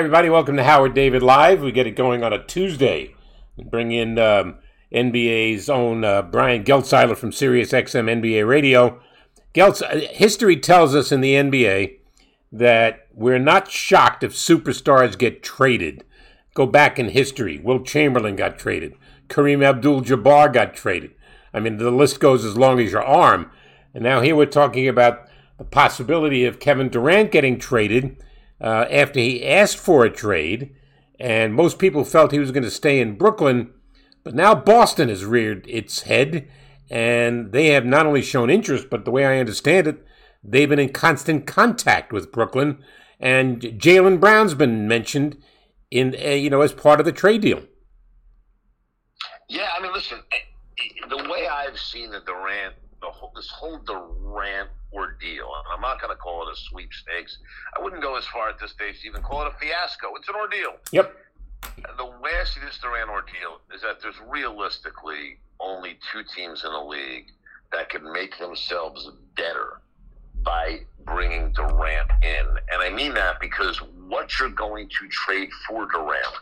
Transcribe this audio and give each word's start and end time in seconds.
Everybody. 0.00 0.30
Welcome 0.30 0.56
to 0.56 0.64
Howard 0.64 0.94
David 0.94 1.22
Live. 1.22 1.60
We 1.60 1.72
get 1.72 1.86
it 1.86 1.90
going 1.90 2.24
on 2.24 2.32
a 2.32 2.42
Tuesday. 2.42 3.14
Bring 3.62 3.92
in 3.92 4.18
um, 4.18 4.56
NBA's 4.90 5.68
own 5.68 6.04
uh, 6.04 6.22
Brian 6.22 6.64
Geltzeiler 6.64 7.14
from 7.14 7.32
Sirius 7.32 7.72
XM 7.72 8.22
NBA 8.22 8.48
Radio. 8.48 8.98
Geltz, 9.52 9.82
uh, 9.82 10.08
history 10.14 10.56
tells 10.56 10.94
us 10.94 11.12
in 11.12 11.20
the 11.20 11.34
NBA 11.34 11.98
that 12.50 13.08
we're 13.12 13.38
not 13.38 13.70
shocked 13.70 14.22
if 14.22 14.32
superstars 14.32 15.18
get 15.18 15.42
traded. 15.42 16.02
Go 16.54 16.64
back 16.64 16.98
in 16.98 17.10
history. 17.10 17.58
Wilt 17.58 17.84
Chamberlain 17.84 18.36
got 18.36 18.58
traded. 18.58 18.94
Kareem 19.28 19.62
Abdul 19.62 20.00
Jabbar 20.00 20.50
got 20.50 20.72
traded. 20.72 21.10
I 21.52 21.60
mean, 21.60 21.76
the 21.76 21.90
list 21.90 22.20
goes 22.20 22.46
as 22.46 22.56
long 22.56 22.80
as 22.80 22.90
your 22.90 23.04
arm. 23.04 23.50
And 23.92 24.02
now 24.02 24.22
here 24.22 24.34
we're 24.34 24.46
talking 24.46 24.88
about 24.88 25.28
the 25.58 25.64
possibility 25.64 26.46
of 26.46 26.58
Kevin 26.58 26.88
Durant 26.88 27.30
getting 27.30 27.58
traded 27.58 28.16
uh, 28.60 28.86
after 28.90 29.20
he 29.20 29.46
asked 29.46 29.78
for 29.78 30.04
a 30.04 30.10
trade, 30.10 30.74
and 31.18 31.54
most 31.54 31.78
people 31.78 32.04
felt 32.04 32.32
he 32.32 32.38
was 32.38 32.50
going 32.50 32.62
to 32.62 32.70
stay 32.70 33.00
in 33.00 33.16
Brooklyn. 33.16 33.72
But 34.22 34.34
now 34.34 34.54
Boston 34.54 35.08
has 35.08 35.24
reared 35.24 35.66
its 35.68 36.02
head, 36.02 36.48
and 36.90 37.52
they 37.52 37.68
have 37.68 37.86
not 37.86 38.06
only 38.06 38.22
shown 38.22 38.50
interest, 38.50 38.88
but 38.90 39.04
the 39.04 39.10
way 39.10 39.24
I 39.24 39.38
understand 39.38 39.86
it, 39.86 40.04
they've 40.42 40.68
been 40.68 40.78
in 40.78 40.92
constant 40.92 41.46
contact 41.46 42.12
with 42.12 42.32
Brooklyn. 42.32 42.82
And 43.18 43.60
Jaylen 43.60 44.20
Brown's 44.20 44.54
been 44.54 44.88
mentioned 44.88 45.36
in, 45.90 46.14
uh, 46.14 46.28
you 46.28 46.50
know, 46.50 46.62
as 46.62 46.72
part 46.72 47.00
of 47.00 47.06
the 47.06 47.12
trade 47.12 47.42
deal. 47.42 47.62
Yeah, 49.48 49.68
I 49.76 49.82
mean, 49.82 49.92
listen, 49.92 50.18
eh, 50.32 51.08
the 51.08 51.28
way 51.28 51.48
I've 51.48 51.78
seen 51.78 52.10
the 52.10 52.20
Durant, 52.20 52.74
the 53.00 53.08
whole, 53.08 53.32
this 53.34 53.48
whole 53.48 53.78
Durant 53.78 54.68
ordeal, 54.92 55.46
and 55.46 55.64
I'm 55.72 55.80
not 55.80 56.00
going 56.00 56.12
to 56.14 56.16
call 56.16 56.46
it 56.46 56.52
a 56.52 56.56
sweepstakes. 56.56 57.38
I 57.76 57.82
wouldn't 57.82 58.02
go 58.02 58.16
as 58.16 58.26
far 58.26 58.48
at 58.48 58.58
this 58.58 58.72
stage 58.72 59.00
to 59.02 59.08
even 59.08 59.22
call 59.22 59.42
it 59.42 59.52
a 59.54 59.58
fiasco. 59.58 60.14
It's 60.16 60.28
an 60.28 60.34
ordeal. 60.34 60.76
Yep. 60.92 61.16
The 61.96 62.04
way 62.04 62.30
I 62.40 62.44
see 62.44 62.60
this 62.60 62.78
Durant 62.78 63.10
ordeal 63.10 63.60
is 63.74 63.82
that 63.82 64.00
there's 64.00 64.20
realistically 64.28 65.38
only 65.60 65.98
two 66.12 66.22
teams 66.34 66.64
in 66.64 66.72
the 66.72 66.80
league 66.80 67.26
that 67.72 67.88
can 67.88 68.10
make 68.12 68.38
themselves 68.38 69.10
better 69.36 69.80
by 70.42 70.80
bringing 71.04 71.52
Durant 71.52 72.10
in. 72.22 72.46
And 72.72 72.82
I 72.82 72.90
mean 72.90 73.14
that 73.14 73.40
because 73.40 73.78
what 74.08 74.38
you're 74.38 74.48
going 74.48 74.88
to 74.88 75.08
trade 75.08 75.50
for 75.68 75.86
Durant 75.86 76.34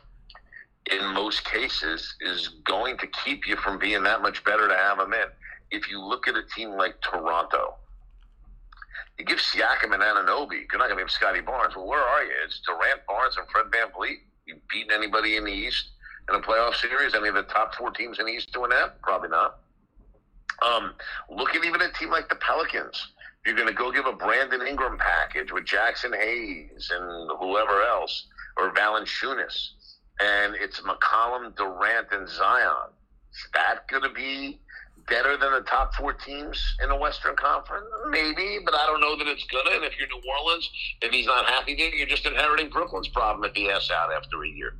in 0.90 1.14
most 1.14 1.44
cases 1.44 2.14
is 2.20 2.48
going 2.64 2.96
to 2.98 3.06
keep 3.24 3.46
you 3.46 3.56
from 3.56 3.78
being 3.78 4.02
that 4.04 4.22
much 4.22 4.42
better 4.44 4.68
to 4.68 4.74
have 4.74 4.98
him 4.98 5.12
in. 5.12 5.26
If 5.70 5.90
you 5.90 6.00
look 6.00 6.28
at 6.28 6.34
a 6.36 6.42
team 6.54 6.70
like 6.72 7.00
Toronto, 7.00 7.74
you 9.18 9.24
give 9.24 9.38
Siakam 9.38 9.92
and 9.92 10.02
Anunoby, 10.02 10.64
you're 10.70 10.78
not 10.78 10.88
going 10.88 10.98
to 10.98 11.04
give 11.04 11.10
Scotty 11.10 11.40
Barnes. 11.40 11.74
Well, 11.76 11.86
where 11.86 12.00
are 12.00 12.24
you? 12.24 12.32
It's 12.44 12.60
Durant, 12.60 13.04
Barnes, 13.06 13.36
and 13.36 13.46
Fred 13.50 13.66
VanVleet. 13.66 14.18
You 14.46 14.56
beaten 14.70 14.92
anybody 14.92 15.36
in 15.36 15.44
the 15.44 15.52
East 15.52 15.90
in 16.28 16.34
a 16.36 16.40
playoff 16.40 16.74
series? 16.76 17.14
Any 17.14 17.28
of 17.28 17.34
the 17.34 17.42
top 17.42 17.74
four 17.74 17.90
teams 17.90 18.18
in 18.18 18.26
the 18.26 18.32
East 18.32 18.52
doing 18.52 18.70
that? 18.70 19.00
Probably 19.02 19.28
not. 19.28 19.58
Um, 20.64 20.94
look 21.30 21.54
at 21.54 21.64
even 21.64 21.80
a 21.82 21.92
team 21.92 22.10
like 22.10 22.28
the 22.28 22.36
Pelicans. 22.36 23.12
You're 23.44 23.54
going 23.54 23.68
to 23.68 23.74
go 23.74 23.90
give 23.92 24.06
a 24.06 24.12
Brandon 24.12 24.66
Ingram 24.66 24.98
package 24.98 25.52
with 25.52 25.64
Jaxson 25.64 26.14
Hayes 26.14 26.90
and 26.94 27.30
whoever 27.38 27.82
else, 27.82 28.26
or 28.56 28.72
Valanciunas, 28.72 29.70
and 30.20 30.54
it's 30.56 30.80
McCollum, 30.80 31.56
Durant, 31.56 32.08
and 32.12 32.28
Zion. 32.28 32.90
Is 33.32 33.48
that 33.54 33.86
going 33.88 34.02
to 34.02 34.10
be 34.10 34.60
better 35.08 35.36
than 35.36 35.52
the 35.52 35.62
top 35.62 35.94
four 35.94 36.12
teams 36.12 36.76
in 36.82 36.88
the 36.88 36.96
Western 36.96 37.36
Conference? 37.36 37.86
Maybe, 38.10 38.58
but 38.64 38.74
I 38.74 38.86
don't 38.86 39.00
know 39.00 39.16
that 39.16 39.26
it's 39.26 39.44
gonna. 39.44 39.76
And 39.76 39.84
if 39.84 39.98
you're 39.98 40.08
New 40.08 40.22
Orleans, 40.40 40.68
if 41.02 41.12
he's 41.12 41.26
not 41.26 41.46
happy 41.46 41.74
there, 41.74 41.94
you're 41.94 42.06
just 42.06 42.26
inheriting 42.26 42.70
Brooklyn's 42.70 43.08
problem 43.08 43.48
if 43.48 43.56
he 43.56 43.70
asks 43.70 43.90
out 43.90 44.12
after 44.12 44.42
a 44.42 44.48
year. 44.48 44.74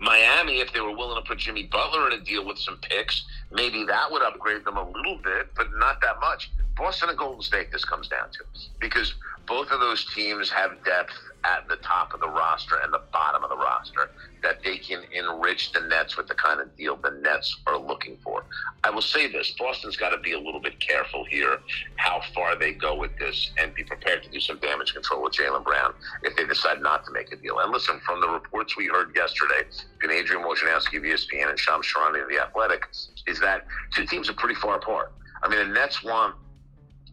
Miami, 0.00 0.60
if 0.60 0.72
they 0.72 0.80
were 0.80 0.96
willing 0.96 1.22
to 1.22 1.28
put 1.28 1.38
Jimmy 1.38 1.64
Butler 1.64 2.08
in 2.08 2.20
a 2.20 2.24
deal 2.24 2.44
with 2.44 2.58
some 2.58 2.78
picks, 2.78 3.24
maybe 3.52 3.84
that 3.84 4.10
would 4.10 4.22
upgrade 4.22 4.64
them 4.64 4.76
a 4.76 4.88
little 4.88 5.18
bit, 5.22 5.54
but 5.54 5.68
not 5.76 6.00
that 6.00 6.18
much. 6.20 6.50
Boston 6.78 7.08
and 7.08 7.18
Golden 7.18 7.42
State, 7.42 7.72
this 7.72 7.84
comes 7.84 8.06
down 8.08 8.30
to 8.30 8.38
because 8.80 9.14
both 9.46 9.70
of 9.70 9.80
those 9.80 10.06
teams 10.14 10.48
have 10.50 10.84
depth 10.84 11.14
at 11.44 11.66
the 11.68 11.76
top 11.76 12.14
of 12.14 12.20
the 12.20 12.28
roster 12.28 12.76
and 12.82 12.92
the 12.92 13.00
bottom 13.12 13.42
of 13.42 13.50
the 13.50 13.56
roster 13.56 14.10
that 14.42 14.62
they 14.62 14.76
can 14.76 15.02
enrich 15.12 15.72
the 15.72 15.80
Nets 15.80 16.16
with 16.16 16.28
the 16.28 16.34
kind 16.34 16.60
of 16.60 16.76
deal 16.76 16.96
the 16.96 17.10
Nets 17.22 17.56
are 17.66 17.78
looking 17.78 18.16
for. 18.22 18.44
I 18.84 18.90
will 18.90 19.02
say 19.02 19.30
this 19.30 19.54
Boston's 19.58 19.96
got 19.96 20.10
to 20.10 20.18
be 20.18 20.32
a 20.32 20.38
little 20.38 20.60
bit 20.60 20.78
careful 20.78 21.24
here 21.28 21.58
how 21.96 22.20
far 22.34 22.56
they 22.56 22.72
go 22.72 22.94
with 22.94 23.16
this 23.18 23.50
and 23.58 23.74
be 23.74 23.82
prepared 23.82 24.22
to 24.24 24.30
do 24.30 24.38
some 24.38 24.58
damage 24.58 24.92
control 24.92 25.22
with 25.22 25.32
Jaylen 25.32 25.64
Brown 25.64 25.94
if 26.22 26.36
they 26.36 26.44
decide 26.44 26.80
not 26.80 27.04
to 27.06 27.12
make 27.12 27.32
a 27.32 27.36
deal. 27.36 27.58
And 27.58 27.72
listen, 27.72 28.00
from 28.06 28.20
the 28.20 28.28
reports 28.28 28.76
we 28.76 28.86
heard 28.86 29.14
yesterday, 29.16 29.62
between 29.98 30.18
Adrian 30.18 30.44
Wojnarowski 30.44 30.98
of 30.98 31.02
ESPN 31.02 31.50
and 31.50 31.58
Shams 31.58 31.86
Charania 31.86 32.22
of 32.22 32.28
The 32.28 32.40
Athletic, 32.40 32.86
is 33.26 33.40
that 33.40 33.66
two 33.94 34.06
teams 34.06 34.28
are 34.28 34.34
pretty 34.34 34.54
far 34.54 34.76
apart. 34.76 35.12
I 35.42 35.48
mean, 35.48 35.58
the 35.58 35.74
Nets 35.74 36.02
want 36.02 36.34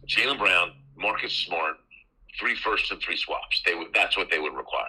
Jaylen 0.06 0.38
Brown, 0.38 0.72
Marcus 0.96 1.32
Smart, 1.32 1.76
three 2.38 2.54
firsts 2.56 2.90
and 2.90 3.00
three 3.00 3.16
swaps. 3.16 3.62
They 3.64 3.74
would 3.74 3.88
that's 3.94 4.16
what 4.16 4.30
they 4.30 4.38
would 4.38 4.54
require. 4.54 4.88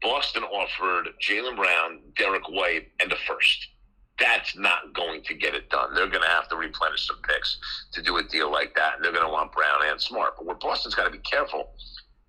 Boston 0.00 0.42
offered 0.44 1.08
Jaylen 1.20 1.56
Brown, 1.56 2.00
Derek 2.16 2.48
White, 2.48 2.88
and 3.00 3.12
a 3.12 3.16
first. 3.26 3.68
That's 4.18 4.56
not 4.56 4.92
going 4.94 5.22
to 5.24 5.34
get 5.34 5.54
it 5.54 5.70
done. 5.70 5.94
They're 5.94 6.06
going 6.06 6.22
to 6.22 6.28
have 6.28 6.48
to 6.48 6.56
replenish 6.56 7.06
some 7.06 7.20
picks 7.22 7.58
to 7.92 8.02
do 8.02 8.18
a 8.18 8.22
deal 8.24 8.52
like 8.52 8.74
that, 8.74 8.96
and 8.96 9.04
they're 9.04 9.12
going 9.12 9.24
to 9.24 9.32
want 9.32 9.52
Brown 9.52 9.78
and 9.86 10.00
Smart. 10.00 10.34
But 10.36 10.46
where 10.46 10.56
Boston's 10.56 10.94
got 10.94 11.04
to 11.04 11.10
be 11.10 11.18
careful 11.18 11.70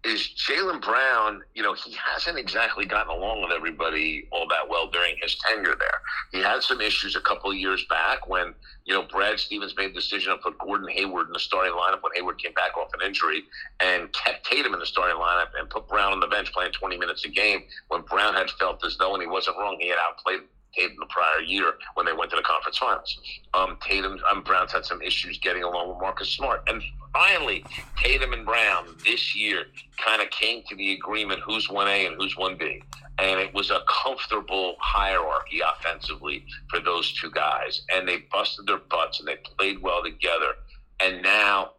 is 0.03 0.29
Jaylen 0.35 0.81
Brown. 0.81 1.43
You 1.53 1.63
know, 1.63 1.73
he 1.73 1.95
hasn't 1.95 2.37
exactly 2.37 2.85
gotten 2.85 3.11
along 3.11 3.41
with 3.41 3.51
everybody 3.51 4.27
all 4.31 4.47
that 4.49 4.67
well 4.67 4.87
during 4.87 5.15
his 5.21 5.35
tenure 5.47 5.75
there. 5.79 6.01
He 6.31 6.39
had 6.39 6.61
some 6.61 6.81
issues 6.81 7.15
a 7.15 7.21
couple 7.21 7.51
of 7.51 7.57
years 7.57 7.85
back 7.89 8.27
when 8.27 8.53
you 8.85 8.93
know 8.93 9.03
Brad 9.03 9.39
Stevens 9.39 9.75
made 9.77 9.91
the 9.91 9.99
decision 9.99 10.31
to 10.31 10.37
put 10.37 10.57
Gordon 10.57 10.87
Hayward 10.89 11.27
in 11.27 11.33
the 11.33 11.39
starting 11.39 11.73
lineup 11.73 12.03
when 12.03 12.11
Hayward 12.15 12.41
came 12.41 12.53
back 12.53 12.77
off 12.77 12.93
an 12.93 13.05
injury, 13.05 13.43
and 13.79 14.11
kept 14.13 14.45
Tatum 14.45 14.73
in 14.73 14.79
the 14.79 14.85
starting 14.85 15.17
lineup 15.17 15.49
and 15.57 15.69
put 15.69 15.87
Brown 15.87 16.11
on 16.11 16.19
the 16.19 16.27
bench 16.27 16.51
playing 16.51 16.73
20 16.73 16.97
minutes 16.97 17.23
a 17.25 17.29
game 17.29 17.63
when 17.87 18.01
Brown 18.01 18.33
had 18.33 18.49
felt 18.51 18.83
as 18.85 18.97
though, 18.97 19.13
and 19.13 19.21
he 19.21 19.27
wasn't 19.27 19.57
wrong, 19.57 19.77
he 19.79 19.87
had 19.87 19.97
outplayed 19.99 20.41
Tatum 20.75 20.97
the 20.99 21.05
prior 21.07 21.41
year 21.41 21.73
when 21.95 22.05
they 22.05 22.13
went 22.13 22.31
to 22.31 22.37
the 22.37 22.41
conference 22.41 22.77
finals. 22.77 23.19
Um, 23.53 23.77
Tatum, 23.81 24.19
um, 24.31 24.43
Brown's 24.43 24.71
had 24.71 24.85
some 24.85 25.01
issues 25.01 25.37
getting 25.39 25.63
along 25.63 25.89
with 25.89 25.97
Marcus 25.99 26.29
Smart, 26.29 26.63
and 26.67 26.81
finally, 27.13 27.63
Tatum 27.97 28.33
and 28.33 28.45
Brown 28.45 28.95
this 29.05 29.35
year 29.35 29.65
kind 29.97 30.21
of 30.21 30.29
came 30.29 30.63
to 30.69 30.75
the 30.75 30.93
agreement 30.93 31.41
who's 31.41 31.69
one 31.69 31.87
A 31.87 32.05
and 32.05 32.15
who's 32.15 32.35
one 32.37 32.57
B, 32.57 32.81
and 33.19 33.39
it 33.39 33.53
was 33.53 33.69
a 33.69 33.81
comfortable 33.87 34.75
hierarchy 34.79 35.61
offensively 35.61 36.45
for 36.69 36.79
those 36.79 37.11
two 37.13 37.31
guys, 37.31 37.81
and 37.93 38.07
they 38.07 38.25
busted 38.31 38.67
their 38.67 38.79
butts 38.89 39.19
and 39.19 39.27
they 39.27 39.37
played 39.57 39.81
well 39.81 40.03
together, 40.03 40.55
and 40.99 41.21
now 41.21 41.71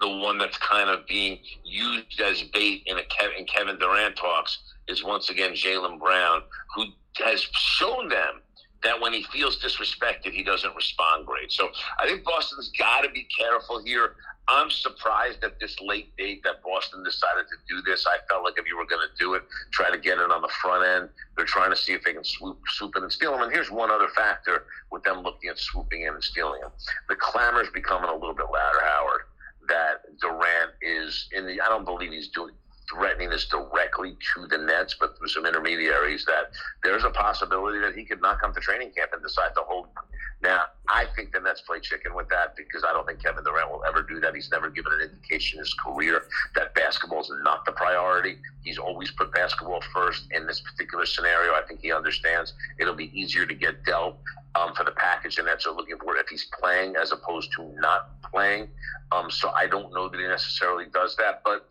the 0.00 0.08
one 0.08 0.38
that's 0.38 0.58
kind 0.58 0.90
of 0.90 1.06
being 1.06 1.38
used 1.62 2.20
as 2.20 2.42
bait 2.42 2.82
in 2.86 2.98
a 2.98 3.02
Kevin, 3.04 3.38
in 3.38 3.44
Kevin 3.44 3.78
Durant 3.78 4.16
talks 4.16 4.58
is 4.88 5.04
once 5.04 5.30
again 5.30 5.52
Jaylen 5.52 5.98
Brown, 5.98 6.42
who 6.74 6.86
has 7.24 7.40
shown 7.52 8.08
them 8.08 8.40
that 8.82 9.00
when 9.00 9.12
he 9.12 9.22
feels 9.24 9.60
disrespected, 9.60 10.32
he 10.32 10.42
doesn't 10.42 10.76
respond 10.76 11.26
great. 11.26 11.50
So 11.50 11.70
I 11.98 12.06
think 12.06 12.22
Boston's 12.22 12.70
got 12.78 13.00
to 13.00 13.10
be 13.10 13.26
careful 13.36 13.82
here. 13.82 14.16
I'm 14.46 14.70
surprised 14.70 15.42
at 15.42 15.58
this 15.58 15.74
late 15.80 16.14
date 16.18 16.42
that 16.44 16.62
Boston 16.62 17.02
decided 17.02 17.46
to 17.48 17.56
do 17.66 17.80
this. 17.80 18.06
I 18.06 18.18
felt 18.28 18.44
like 18.44 18.58
if 18.58 18.68
you 18.68 18.76
were 18.76 18.84
going 18.84 19.00
to 19.00 19.18
do 19.18 19.32
it, 19.34 19.42
try 19.72 19.90
to 19.90 19.96
get 19.96 20.18
it 20.18 20.30
on 20.30 20.42
the 20.42 20.50
front 20.60 20.84
end. 20.84 21.08
They're 21.34 21.46
trying 21.46 21.70
to 21.70 21.76
see 21.76 21.94
if 21.94 22.04
they 22.04 22.12
can 22.12 22.24
swoop, 22.24 22.58
swoop 22.68 22.94
in 22.96 23.04
and 23.04 23.10
steal 23.10 23.34
him. 23.34 23.40
And 23.40 23.50
here's 23.50 23.70
one 23.70 23.90
other 23.90 24.08
factor 24.08 24.66
with 24.92 25.02
them 25.02 25.22
looking 25.22 25.48
at 25.48 25.58
swooping 25.58 26.02
in 26.02 26.12
and 26.12 26.22
stealing 26.22 26.60
him. 26.60 26.70
The 27.08 27.16
clamor's 27.16 27.70
becoming 27.70 28.10
a 28.10 28.14
little 28.14 28.34
bit 28.34 28.46
louder, 28.52 28.80
Howard, 28.84 29.22
that 29.68 30.02
Durant 30.20 30.72
is 30.82 31.26
in 31.32 31.46
the. 31.46 31.58
I 31.62 31.68
don't 31.70 31.86
believe 31.86 32.12
he's 32.12 32.28
doing 32.28 32.52
threatening 32.90 33.30
this 33.30 33.46
directly 33.46 34.16
to 34.34 34.46
the 34.46 34.58
Nets, 34.58 34.96
but 34.98 35.16
through 35.18 35.28
some 35.28 35.46
intermediaries, 35.46 36.24
that 36.26 36.52
there's 36.82 37.04
a 37.04 37.10
possibility 37.10 37.78
that 37.80 37.94
he 37.94 38.04
could 38.04 38.20
not 38.20 38.40
come 38.40 38.52
to 38.54 38.60
training 38.60 38.92
camp 38.96 39.10
and 39.12 39.22
decide 39.22 39.54
to 39.56 39.62
hold. 39.62 39.88
Now, 40.42 40.64
I 40.88 41.06
think 41.16 41.32
the 41.32 41.40
Nets 41.40 41.62
play 41.62 41.80
chicken 41.80 42.14
with 42.14 42.28
that 42.28 42.54
because 42.54 42.84
I 42.84 42.92
don't 42.92 43.06
think 43.06 43.22
Kevin 43.22 43.44
Durant 43.44 43.70
will 43.70 43.82
ever 43.88 44.02
do 44.02 44.20
that. 44.20 44.34
He's 44.34 44.50
never 44.50 44.68
given 44.68 44.92
an 44.92 45.00
indication 45.00 45.58
in 45.58 45.64
his 45.64 45.72
career 45.72 46.26
that 46.54 46.74
basketball 46.74 47.22
is 47.22 47.32
not 47.42 47.64
the 47.64 47.72
priority. 47.72 48.36
He's 48.62 48.76
always 48.76 49.10
put 49.10 49.32
basketball 49.32 49.80
first. 49.94 50.24
In 50.32 50.46
this 50.46 50.60
particular 50.60 51.06
scenario, 51.06 51.52
I 51.54 51.62
think 51.66 51.80
he 51.80 51.92
understands 51.92 52.52
it'll 52.78 52.94
be 52.94 53.10
easier 53.18 53.46
to 53.46 53.54
get 53.54 53.84
dealt 53.84 54.18
um, 54.54 54.74
for 54.74 54.84
the 54.84 54.90
package 54.90 55.36
the 55.36 55.42
Nets 55.42 55.66
are 55.66 55.72
looking 55.72 55.96
for 55.96 56.16
if 56.16 56.28
he's 56.28 56.46
playing 56.60 56.94
as 56.96 57.12
opposed 57.12 57.50
to 57.56 57.62
not 57.80 58.10
playing. 58.30 58.68
Um, 59.12 59.30
so 59.30 59.50
I 59.50 59.66
don't 59.66 59.92
know 59.94 60.08
that 60.08 60.20
he 60.20 60.26
necessarily 60.26 60.86
does 60.92 61.16
that, 61.16 61.40
but 61.42 61.68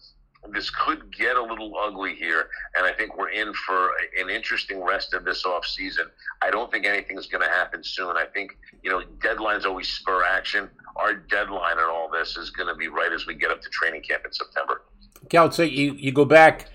this 0.51 0.69
could 0.69 1.16
get 1.16 1.38
a 1.38 1.42
little 1.42 1.74
ugly 1.78 2.16
here, 2.16 2.50
and 2.75 2.86
I 2.86 2.92
think 2.94 3.18
we're 3.18 3.30
in 3.30 3.54
for 3.54 3.92
an 4.19 4.30
interesting 4.30 4.84
rest 4.84 5.13
of 5.13 5.24
this 5.24 5.45
off 5.45 5.66
season. 5.66 6.07
I 6.42 6.51
don't 6.51 6.72
think 6.72 6.86
anything's 6.86 7.28
going 7.28 7.44
to 7.44 7.50
happen 7.50 7.84
soon. 7.84 8.18
I 8.18 8.25
think 8.25 8.57
you 8.84 8.90
know 8.90 9.04
deadlines 9.19 9.66
always 9.66 9.88
spur 9.88 10.24
action. 10.24 10.69
Our 10.95 11.16
deadline 11.16 11.78
on 11.78 11.90
all 11.90 12.10
this 12.10 12.36
is 12.38 12.50
going 12.50 12.68
to 12.68 12.75
be 12.75 12.88
right 12.88 13.12
as 13.12 13.25
we 13.25 13.36
get 13.36 13.51
up 13.51 13.62
to 13.62 13.69
training 13.69 14.04
camp 14.04 14.24
in 14.25 14.34
September. 14.34 14.84
Cal, 15.30 15.51
so 15.51 15.63
you, 15.63 15.94
you 15.94 16.12
go 16.12 16.25
back. 16.25 16.69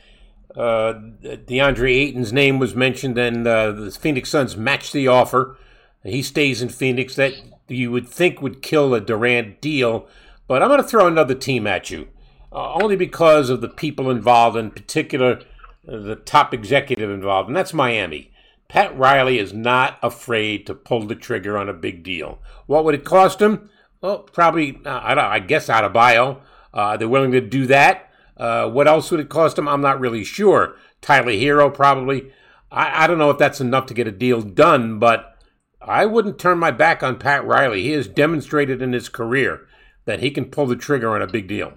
Uh, 0.57 0.95
DeAndre 1.23 1.95
Ayton's 1.95 2.33
name 2.33 2.59
was 2.59 2.75
mentioned, 2.75 3.19
and 3.19 3.47
uh, 3.47 3.71
the 3.71 3.91
Phoenix 3.91 4.31
Suns 4.31 4.57
matched 4.57 4.93
the 4.93 5.07
offer. 5.07 5.57
He 6.03 6.23
stays 6.23 6.63
in 6.63 6.71
Phoenix. 6.71 7.15
That 7.17 7.35
you 7.69 7.93
would 7.93 8.09
think 8.09 8.41
would 8.41 8.63
kill 8.63 8.95
a 8.95 9.01
Durant 9.01 9.61
deal, 9.61 10.09
but 10.47 10.63
I'm 10.63 10.69
going 10.69 10.83
to 10.83 10.89
throw 10.89 11.07
another 11.07 11.35
team 11.35 11.67
at 11.67 11.91
you 11.91 12.09
uh, 12.53 12.75
only 12.75 12.97
because 12.97 13.51
of 13.51 13.61
the 13.61 13.69
people 13.69 14.11
involved, 14.11 14.57
in 14.57 14.71
particular, 14.71 15.41
the 15.85 16.17
top 16.17 16.53
executive 16.53 17.11
involved, 17.11 17.49
and 17.49 17.57
that's 17.57 17.75
Miami. 17.75 18.33
Pat 18.69 18.97
Riley 18.97 19.39
is 19.39 19.55
not 19.55 19.99
afraid 20.03 20.67
to 20.67 20.75
pull 20.75 21.07
the 21.07 21.15
trigger 21.15 21.57
on 21.57 21.69
a 21.69 21.75
big 21.75 22.03
deal. 22.03 22.39
What 22.67 22.85
would 22.85 22.95
it 22.95 23.05
cost 23.05 23.41
him? 23.41 23.71
Well, 24.03 24.19
probably, 24.19 24.81
uh, 24.85 24.91
I, 24.91 25.37
I, 25.37 25.39
guess, 25.41 25.69
Adebayo. 25.69 26.41
Uh, 26.73 26.97
they're 26.97 27.09
willing 27.09 27.33
to 27.33 27.41
do 27.41 27.67
that. 27.67 28.11
Uh, 28.37 28.69
what 28.69 28.87
else 28.87 29.11
would 29.11 29.21
it 29.21 29.31
cost 29.31 29.59
him? 29.59 29.67
I'm 29.67 29.81
not 29.81 29.99
really 29.99 30.23
sure. 30.23 30.77
Tyler 31.01 31.33
Herro, 31.33 31.73
probably. 31.73 32.31
I, 32.71 33.05
I 33.05 33.07
don't 33.07 33.19
know 33.19 33.31
if 33.31 33.39
that's 33.39 33.61
enough 33.61 33.87
to 33.87 33.95
get 33.95 34.07
a 34.07 34.13
deal 34.13 34.43
done, 34.43 34.99
but 34.99 35.37
I 35.81 36.05
wouldn't 36.07 36.39
turn 36.39 36.59
my 36.59 36.71
back 36.71 37.03
on 37.03 37.19
Pat 37.19 37.45
Riley. 37.45 37.83
He 37.83 37.93
has 37.93 38.07
demonstrated 38.07 38.83
in 38.83 38.93
his 38.93 39.09
career 39.09 39.67
that 40.05 40.21
he 40.21 40.31
can 40.31 40.45
pull 40.47 40.67
the 40.67 40.77
trigger 40.77 41.15
on 41.15 41.23
a 41.23 41.27
big 41.27 41.49
deal. 41.49 41.75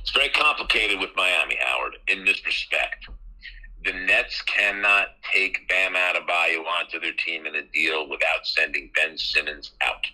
It's 0.00 0.10
very 0.10 0.28
complicated 0.30 0.98
with 1.00 1.10
Miami, 1.16 1.56
Howard, 1.60 1.96
in 2.08 2.24
this 2.24 2.44
respect. 2.46 3.06
The 3.84 3.92
Nets 3.92 4.42
cannot 4.42 5.08
take 5.32 5.68
Bam 5.68 5.94
Adebayo 5.94 6.64
onto 6.66 6.98
their 7.00 7.12
team 7.12 7.46
in 7.46 7.54
a 7.54 7.62
deal 7.62 8.08
without 8.08 8.44
sending 8.44 8.90
Ben 8.94 9.16
Simmons 9.16 9.72
out. 9.80 10.04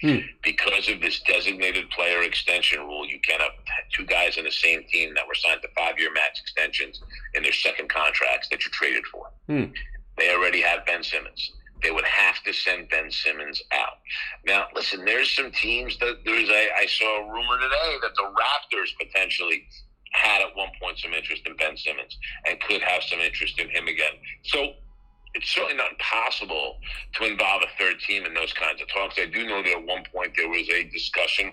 Hmm. 0.00 0.18
Because 0.42 0.88
of 0.88 1.00
this 1.00 1.20
designated 1.20 1.88
player 1.90 2.22
extension 2.22 2.80
rule, 2.80 3.06
you 3.06 3.20
cannot 3.20 3.50
have 3.66 3.88
two 3.92 4.04
guys 4.04 4.36
in 4.36 4.44
the 4.44 4.50
same 4.50 4.84
team 4.84 5.14
that 5.14 5.26
were 5.26 5.34
signed 5.34 5.62
to 5.62 5.68
five 5.76 5.98
year 5.98 6.12
max 6.12 6.40
extensions 6.40 7.00
in 7.34 7.42
their 7.42 7.52
second 7.52 7.88
contracts 7.88 8.48
that 8.48 8.64
you 8.64 8.70
traded 8.70 9.04
for. 9.06 9.30
Hmm. 9.46 9.64
They 10.18 10.32
already 10.32 10.60
have 10.60 10.84
Ben 10.86 11.02
Simmons 11.02 11.52
they 11.82 11.90
would 11.90 12.04
have 12.04 12.42
to 12.44 12.52
send 12.52 12.88
Ben 12.88 13.10
Simmons 13.10 13.62
out. 13.72 13.98
Now, 14.46 14.66
listen, 14.74 15.04
there's 15.04 15.34
some 15.34 15.50
teams 15.50 15.98
that 15.98 16.20
there's 16.24 16.48
a 16.48 16.68
I 16.78 16.86
saw 16.86 17.20
a 17.20 17.30
rumor 17.30 17.58
today 17.60 17.96
that 18.02 18.14
the 18.14 18.22
Raptors 18.22 18.90
potentially 18.98 19.66
had 20.12 20.42
at 20.42 20.54
one 20.56 20.68
point 20.80 20.98
some 20.98 21.12
interest 21.12 21.42
in 21.46 21.56
Ben 21.56 21.76
Simmons 21.76 22.16
and 22.46 22.60
could 22.60 22.82
have 22.82 23.02
some 23.02 23.18
interest 23.18 23.58
in 23.58 23.68
him 23.70 23.88
again. 23.88 24.12
So 24.44 24.74
it's 25.34 25.48
certainly 25.48 25.76
not 25.76 25.92
impossible 25.92 26.78
to 27.14 27.24
involve 27.24 27.62
a 27.62 27.82
third 27.82 27.98
team 28.00 28.26
in 28.26 28.34
those 28.34 28.52
kinds 28.52 28.82
of 28.82 28.88
talks. 28.88 29.16
I 29.18 29.26
do 29.26 29.46
know 29.46 29.62
that 29.62 29.72
at 29.72 29.84
one 29.84 30.04
point 30.12 30.32
there 30.36 30.48
was 30.48 30.68
a 30.68 30.84
discussion 30.84 31.52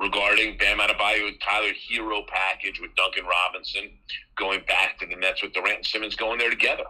regarding 0.00 0.56
Bam 0.56 0.78
Adebayo, 0.78 1.28
and 1.28 1.40
Tyler 1.40 1.72
Herro 1.90 2.26
package 2.26 2.80
with 2.80 2.94
Duncan 2.94 3.24
Robinson, 3.26 3.90
going 4.36 4.60
back 4.66 4.98
to 5.00 5.06
the 5.06 5.16
Nets 5.16 5.42
with 5.42 5.52
Durant 5.52 5.76
and 5.76 5.86
Simmons 5.86 6.16
going 6.16 6.38
there 6.38 6.50
together 6.50 6.84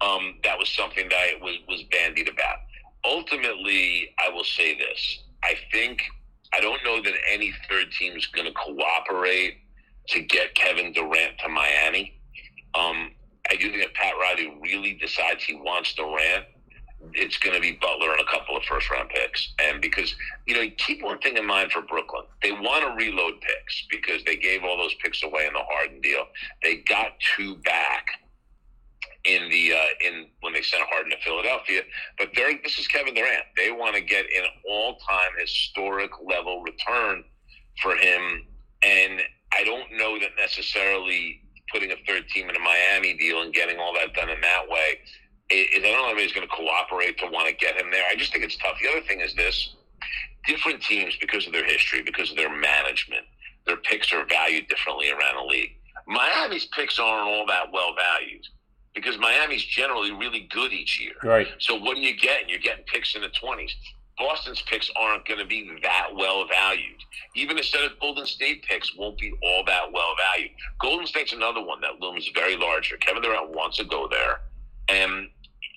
um, 0.00 0.34
that 0.44 0.58
was 0.58 0.68
something 0.68 1.08
that 1.08 1.40
was, 1.40 1.56
was 1.68 1.82
bandied 1.90 2.28
about. 2.28 2.56
Ultimately, 3.04 4.14
I 4.24 4.30
will 4.30 4.44
say 4.44 4.76
this. 4.76 5.22
I 5.44 5.54
think, 5.70 6.02
I 6.52 6.60
don't 6.60 6.82
know 6.84 7.02
that 7.02 7.14
any 7.30 7.52
third 7.68 7.90
team 7.92 8.16
is 8.16 8.26
going 8.26 8.46
to 8.46 8.52
cooperate 8.52 9.58
to 10.08 10.20
get 10.20 10.54
Kevin 10.54 10.92
Durant 10.92 11.38
to 11.38 11.48
Miami. 11.48 12.20
Um, 12.74 13.12
I 13.50 13.56
do 13.56 13.70
think 13.70 13.84
if 13.84 13.94
Pat 13.94 14.14
Riley 14.20 14.56
really 14.60 14.94
decides 14.94 15.42
he 15.44 15.54
wants 15.54 15.94
Durant, 15.94 16.46
it's 17.14 17.36
going 17.38 17.54
to 17.54 17.60
be 17.60 17.72
Butler 17.72 18.12
and 18.12 18.20
a 18.20 18.30
couple 18.30 18.56
of 18.56 18.62
first 18.64 18.88
round 18.90 19.08
picks. 19.08 19.52
And 19.58 19.80
because, 19.80 20.14
you 20.46 20.54
know, 20.54 20.68
keep 20.78 21.02
one 21.02 21.18
thing 21.18 21.36
in 21.36 21.46
mind 21.46 21.72
for 21.72 21.82
Brooklyn. 21.82 22.22
They 22.42 22.52
want 22.52 22.84
to 22.84 23.04
reload 23.04 23.40
picks 23.40 23.86
because 23.90 24.22
they 24.24 24.36
gave 24.36 24.62
all 24.62 24.76
those 24.76 24.94
picks 25.02 25.22
away 25.22 25.46
in 25.46 25.52
the 25.52 25.62
Harden 25.68 26.00
deal. 26.00 26.24
They 26.62 26.76
got 26.76 27.12
two 27.36 27.56
back 27.56 28.06
in 29.24 29.48
the 29.50 29.72
uh, 29.72 30.06
in 30.06 30.26
when 30.40 30.52
they 30.52 30.62
sent 30.62 30.82
Harden 30.88 31.10
to 31.10 31.16
Philadelphia. 31.24 31.82
But 32.18 32.30
they're, 32.34 32.52
this 32.62 32.78
is 32.78 32.86
Kevin 32.88 33.14
Durant. 33.14 33.44
They 33.56 33.70
want 33.70 33.94
to 33.94 34.00
get 34.00 34.24
an 34.24 34.44
all 34.68 34.96
time 34.96 35.32
historic 35.38 36.10
level 36.24 36.62
return 36.62 37.24
for 37.82 37.96
him, 37.96 38.46
and 38.82 39.20
I 39.52 39.64
don't 39.64 39.92
know 39.96 40.18
that 40.18 40.30
necessarily 40.38 41.40
putting 41.72 41.92
a 41.92 41.96
third 42.06 42.28
team 42.28 42.50
in 42.50 42.56
a 42.56 42.60
Miami 42.60 43.14
deal 43.16 43.42
and 43.42 43.52
getting 43.52 43.78
all 43.78 43.94
that 43.94 44.14
done 44.14 44.28
in 44.28 44.40
that 44.40 44.68
way. 44.68 44.98
Is, 45.50 45.66
I 45.76 45.80
don't 45.80 45.92
know 45.92 46.06
if 46.06 46.12
anybody's 46.12 46.32
going 46.32 46.48
to 46.48 46.54
cooperate 46.54 47.18
to 47.18 47.26
want 47.26 47.48
to 47.48 47.54
get 47.54 47.76
him 47.80 47.90
there. 47.90 48.04
I 48.10 48.16
just 48.16 48.32
think 48.32 48.44
it's 48.44 48.56
tough. 48.56 48.76
The 48.82 48.90
other 48.90 49.06
thing 49.06 49.20
is 49.20 49.34
this: 49.34 49.74
different 50.46 50.82
teams, 50.82 51.16
because 51.20 51.46
of 51.46 51.52
their 51.52 51.64
history, 51.64 52.02
because 52.02 52.30
of 52.30 52.36
their 52.36 52.54
management, 52.54 53.24
their 53.66 53.76
picks 53.76 54.12
are 54.12 54.24
valued 54.26 54.66
differently 54.68 55.10
around 55.10 55.36
the 55.36 55.48
league. 55.48 55.76
Miami's 56.06 56.66
picks 56.66 56.98
aren't 56.98 57.28
all 57.28 57.46
that 57.46 57.70
well 57.72 57.94
valued 57.94 58.21
because 58.94 59.18
Miami's 59.18 59.64
generally 59.64 60.12
really 60.12 60.48
good 60.50 60.72
each 60.72 61.00
year. 61.00 61.14
Right. 61.22 61.48
So 61.58 61.76
what 61.76 61.96
are 61.96 62.00
you 62.00 62.16
getting? 62.16 62.48
You're 62.48 62.58
getting 62.58 62.84
picks 62.84 63.14
in 63.14 63.22
the 63.22 63.28
20s. 63.28 63.70
Boston's 64.18 64.62
picks 64.62 64.90
aren't 64.94 65.26
going 65.26 65.40
to 65.40 65.46
be 65.46 65.70
that 65.82 66.08
well 66.14 66.46
valued. 66.46 67.00
Even 67.34 67.58
a 67.58 67.62
set 67.62 67.82
of 67.84 67.98
Golden 67.98 68.26
State 68.26 68.62
picks 68.64 68.94
won't 68.96 69.18
be 69.18 69.32
all 69.42 69.64
that 69.64 69.90
well 69.90 70.14
valued. 70.30 70.50
Golden 70.80 71.06
State's 71.06 71.32
another 71.32 71.64
one 71.64 71.80
that 71.80 72.00
looms 72.00 72.30
very 72.34 72.56
large 72.56 72.88
here. 72.88 72.98
Kevin 72.98 73.22
Durant 73.22 73.50
wants 73.50 73.78
to 73.78 73.84
go 73.84 74.08
there, 74.08 74.40
and 74.88 75.28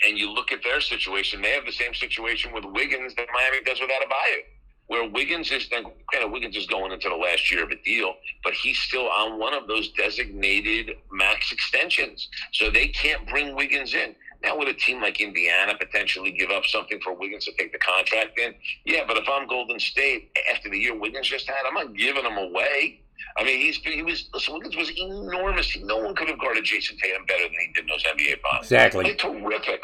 and 0.05 0.17
you 0.17 0.31
look 0.31 0.51
at 0.51 0.61
their 0.63 0.81
situation. 0.81 1.41
They 1.41 1.51
have 1.51 1.65
the 1.65 1.71
same 1.71 1.93
situation 1.93 2.51
with 2.53 2.65
Wiggins 2.65 3.15
that 3.15 3.27
Miami 3.33 3.63
does 3.63 3.79
without 3.79 4.03
a 4.03 4.05
Adebayo 4.05 4.43
where 4.87 5.09
Wiggins 5.09 5.51
is 5.51 5.67
then 5.69 5.85
of 5.85 6.31
Wiggins 6.31 6.55
is 6.55 6.67
going 6.67 6.91
into 6.91 7.09
the 7.09 7.15
last 7.15 7.51
year 7.51 7.63
of 7.63 7.71
a 7.71 7.75
deal, 7.83 8.15
but 8.43 8.53
he's 8.53 8.77
still 8.77 9.09
on 9.09 9.39
one 9.39 9.53
of 9.53 9.67
those 9.67 9.89
designated 9.91 10.91
max 11.11 11.51
extensions. 11.51 12.29
So 12.51 12.69
they 12.69 12.87
can't 12.89 13.27
bring 13.27 13.55
Wiggins 13.55 13.93
in. 13.93 14.15
Now 14.43 14.57
would 14.57 14.67
a 14.67 14.73
team 14.73 15.01
like 15.01 15.19
Indiana 15.19 15.73
potentially 15.79 16.31
give 16.31 16.51
up 16.51 16.65
something 16.65 16.99
for 17.01 17.13
Wiggins 17.13 17.45
to 17.45 17.51
take 17.57 17.71
the 17.71 17.79
contract 17.79 18.37
in? 18.37 18.53
Yeah, 18.85 19.03
but 19.07 19.17
if 19.17 19.27
I'm 19.27 19.47
Golden 19.47 19.79
State 19.79 20.37
after 20.53 20.69
the 20.69 20.77
year 20.77 20.97
Wiggins 20.97 21.27
just 21.27 21.47
had, 21.47 21.57
I'm 21.67 21.73
not 21.73 21.95
giving 21.95 22.25
him 22.25 22.37
away. 22.37 22.99
I 23.37 23.43
mean, 23.43 23.59
he's 23.59 23.77
he 23.77 24.03
was 24.03 24.29
listen, 24.33 24.53
Wiggins 24.53 24.75
was 24.75 24.91
enormous. 24.97 25.75
No 25.77 25.97
one 25.97 26.15
could 26.15 26.29
have 26.29 26.39
guarded 26.39 26.63
Jayson 26.63 26.97
Tatum 26.97 27.25
better 27.25 27.43
than 27.43 27.55
he 27.59 27.73
did 27.73 27.83
in 27.83 27.87
those 27.87 28.03
NBA 28.03 28.41
finals. 28.41 28.65
Exactly. 28.65 29.15
Terrific. 29.15 29.81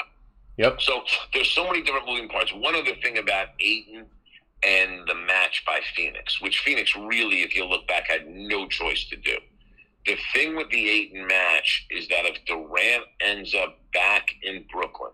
Yep. 0.58 0.82
So 0.82 1.02
there's 1.34 1.50
so 1.50 1.66
many 1.66 1.82
different 1.82 2.08
moving 2.08 2.30
parts. 2.30 2.54
One 2.54 2.76
other 2.76 2.94
thing 3.02 3.18
about 3.18 3.48
Ayton 3.60 4.06
and 4.64 5.08
the 5.08 5.16
match 5.16 5.64
by 5.66 5.80
Phoenix, 5.96 6.40
which 6.42 6.60
Phoenix 6.60 6.96
really, 6.96 7.42
if 7.42 7.56
you 7.56 7.66
look 7.66 7.88
back, 7.88 8.08
had 8.10 8.28
no 8.28 8.68
choice 8.68 9.06
to 9.06 9.16
do. 9.16 9.38
The 10.06 10.18
thing 10.34 10.56
with 10.56 10.70
the 10.70 10.90
Ayton 10.90 11.28
match 11.28 11.86
is 11.90 12.08
that 12.08 12.26
if 12.26 12.44
Durant 12.46 13.06
ends 13.22 13.54
up 13.56 13.80
back 13.94 14.30
in 14.44 14.66
Brooklyn 14.72 15.12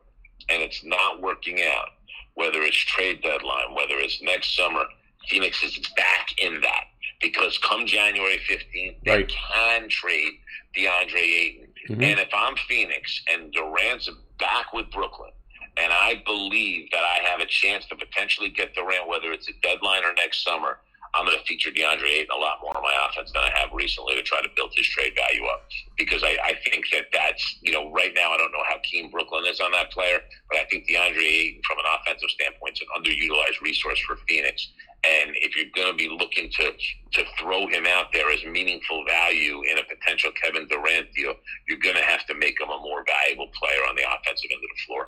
and 0.49 0.61
it's 0.61 0.83
not 0.83 1.21
working 1.21 1.61
out, 1.61 1.89
whether 2.35 2.61
it's 2.61 2.77
trade 2.77 3.21
deadline, 3.21 3.73
whether 3.73 3.95
it's 3.97 4.21
next 4.21 4.55
summer, 4.55 4.85
Phoenix 5.29 5.61
is 5.63 5.77
back 5.97 6.29
in 6.39 6.61
that 6.61 6.85
because 7.21 7.57
come 7.57 7.85
January 7.85 8.37
15th, 8.37 8.95
they 9.03 9.11
Right. 9.11 9.29
can 9.53 9.89
trade 9.89 10.39
DeAndre 10.75 11.15
Ayton. 11.15 11.73
Mhm. 11.89 12.03
And 12.03 12.19
if 12.19 12.33
I'm 12.33 12.55
Phoenix 12.55 13.21
and 13.31 13.51
Durant's 13.51 14.09
back 14.37 14.71
with 14.73 14.89
Brooklyn, 14.91 15.31
and 15.79 15.93
I 15.93 16.21
believe 16.25 16.89
that 16.91 17.03
I 17.03 17.27
have 17.29 17.39
a 17.39 17.45
chance 17.45 17.85
to 17.87 17.95
potentially 17.95 18.49
get 18.49 18.73
Durant, 18.73 19.07
whether 19.07 19.31
it's 19.31 19.47
a 19.49 19.53
deadline 19.61 20.03
or 20.03 20.13
next 20.13 20.43
summer, 20.43 20.79
I'm 21.13 21.25
going 21.25 21.37
to 21.37 21.43
feature 21.45 21.71
DeAndre 21.71 22.21
Ayton 22.21 22.35
a 22.35 22.39
lot 22.39 22.59
more 22.61 22.75
on 22.75 22.83
my 22.83 22.93
offense 23.07 23.31
than 23.31 23.43
I 23.43 23.51
have 23.57 23.69
recently 23.73 24.15
to 24.15 24.23
try 24.23 24.41
to 24.41 24.49
build 24.55 24.71
his 24.75 24.85
trade 24.87 25.13
value 25.15 25.45
up. 25.45 25.63
Because 25.97 26.23
I, 26.23 26.37
I 26.43 26.53
think 26.65 26.85
that 26.91 27.05
that's, 27.13 27.57
you 27.61 27.71
know, 27.71 27.91
right 27.91 28.11
now 28.13 28.31
I 28.31 28.37
don't 28.37 28.51
know 28.51 28.63
how 28.67 28.77
keen 28.83 29.09
Brooklyn 29.09 29.45
is 29.47 29.59
on 29.59 29.71
that 29.71 29.91
player, 29.91 30.19
but 30.49 30.59
I 30.59 30.65
think 30.65 30.87
DeAndre 30.87 31.17
Ayton, 31.17 31.61
from 31.65 31.79
an 31.79 31.85
offensive 31.95 32.29
standpoint, 32.29 32.77
is 32.77 32.85
an 32.85 32.91
underutilized 33.01 33.61
resource 33.61 33.99
for 33.99 34.17
Phoenix. 34.27 34.67
And 35.03 35.31
if 35.35 35.55
you're 35.55 35.71
going 35.75 35.91
to 35.91 35.97
be 35.97 36.09
looking 36.09 36.49
to 36.57 36.73
to 36.73 37.23
throw 37.39 37.67
him 37.67 37.85
out 37.85 38.11
there 38.11 38.29
as 38.29 38.43
meaningful 38.43 39.05
value 39.05 39.61
in 39.69 39.77
a 39.77 39.83
potential 39.83 40.31
Kevin 40.41 40.67
Durant 40.67 41.13
deal, 41.13 41.33
you're 41.67 41.79
going 41.79 41.95
to 41.95 42.01
have 42.01 42.25
to 42.25 42.33
make 42.33 42.59
him 42.59 42.69
a 42.69 42.79
more 42.81 43.05
valuable 43.05 43.47
player 43.53 43.81
on 43.87 43.95
the 43.95 44.03
offensive 44.03 44.49
end 44.51 44.61
of 44.61 44.69
the 44.69 44.81
floor. 44.85 45.07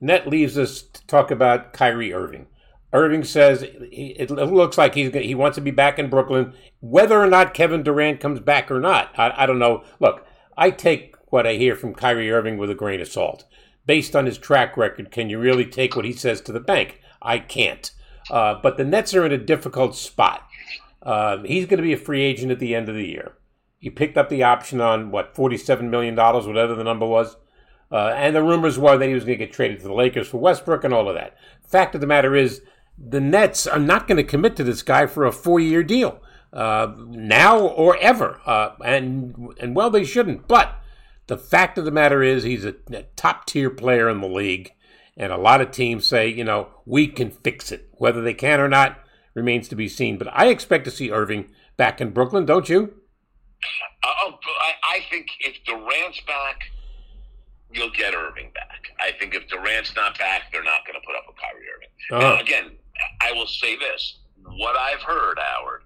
And 0.00 0.08
that 0.08 0.26
leaves 0.28 0.56
us 0.58 0.82
to 0.82 1.06
talk 1.06 1.30
about 1.30 1.72
Kyrie 1.72 2.12
Irving. 2.12 2.46
Irving 2.92 3.22
says 3.22 3.62
he- 3.92 4.16
it 4.18 4.30
looks 4.30 4.76
like 4.76 4.94
he's 4.94 5.12
he 5.14 5.34
wants 5.34 5.54
to 5.56 5.60
be 5.60 5.70
back 5.70 5.98
in 5.98 6.10
Brooklyn, 6.10 6.54
whether 6.80 7.20
or 7.20 7.26
not 7.28 7.54
Kevin 7.54 7.82
Durant 7.82 8.18
comes 8.20 8.40
back 8.40 8.70
or 8.70 8.80
not. 8.80 9.10
I, 9.16 9.32
I 9.36 9.46
don't 9.46 9.58
know. 9.58 9.84
Look, 10.00 10.26
I 10.56 10.70
take 10.70 11.14
what 11.28 11.46
I 11.46 11.54
hear 11.54 11.76
from 11.76 11.94
Kyrie 11.94 12.30
Irving 12.32 12.58
with 12.58 12.70
a 12.70 12.74
grain 12.74 13.00
of 13.00 13.08
salt. 13.08 13.44
Based 13.86 14.16
on 14.16 14.26
his 14.26 14.38
track 14.38 14.76
record, 14.76 15.10
can 15.10 15.30
you 15.30 15.38
really 15.38 15.64
take 15.64 15.94
what 15.94 16.04
he 16.04 16.12
says 16.12 16.40
to 16.42 16.52
the 16.52 16.60
bank? 16.60 17.00
I 17.22 17.38
can't. 17.38 17.90
Uh, 18.30 18.54
but 18.62 18.76
the 18.76 18.84
Nets 18.84 19.14
are 19.14 19.24
in 19.26 19.32
a 19.32 19.38
difficult 19.38 19.94
spot. 19.96 20.46
Um, 21.02 21.44
he's 21.44 21.66
going 21.66 21.78
to 21.78 21.82
be 21.82 21.92
a 21.92 21.98
free 21.98 22.22
agent 22.22 22.52
at 22.52 22.58
the 22.58 22.74
end 22.74 22.88
of 22.88 22.94
the 22.94 23.06
year. 23.06 23.36
He 23.78 23.88
picked 23.88 24.18
up 24.18 24.28
the 24.28 24.42
option 24.42 24.80
on 24.80 25.10
what 25.10 25.34
forty-seven 25.34 25.88
million 25.90 26.14
dollars, 26.14 26.46
whatever 26.46 26.74
the 26.74 26.84
number 26.84 27.06
was. 27.06 27.36
Uh, 27.92 28.12
and 28.16 28.36
the 28.36 28.42
rumors 28.42 28.78
were 28.78 28.96
that 28.96 29.08
he 29.08 29.14
was 29.14 29.24
going 29.24 29.38
to 29.38 29.44
get 29.44 29.52
traded 29.52 29.80
to 29.80 29.88
the 29.88 29.94
Lakers 29.94 30.28
for 30.28 30.38
Westbrook 30.38 30.84
and 30.84 30.94
all 30.94 31.08
of 31.08 31.14
that. 31.14 31.36
Fact 31.66 31.94
of 31.94 32.00
the 32.00 32.06
matter 32.06 32.36
is, 32.36 32.62
the 32.96 33.20
Nets 33.20 33.66
are 33.66 33.78
not 33.78 34.06
going 34.06 34.16
to 34.16 34.24
commit 34.24 34.56
to 34.56 34.64
this 34.64 34.82
guy 34.82 35.06
for 35.06 35.24
a 35.24 35.32
four-year 35.32 35.82
deal 35.82 36.20
uh, 36.52 36.92
now 37.08 37.58
or 37.58 37.96
ever, 37.96 38.40
uh, 38.44 38.74
and 38.84 39.54
and 39.58 39.74
well, 39.74 39.90
they 39.90 40.04
shouldn't. 40.04 40.46
But 40.46 40.74
the 41.26 41.38
fact 41.38 41.78
of 41.78 41.84
the 41.84 41.90
matter 41.90 42.22
is, 42.22 42.42
he's 42.42 42.64
a, 42.64 42.74
a 42.92 43.04
top-tier 43.16 43.70
player 43.70 44.08
in 44.08 44.20
the 44.20 44.28
league, 44.28 44.72
and 45.16 45.32
a 45.32 45.38
lot 45.38 45.60
of 45.60 45.70
teams 45.70 46.04
say, 46.04 46.28
you 46.28 46.44
know, 46.44 46.68
we 46.84 47.06
can 47.06 47.30
fix 47.30 47.72
it. 47.72 47.88
Whether 47.92 48.20
they 48.20 48.34
can 48.34 48.60
or 48.60 48.68
not 48.68 48.98
remains 49.34 49.68
to 49.68 49.76
be 49.76 49.88
seen. 49.88 50.18
But 50.18 50.28
I 50.32 50.48
expect 50.48 50.84
to 50.84 50.90
see 50.90 51.10
Irving 51.10 51.50
back 51.76 52.00
in 52.00 52.10
Brooklyn, 52.10 52.44
don't 52.44 52.68
you? 52.68 52.94
Uh, 54.02 54.32
I, 54.32 54.96
I 54.96 55.00
think 55.10 55.28
if 55.40 55.56
Durant's 55.64 56.20
back, 56.26 56.64
you'll 57.72 57.90
get 57.90 58.14
Irving 58.14 58.50
back. 58.54 58.88
I 59.00 59.12
think 59.18 59.34
if 59.34 59.48
Durant's 59.48 59.94
not 59.96 60.18
back, 60.18 60.52
they're 60.52 60.64
not 60.64 60.86
going 60.86 61.00
to 61.00 61.06
put 61.06 61.16
up 61.16 61.24
with 61.26 61.36
Kyrie 61.36 61.66
Irving. 61.74 61.88
Uh-huh. 62.10 62.34
Now, 62.36 62.40
again, 62.40 62.76
I 63.20 63.32
will 63.32 63.46
say 63.46 63.76
this: 63.76 64.18
what 64.56 64.76
I've 64.76 65.02
heard, 65.02 65.38
Howard, 65.38 65.82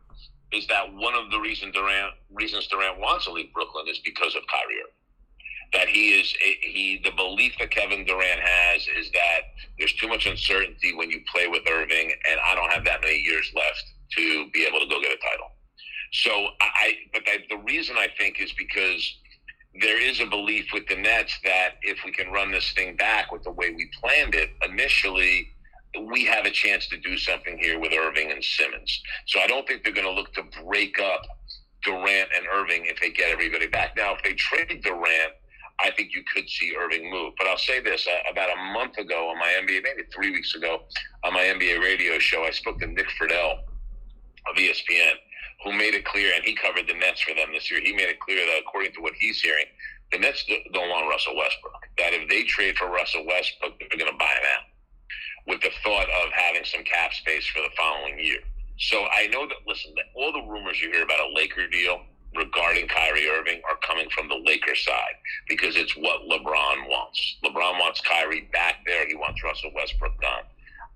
is 0.53 0.67
that 0.69 0.93
one 0.95 1.14
of 1.14 1.31
the 1.31 1.38
reason 1.38 1.71
Durant 1.73 2.14
reasons 2.33 2.67
Durant 2.69 2.99
wants 2.99 3.25
to 3.26 3.33
leave 3.33 3.53
Brooklyn 3.53 3.87
is 3.88 3.99
because 4.05 4.35
of 4.35 4.43
Kyrie 4.47 4.81
Irving. 4.81 4.93
That 5.73 5.88
he 5.88 6.21
is 6.21 6.33
he 6.38 7.00
the 7.03 7.11
belief 7.11 7.55
that 7.59 7.71
Kevin 7.71 8.05
Durant 8.05 8.41
has 8.41 8.87
is 8.97 9.11
that 9.12 9.41
there's 9.79 9.93
too 9.95 10.07
much 10.07 10.26
uncertainty 10.26 10.95
when 10.95 11.11
you 11.11 11.21
play 11.33 11.49
with 11.49 11.62
Irving, 11.69 12.12
and 12.31 12.41
I 12.47 12.55
don't 12.55 12.71
have 12.71 12.85
that 12.85 13.03
many 13.03 13.19
years 13.19 13.50
left 13.57 13.85
to 14.17 14.50
be 14.53 14.64
able 14.64 14.79
to 14.79 14.87
go 14.87 15.00
get 15.00 15.11
a 15.11 15.17
title. 15.17 15.50
So 16.12 16.31
I, 16.61 16.95
but 17.12 17.23
I, 17.26 17.38
the 17.50 17.57
reason 17.57 17.97
I 17.99 18.07
think 18.17 18.41
is 18.41 18.53
because 18.53 19.17
there 19.81 20.00
is 20.00 20.21
a 20.21 20.26
belief 20.26 20.66
with 20.73 20.87
the 20.87 20.97
Nets 20.97 21.38
that 21.45 21.75
if 21.83 21.99
we 22.04 22.12
can 22.12 22.31
run 22.31 22.52
this 22.52 22.73
thing 22.73 22.97
back 22.97 23.33
with 23.33 23.43
the 23.43 23.50
way 23.50 23.71
we 23.71 23.88
planned 24.00 24.35
it 24.35 24.50
initially, 24.69 25.54
we 26.09 26.25
have 26.25 26.45
a 26.45 26.50
chance 26.50 26.87
to 26.88 26.99
do 26.99 27.16
something 27.16 27.59
here 27.59 27.78
with 27.78 27.93
Irving 27.93 28.31
and 28.31 28.43
Simmons. 28.43 29.02
So 29.26 29.40
I 29.40 29.47
don't 29.47 29.66
think 29.66 29.85
they're 29.85 29.93
going 29.93 30.07
to 30.07 30.12
look 30.12 30.33
to 30.35 30.43
break 30.64 31.00
up 31.00 31.23
Durant 31.83 32.31
and 32.37 32.47
Irving 32.52 32.87
if 32.87 33.00
they 33.00 33.11
get 33.11 33.31
everybody 33.31 33.66
back. 33.66 33.97
Now, 33.97 34.14
if 34.14 34.23
they 34.23 34.35
trade 34.35 34.83
Durant, 34.83 35.33
I 35.81 35.90
think 35.90 36.14
you 36.14 36.23
could 36.33 36.49
see 36.49 36.75
Irving 36.78 37.11
move. 37.11 37.35
But 37.37 37.49
I'll 37.49 37.59
say 37.59 37.81
this: 37.81 38.07
uh, 38.07 38.31
about 38.31 38.50
a 38.50 38.73
month 38.73 38.97
ago 38.99 39.28
on 39.28 39.38
my 39.38 39.49
NBA, 39.61 39.83
maybe 39.83 40.02
three 40.14 40.31
weeks 40.31 40.54
ago, 40.54 40.83
on 41.25 41.35
my 41.35 41.43
NBA 41.43 41.81
radio 41.81 42.19
show, 42.19 42.45
I 42.45 42.50
spoke 42.50 42.81
to 42.81 42.87
Nick 42.87 43.07
Friedell 43.21 43.59
of 44.49 44.57
ESPN, 44.57 45.14
who 45.64 45.73
made 45.73 45.94
it 45.94 46.04
clear, 46.04 46.33
and 46.35 46.44
he 46.44 46.54
covered 46.54 46.87
the 46.87 46.94
Nets 46.94 47.23
for 47.23 47.35
them 47.35 47.49
this 47.52 47.71
year. 47.71 47.80
He 47.80 47.92
made 47.92 48.09
it 48.09 48.21
clear 48.21 48.44
that 48.44 48.61
according 48.61 48.92
to 48.92 49.00
what 49.00 49.14
he's 49.18 49.40
hearing, 49.40 49.66
the 50.12 50.18
Nets 50.18 50.44
don't 50.73 50.90
want 50.90 51.09
Russell 51.09 51.35
Westbrook. 51.37 51.80
That 51.99 52.12
if 52.12 52.28
they 52.28 52.44
trade 52.44 52.76
for 52.76 52.90
Russell 52.90 53.26
Westbrook, 53.26 53.80
they're 53.80 53.99
going 53.99 54.12
to 54.12 54.18
buy 54.18 54.26
him 54.26 54.47
out 54.54 54.66
with 55.47 55.61
the 55.62 55.71
thought 55.83 56.06
of 56.06 56.33
having 56.33 56.64
some 56.64 56.85
cap 56.85 57.12
space 57.12 57.47
for 57.49 57.61
the 57.61 57.73
following 57.76 58.18
year. 58.18 58.40
So 58.78 59.06
I 59.12 59.26
know 59.28 59.47
that, 59.47 59.56
listen, 59.66 59.92
that 59.97 60.06
all 60.14 60.33
the 60.33 60.42
rumors 60.42 60.80
you 60.80 60.90
hear 60.90 61.02
about 61.02 61.21
a 61.21 61.33
Laker 61.35 61.66
deal 61.68 62.00
regarding 62.37 62.88
Kyrie 62.88 63.28
Irving 63.28 63.61
are 63.71 63.76
coming 63.87 64.09
from 64.11 64.28
the 64.28 64.42
Lakers 64.44 64.85
side 64.85 65.14
because 65.49 65.76
it's 65.76 65.97
what 65.97 66.23
LeBron 66.28 66.88
wants. 66.88 67.37
LeBron 67.44 67.78
wants 67.78 68.00
Kyrie 68.00 68.49
back 68.52 68.85
there. 68.87 69.06
He 69.06 69.14
wants 69.14 69.42
Russell 69.42 69.71
Westbrook 69.75 70.21
gone. 70.21 70.42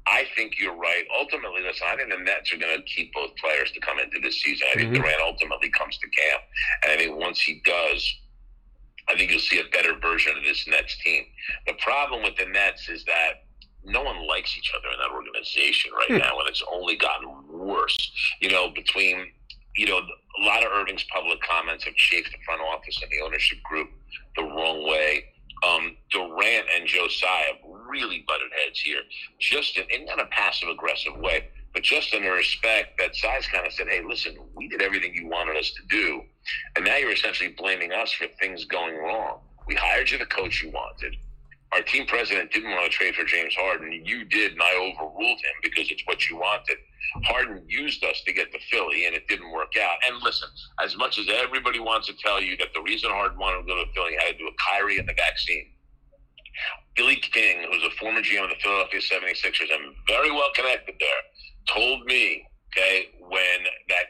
I 0.07 0.25
think 0.37 0.59
you're 0.59 0.75
right. 0.77 1.05
Ultimately, 1.15 1.63
listen, 1.63 1.87
I 1.89 1.97
think 1.97 2.11
the 2.11 2.19
Nets 2.19 2.53
are 2.53 2.57
going 2.57 2.77
to 2.77 2.83
keep 2.85 3.13
both 3.13 3.37
players 3.37 3.71
to 3.73 3.81
come 3.81 3.99
into 3.99 4.19
this 4.21 4.41
season. 4.43 4.67
I 4.73 4.77
think 4.79 4.91
Mhm. 4.93 4.97
Durant 5.03 5.21
ultimately 5.21 5.69
comes 5.71 5.99
to 5.99 6.09
camp. 6.09 6.43
And 6.83 6.93
I 6.93 6.97
think 6.97 7.17
once 7.17 7.41
he 7.43 7.61
does, 7.65 8.15
I 9.09 9.17
think 9.17 9.31
you'll 9.31 9.41
see 9.41 9.59
a 9.61 9.65
better 9.65 9.95
version 9.97 10.37
of 10.37 10.45
this 10.45 10.67
Nets 10.67 10.97
team. 11.03 11.27
The 11.67 11.75
problem 11.75 12.23
with 12.23 12.37
the 12.37 12.47
Nets 12.47 12.89
is 12.89 13.05
that 13.05 13.45
no 13.85 14.03
one 14.03 14.27
likes 14.27 14.57
each 14.57 14.73
other 14.75 14.89
in 14.93 14.99
that 14.99 15.11
organization 15.11 15.93
right 15.93 16.09
Hmm. 16.09 16.19
now, 16.19 16.39
and 16.41 16.49
it's 16.49 16.63
only 16.71 16.97
gotten 16.97 17.29
worse. 17.49 17.97
You 18.41 18.51
know, 18.51 18.69
between 18.71 19.33
you 19.77 19.87
know 19.87 19.99
a 19.99 20.43
lot 20.43 20.65
of 20.65 20.73
Irving's 20.73 21.05
public 21.05 21.41
comments 21.43 21.85
have 21.85 21.95
chafed 21.97 22.33
the 22.33 22.39
front 22.45 22.61
office 22.61 23.01
and 23.03 23.11
the 23.11 23.21
ownership 23.21 23.63
group 23.63 23.91
the 24.37 24.43
wrong 24.43 24.87
way. 24.89 25.33
Um, 25.63 25.97
Durant 26.11 26.69
and 26.75 26.87
Joe 26.87 27.09
Tsai 27.09 27.59
really 27.89 28.25
butted 28.27 28.51
heads 28.65 28.81
here, 28.81 29.01
just 29.39 29.77
in, 29.77 29.85
in 29.91 30.07
not 30.07 30.21
a 30.21 30.27
passive 30.27 30.69
aggressive 30.69 31.17
way, 31.17 31.49
but 31.73 31.83
just 31.83 32.13
in 32.15 32.23
the 32.23 32.31
respect 32.31 32.99
that 32.99 33.15
Tsai 33.15 33.41
kind 33.53 33.67
of 33.67 33.73
said, 33.73 33.89
"Hey, 33.89 34.03
listen, 34.03 34.37
we 34.55 34.69
did 34.69 34.83
everything 34.83 35.15
you 35.15 35.29
wanted 35.29 35.57
us 35.57 35.71
to 35.73 35.83
do, 35.89 36.23
and 36.77 36.85
now 36.85 36.97
you're 36.97 37.13
essentially 37.13 37.51
blaming 37.51 37.93
us 37.93 38.13
for 38.13 38.27
things 38.41 38.65
going 38.65 38.97
wrong. 38.97 39.41
We 39.67 39.75
hired 39.75 40.11
you 40.11 40.19
the 40.19 40.27
coach 40.27 40.63
you 40.63 40.71
wanted." 40.71 41.17
Our 41.73 41.83
team 41.83 42.07
president 42.07 42.51
didn't 42.51 42.71
want 42.71 42.91
to 42.91 42.97
trade 42.97 43.15
for 43.15 43.25
James 43.25 43.55
Harden. 43.55 43.93
You 43.93 44.25
did, 44.25 44.53
and 44.53 44.63
I 44.63 44.75
overruled 44.75 45.39
him 45.39 45.55
because 45.63 45.91
it's 45.91 46.03
what 46.07 46.29
you 46.31 46.39
wanted. 46.39 46.79
Harden 47.25 47.63
used 47.69 48.03
us 48.05 48.23
to 48.23 48.33
get 48.33 48.51
to 48.53 48.59
Philly, 48.71 49.05
and 49.07 49.15
it 49.15 49.29
didn't 49.29 49.51
work 49.51 49.77
out. 49.77 49.99
And 50.07 50.23
listen, 50.23 50.49
as 50.83 50.97
much 50.97 51.19
as 51.19 51.29
everybody 51.29 51.79
wants 51.79 52.07
to 52.07 52.15
tell 52.15 52.41
you 52.41 52.57
that 52.57 52.69
the 52.75 52.81
reason 52.81 53.11
Harden 53.11 53.39
wanted 53.39 53.63
to 53.63 53.67
go 53.67 53.85
to 53.85 53.93
Philly 53.93 54.17
had 54.19 54.33
to 54.33 54.39
do 54.39 54.45
with 54.47 54.55
Kyrie 54.57 54.99
and 54.99 55.09
the 55.09 55.13
vaccine, 55.13 55.71
Billy 56.99 57.15
King, 57.17 57.65
who's 57.71 57.85
a 57.85 57.95
former 57.97 58.21
GM 58.21 58.43
of 58.43 58.51
the 58.51 58.57
Philadelphia 58.61 59.01
76ers 59.01 59.73
and 59.73 59.95
very 60.09 60.33
well 60.33 60.51
connected 60.55 60.97
there, 60.99 61.23
told 61.73 62.05
me, 62.07 62.45
okay, 62.77 63.07
when 63.21 63.61
that 63.89 64.07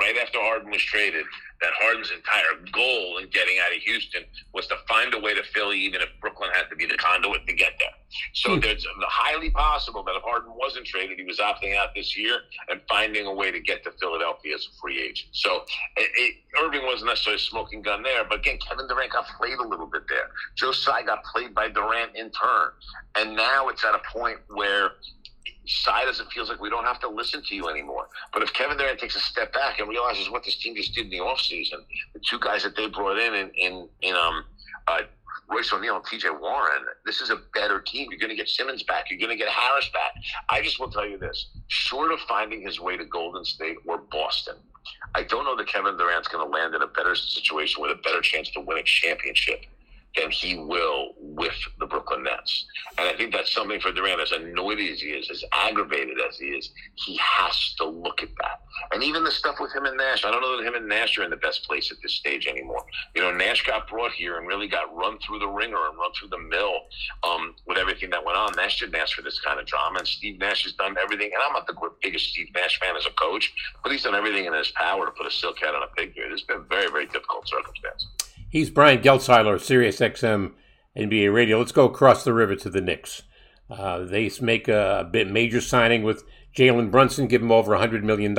right 0.00 0.16
after 0.20 0.40
Harden 0.40 0.70
was 0.70 0.82
traded, 0.82 1.24
that 1.64 1.72
Harden's 1.80 2.10
entire 2.10 2.60
goal 2.72 3.16
in 3.18 3.28
getting 3.30 3.56
out 3.64 3.74
of 3.74 3.80
Houston 3.82 4.22
was 4.52 4.66
to 4.66 4.76
find 4.86 5.14
a 5.14 5.18
way 5.18 5.34
to 5.34 5.42
Philly, 5.42 5.78
even 5.80 6.02
if 6.02 6.08
Brooklyn 6.20 6.50
had 6.52 6.68
to 6.68 6.76
be 6.76 6.84
the 6.84 6.96
conduit 6.96 7.46
to 7.46 7.54
get 7.54 7.72
there. 7.78 7.96
So 8.34 8.56
hmm. 8.56 8.60
it's 8.64 8.86
highly 9.00 9.50
possible 9.50 10.04
that 10.04 10.14
if 10.14 10.22
Harden 10.22 10.52
wasn't 10.54 10.86
traded, 10.86 11.18
he 11.18 11.24
was 11.24 11.38
opting 11.38 11.74
out 11.74 11.94
this 11.96 12.16
year 12.18 12.40
and 12.68 12.80
finding 12.86 13.26
a 13.26 13.32
way 13.32 13.50
to 13.50 13.60
get 13.60 13.82
to 13.84 13.92
Philadelphia 13.92 14.54
as 14.54 14.68
a 14.70 14.80
free 14.80 15.00
agent. 15.00 15.30
So 15.32 15.64
it, 15.96 16.10
it, 16.16 16.34
Irving 16.62 16.84
wasn't 16.84 17.08
necessarily 17.08 17.36
a 17.36 17.40
smoking 17.40 17.80
gun 17.80 18.02
there, 18.02 18.24
but 18.24 18.40
again, 18.40 18.58
Kevin 18.68 18.86
Durant 18.86 19.12
got 19.12 19.26
played 19.38 19.58
a 19.58 19.66
little 19.66 19.86
bit 19.86 20.02
there. 20.08 20.30
Joe 20.56 20.74
Josiah 20.74 21.04
got 21.04 21.24
played 21.24 21.54
by 21.54 21.68
Durant 21.68 22.14
in 22.14 22.30
turn, 22.30 22.70
and 23.16 23.36
now 23.36 23.68
it's 23.68 23.84
at 23.84 23.94
a 23.94 24.00
point 24.12 24.38
where 24.48 24.92
Tsai 25.66 26.04
doesn't 26.04 26.30
feels 26.32 26.48
like 26.48 26.60
we 26.60 26.70
don't 26.70 26.84
have 26.84 27.00
to 27.00 27.08
listen 27.08 27.42
to 27.42 27.54
you 27.54 27.68
anymore. 27.68 28.08
But 28.32 28.42
if 28.42 28.52
Kevin 28.52 28.76
Durant 28.76 28.98
takes 28.98 29.16
a 29.16 29.20
step 29.20 29.52
back 29.52 29.78
and 29.78 29.88
realizes 29.88 30.30
what 30.30 30.44
this 30.44 30.56
team 30.56 30.76
just 30.76 30.94
did 30.94 31.06
in 31.06 31.10
the 31.10 31.18
offseason, 31.18 31.84
the 32.12 32.20
two 32.28 32.38
guys 32.38 32.62
that 32.64 32.76
they 32.76 32.88
brought 32.88 33.18
in 33.18 33.34
in 33.34 33.50
in, 33.54 33.88
in 34.02 34.14
um 34.14 34.44
uh, 34.88 35.02
Royce 35.48 35.72
O'Neale 35.72 35.96
and 35.96 36.04
TJ 36.04 36.40
Warren, 36.40 36.84
this 37.04 37.20
is 37.20 37.30
a 37.30 37.36
better 37.54 37.80
team. 37.80 38.08
You're 38.10 38.18
going 38.18 38.30
to 38.30 38.36
get 38.36 38.48
Simmons 38.48 38.82
back. 38.82 39.10
You're 39.10 39.18
going 39.18 39.30
to 39.30 39.36
get 39.36 39.48
Harris 39.48 39.88
back. 39.92 40.12
I 40.48 40.62
just 40.62 40.80
will 40.80 40.90
tell 40.90 41.06
you 41.06 41.18
this: 41.18 41.50
short 41.68 42.12
of 42.12 42.20
finding 42.20 42.62
his 42.62 42.80
way 42.80 42.96
to 42.96 43.04
Golden 43.04 43.44
State 43.44 43.76
or 43.86 43.98
Boston, 43.98 44.56
I 45.14 45.22
don't 45.22 45.44
know 45.44 45.56
that 45.56 45.68
Kevin 45.68 45.96
Durant's 45.96 46.28
going 46.28 46.46
to 46.46 46.50
land 46.50 46.74
in 46.74 46.82
a 46.82 46.86
better 46.86 47.14
situation 47.14 47.82
with 47.82 47.90
a 47.90 48.00
better 48.02 48.20
chance 48.20 48.50
to 48.50 48.60
win 48.60 48.78
a 48.78 48.82
championship 48.82 49.66
than 50.16 50.30
he 50.30 50.56
will 50.56 51.14
with 51.18 51.54
the 51.78 51.86
Brooklyn 51.86 52.22
Nets. 52.22 52.66
And 52.98 53.08
I 53.08 53.16
think 53.16 53.32
that's 53.32 53.52
something 53.52 53.80
for 53.80 53.92
Durant, 53.92 54.20
as 54.20 54.32
annoyed 54.32 54.78
as 54.78 55.00
he 55.00 55.08
is, 55.08 55.30
as 55.30 55.44
aggravated 55.52 56.18
as 56.28 56.38
he 56.38 56.46
is, 56.46 56.70
he 56.94 57.16
has 57.16 57.74
to 57.78 57.84
look 57.84 58.22
at 58.22 58.28
that. 58.40 58.60
And 58.92 59.02
even 59.02 59.24
the 59.24 59.30
stuff 59.30 59.56
with 59.60 59.74
him 59.74 59.86
and 59.86 59.96
Nash, 59.96 60.24
I 60.24 60.30
don't 60.30 60.40
know 60.40 60.56
that 60.56 60.66
him 60.66 60.74
and 60.74 60.88
Nash 60.88 61.18
are 61.18 61.24
in 61.24 61.30
the 61.30 61.36
best 61.36 61.64
place 61.64 61.90
at 61.90 61.98
this 62.02 62.14
stage 62.14 62.46
anymore. 62.46 62.84
You 63.14 63.22
know, 63.22 63.32
Nash 63.32 63.64
got 63.64 63.88
brought 63.88 64.12
here 64.12 64.38
and 64.38 64.46
really 64.46 64.68
got 64.68 64.94
run 64.94 65.18
through 65.18 65.40
the 65.40 65.48
ringer 65.48 65.88
and 65.88 65.98
run 65.98 66.10
through 66.18 66.28
the 66.28 66.38
mill 66.38 66.74
um, 67.22 67.54
with 67.66 67.78
everything 67.78 68.10
that 68.10 68.24
went 68.24 68.38
on. 68.38 68.52
Nash 68.56 68.80
didn't 68.80 68.96
ask 68.96 69.14
for 69.14 69.22
this 69.22 69.40
kind 69.40 69.58
of 69.58 69.66
drama, 69.66 69.98
and 69.98 70.08
Steve 70.08 70.38
Nash 70.38 70.64
has 70.64 70.72
done 70.74 70.96
everything. 71.02 71.30
And 71.32 71.42
I'm 71.44 71.52
not 71.52 71.66
the 71.66 71.74
biggest 72.02 72.30
Steve 72.30 72.48
Nash 72.54 72.78
fan 72.80 72.96
as 72.96 73.06
a 73.06 73.10
coach, 73.10 73.52
but 73.82 73.90
he's 73.90 74.02
done 74.02 74.14
everything 74.14 74.44
in 74.46 74.52
his 74.52 74.70
power 74.72 75.06
to 75.06 75.12
put 75.12 75.26
a 75.26 75.30
silk 75.30 75.58
hat 75.58 75.74
on 75.74 75.82
a 75.82 75.88
pig 75.96 76.12
here. 76.14 76.28
This 76.28 76.40
has 76.40 76.46
been 76.46 76.64
very, 76.68 76.90
very 76.90 77.06
difficult 77.06 77.48
circumstance. 77.48 78.06
He's 78.54 78.70
Brian 78.70 79.02
Geltzeiler, 79.02 79.60
Sirius 79.60 79.98
XM 79.98 80.52
NBA 80.96 81.34
Radio. 81.34 81.58
Let's 81.58 81.72
go 81.72 81.86
across 81.86 82.22
the 82.22 82.32
river 82.32 82.54
to 82.54 82.70
the 82.70 82.80
Knicks. 82.80 83.24
Uh, 83.68 84.04
they 84.04 84.30
make 84.40 84.68
a, 84.68 85.00
a 85.00 85.04
bit 85.04 85.28
major 85.28 85.60
signing 85.60 86.04
with 86.04 86.22
Jalen 86.56 86.92
Brunson, 86.92 87.26
give 87.26 87.42
him 87.42 87.50
over 87.50 87.72
$100 87.72 88.04
million, 88.04 88.36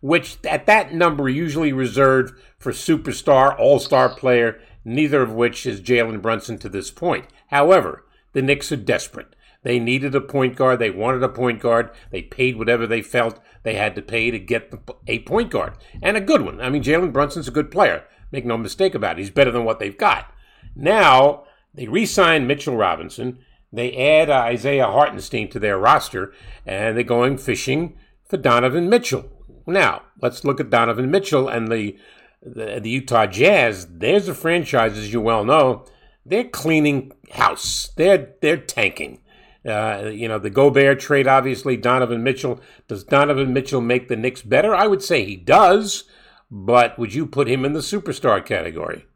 which 0.00 0.38
at 0.44 0.66
that 0.66 0.92
number 0.92 1.28
usually 1.28 1.72
reserved 1.72 2.34
for 2.58 2.72
superstar, 2.72 3.56
all 3.56 3.78
star 3.78 4.08
player, 4.08 4.58
neither 4.84 5.22
of 5.22 5.30
which 5.30 5.64
is 5.64 5.80
Jalen 5.80 6.20
Brunson 6.20 6.58
to 6.58 6.68
this 6.68 6.90
point. 6.90 7.26
However, 7.50 8.04
the 8.32 8.42
Knicks 8.42 8.72
are 8.72 8.76
desperate. 8.76 9.36
They 9.62 9.78
needed 9.78 10.16
a 10.16 10.20
point 10.20 10.56
guard. 10.56 10.80
They 10.80 10.90
wanted 10.90 11.22
a 11.22 11.28
point 11.28 11.60
guard. 11.60 11.92
They 12.10 12.22
paid 12.22 12.56
whatever 12.56 12.84
they 12.84 13.00
felt 13.00 13.38
they 13.62 13.74
had 13.74 13.94
to 13.94 14.02
pay 14.02 14.32
to 14.32 14.40
get 14.40 14.72
the, 14.72 14.94
a 15.06 15.20
point 15.20 15.52
guard 15.52 15.74
and 16.02 16.16
a 16.16 16.20
good 16.20 16.42
one. 16.42 16.60
I 16.60 16.68
mean, 16.68 16.82
Jalen 16.82 17.12
Brunson's 17.12 17.46
a 17.46 17.52
good 17.52 17.70
player. 17.70 18.02
Make 18.32 18.44
no 18.44 18.56
mistake 18.56 18.94
about 18.94 19.18
it. 19.18 19.20
He's 19.20 19.30
better 19.30 19.50
than 19.50 19.64
what 19.64 19.78
they've 19.78 19.96
got. 19.96 20.32
Now 20.74 21.44
they 21.74 21.86
re-sign 21.86 22.46
Mitchell 22.46 22.76
Robinson. 22.76 23.38
They 23.72 23.96
add 23.96 24.30
uh, 24.30 24.34
Isaiah 24.34 24.86
Hartenstein 24.86 25.48
to 25.50 25.58
their 25.58 25.78
roster, 25.78 26.32
and 26.64 26.96
they're 26.96 27.04
going 27.04 27.38
fishing 27.38 27.98
for 28.24 28.36
Donovan 28.36 28.88
Mitchell. 28.88 29.30
Now 29.66 30.02
let's 30.20 30.44
look 30.44 30.60
at 30.60 30.70
Donovan 30.70 31.10
Mitchell 31.10 31.48
and 31.48 31.68
the 31.68 31.98
the, 32.42 32.80
the 32.80 32.90
Utah 32.90 33.26
Jazz. 33.26 33.86
There's 33.90 34.28
a 34.28 34.34
franchise, 34.34 34.96
as 34.96 35.12
you 35.12 35.20
well 35.20 35.44
know. 35.44 35.84
They're 36.24 36.44
cleaning 36.44 37.12
house. 37.30 37.90
They're 37.96 38.34
they're 38.40 38.56
tanking. 38.56 39.20
Uh, 39.66 40.10
you 40.12 40.28
know, 40.28 40.38
the 40.38 40.50
Gobert 40.50 41.00
trade, 41.00 41.26
obviously, 41.26 41.76
Donovan 41.76 42.22
Mitchell. 42.22 42.60
Does 42.86 43.02
Donovan 43.02 43.52
Mitchell 43.52 43.80
make 43.80 44.06
the 44.06 44.14
Knicks 44.14 44.42
better? 44.42 44.74
I 44.74 44.86
would 44.86 45.02
say 45.02 45.24
he 45.24 45.34
does, 45.34 46.04
but 46.50 46.98
would 46.98 47.14
you 47.14 47.26
put 47.26 47.48
him 47.48 47.64
in 47.64 47.72
the 47.72 47.80
superstar 47.80 48.44
category? 48.44 49.06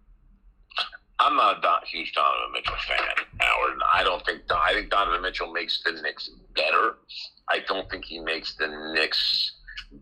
I'm 1.20 1.37
not 1.37 1.62
a 1.62 1.87
huge 1.87 2.12
Donovan 2.14 2.52
Mitchell 2.52 2.75
fan, 2.88 3.26
Howard. 3.40 3.78
I 3.92 4.02
don't 4.02 4.25
think 4.25 4.40
I 4.50 4.72
think 4.72 4.90
Donovan 4.90 5.20
Mitchell 5.20 5.52
makes 5.52 5.82
the 5.84 5.92
Knicks 5.92 6.30
better. 6.54 6.96
I 7.49 7.60
don't 7.68 7.90
think 7.90 8.06
he 8.06 8.18
makes 8.20 8.54
the 8.54 8.68
Knicks 8.94 9.52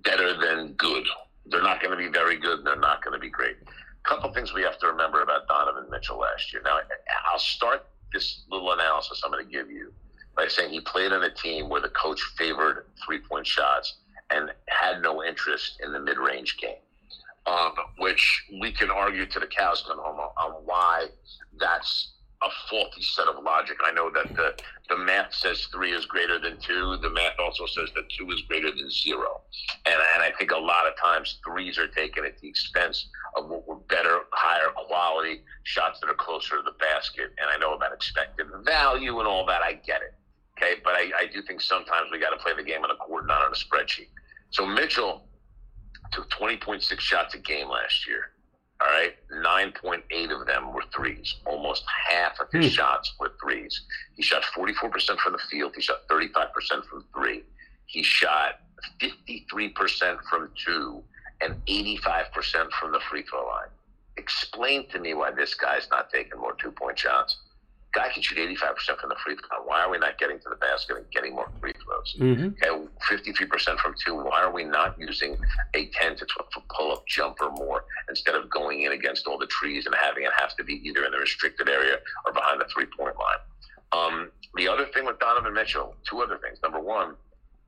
better 0.05 0.39
than 0.39 0.75
good. 0.75 1.05
They're 1.47 1.63
not 1.63 1.83
going 1.83 1.91
to 1.91 1.97
be 1.97 2.09
very 2.09 2.37
good, 2.37 2.59
and 2.59 2.67
they're 2.67 2.77
not 2.77 3.03
going 3.03 3.15
to 3.15 3.19
be 3.19 3.31
great. 3.31 3.57
A 3.63 4.09
couple 4.09 4.33
things 4.33 4.53
we 4.53 4.63
have 4.63 4.79
to 4.79 4.87
remember 4.87 5.23
about 5.23 5.49
Donovan 5.49 5.91
Mitchell 5.91 6.19
last 6.19 6.53
year. 6.53 6.63
Now, 6.65 6.79
I'll 7.33 7.39
start 7.39 7.87
this 8.13 8.45
little 8.51 8.73
analysis 8.73 9.23
I'm 9.25 9.33
going 9.33 9.45
to 9.45 9.51
give 9.51 9.71
you 9.71 9.93
by 10.37 10.47
saying 10.47 10.71
he 10.71 10.81
played 10.81 11.13
on 11.13 11.25
a 11.25 11.31
team 11.31 11.69
where 11.69 11.81
the 11.81 11.89
coach 11.91 12.21
favored 12.37 12.87
three 13.05 13.19
point 13.19 13.47
shots 13.47 13.99
and 14.31 14.51
had 14.67 15.03
no 15.03 15.25
interest 15.25 15.81
in 15.83 15.93
the 15.93 15.99
mid 15.99 16.19
range 16.19 16.59
game 16.59 16.77
um, 17.49 17.73
which 17.99 18.45
we 18.61 18.73
can 18.73 18.91
argue 18.91 19.27
to 19.27 19.41
the 19.41 19.47
cows 19.47 19.83
come 19.87 19.99
home 19.99 20.19
on, 20.19 20.53
why 20.65 21.07
that's 21.59 22.13
a 22.43 22.49
faulty 22.71 23.03
set 23.03 23.27
of 23.27 23.43
logic. 23.43 23.79
I 23.85 23.93
know 23.93 24.11
that 24.11 24.29
the, 24.37 24.55
the 24.89 24.97
math 24.97 25.35
says 25.35 25.67
three 25.73 25.93
is 25.93 26.07
greater 26.07 26.39
than 26.39 26.59
two. 26.61 26.97
The 27.03 27.11
math 27.11 27.39
also 27.41 27.67
says 27.67 27.91
that 27.97 28.09
two 28.11 28.31
is 28.31 28.43
greater 28.43 28.71
than 28.71 28.89
zero. 28.91 29.41
And, 29.87 29.97
and 30.15 30.23
I 30.23 30.31
think 30.39 30.53
a 30.53 30.59
lot 30.59 30.87
of 30.87 30.97
times 31.03 31.39
threes 31.45 31.79
are 31.79 31.89
taken 31.89 32.25
at 32.25 32.39
the 32.39 32.49
expense 32.49 33.09
of 33.37 33.49
what 33.49 33.67
were 33.67 33.77
better, 33.89 34.21
higher 34.31 34.71
quality 34.87 35.41
shots 35.65 35.99
that 36.01 36.11
are 36.11 36.15
closer 36.15 36.57
to 36.57 36.63
the 36.63 36.77
basket. 36.79 37.33
And 37.39 37.51
I 37.51 37.59
know 37.59 37.75
about 37.75 37.93
expected 37.93 38.47
value 38.65 39.19
and 39.19 39.27
all 39.27 39.45
that. 39.47 39.63
I 39.63 39.73
get 39.75 40.03
it. 40.03 40.15
Okay. 40.57 40.81
But 40.85 40.95
I, 40.95 41.11
I 41.19 41.27
do 41.33 41.43
think 41.43 41.61
sometimes 41.61 42.11
we 42.13 42.21
got 42.21 42.31
to 42.31 42.37
play 42.37 42.53
the 42.57 42.63
game 42.63 42.85
on 42.85 42.91
a 42.91 42.97
court, 42.97 43.27
not 43.27 43.45
on 43.45 43.53
a 43.53 43.57
spreadsheet. 43.57 44.11
So 44.51 44.65
Mitchell 44.65 45.28
took 46.13 46.31
20.6 46.31 46.99
shots 47.01 47.35
a 47.35 47.39
game 47.39 47.69
last 47.69 48.07
year. 48.07 48.31
All 48.81 48.87
right, 48.89 49.15
9.8 49.33 50.31
of 50.41 50.47
them 50.47 50.73
were 50.73 50.85
threes. 50.95 51.37
Almost 51.47 51.85
half 52.09 52.39
of 52.39 52.51
his 52.53 52.67
Hmm. 52.67 52.77
shots 52.77 53.13
were 53.19 53.33
threes. 53.41 53.81
He 54.15 54.23
shot 54.23 54.45
44% 54.55 55.19
from 55.21 55.33
the 55.33 55.39
field. 55.51 55.75
He 55.75 55.83
shot 55.83 56.07
35% 56.09 56.87
from 56.87 57.05
three. 57.13 57.43
He 57.87 58.03
shot 58.05 58.61
53% 59.01 60.21
from 60.31 60.53
two 60.55 61.03
and 61.41 61.61
85% 61.67 62.73
from 62.73 62.93
the 62.93 63.01
free 63.01 63.23
throw 63.23 63.47
line. 63.47 63.69
Explain 64.17 64.89
to 64.91 64.99
me 64.99 65.15
why 65.15 65.31
this 65.31 65.55
guy's 65.55 65.89
not 65.91 66.11
taking 66.11 66.39
more 66.39 66.55
two 66.55 66.73
point 66.73 66.99
shots. 66.99 67.37
Guy 67.95 68.11
can 68.13 68.23
shoot 68.23 68.39
85% 68.39 68.99
from 69.01 69.09
the 69.09 69.17
free 69.25 69.35
throw. 69.35 69.65
Why 69.65 69.83
are 69.83 69.91
we 69.91 69.99
not 69.99 70.19
getting 70.19 70.39
to 70.41 70.49
the 70.51 70.57
basket 70.57 70.99
and 70.99 71.11
getting 71.11 71.35
more 71.35 71.51
free 71.61 71.73
throws? 71.85 72.17
Mm-hmm. 72.19 72.63
Okay, 72.63 72.87
53% 73.11 73.79
from 73.79 73.95
two. 74.05 74.15
Why 74.15 74.43
are 74.43 74.53
we 74.53 74.65
not 74.65 74.99
using 74.99 75.39
a 75.75 75.87
10 75.87 76.17
to 76.17 76.27
12 76.27 76.53
foot 76.53 76.63
pull 76.69 76.93
up 76.93 77.07
jumper 77.07 77.51
more 77.51 77.85
instead 78.11 78.35
of 78.35 78.51
going 78.51 78.83
in 78.83 78.93
against 78.93 79.27
all 79.27 79.39
the 79.39 79.47
trees 79.47 79.87
and 79.87 79.95
having 79.95 80.25
it 80.25 80.31
have 80.39 80.55
to 80.57 80.65
be 80.65 80.75
either 80.87 81.05
in 81.05 81.13
the 81.13 81.19
restricted 81.19 81.69
area 81.69 81.97
or 82.27 82.33
behind 82.33 82.61
the 82.61 82.67
three 82.67 82.87
point 82.87 83.15
line? 83.17 83.39
Um, 83.93 84.31
the 84.55 84.69
other 84.69 84.87
thing 84.87 85.07
with 85.07 85.19
Donovan 85.19 85.55
Mitchell, 85.55 85.95
two 86.09 86.21
other 86.21 86.39
things. 86.39 86.59
Number 86.63 86.81
one, 86.81 87.15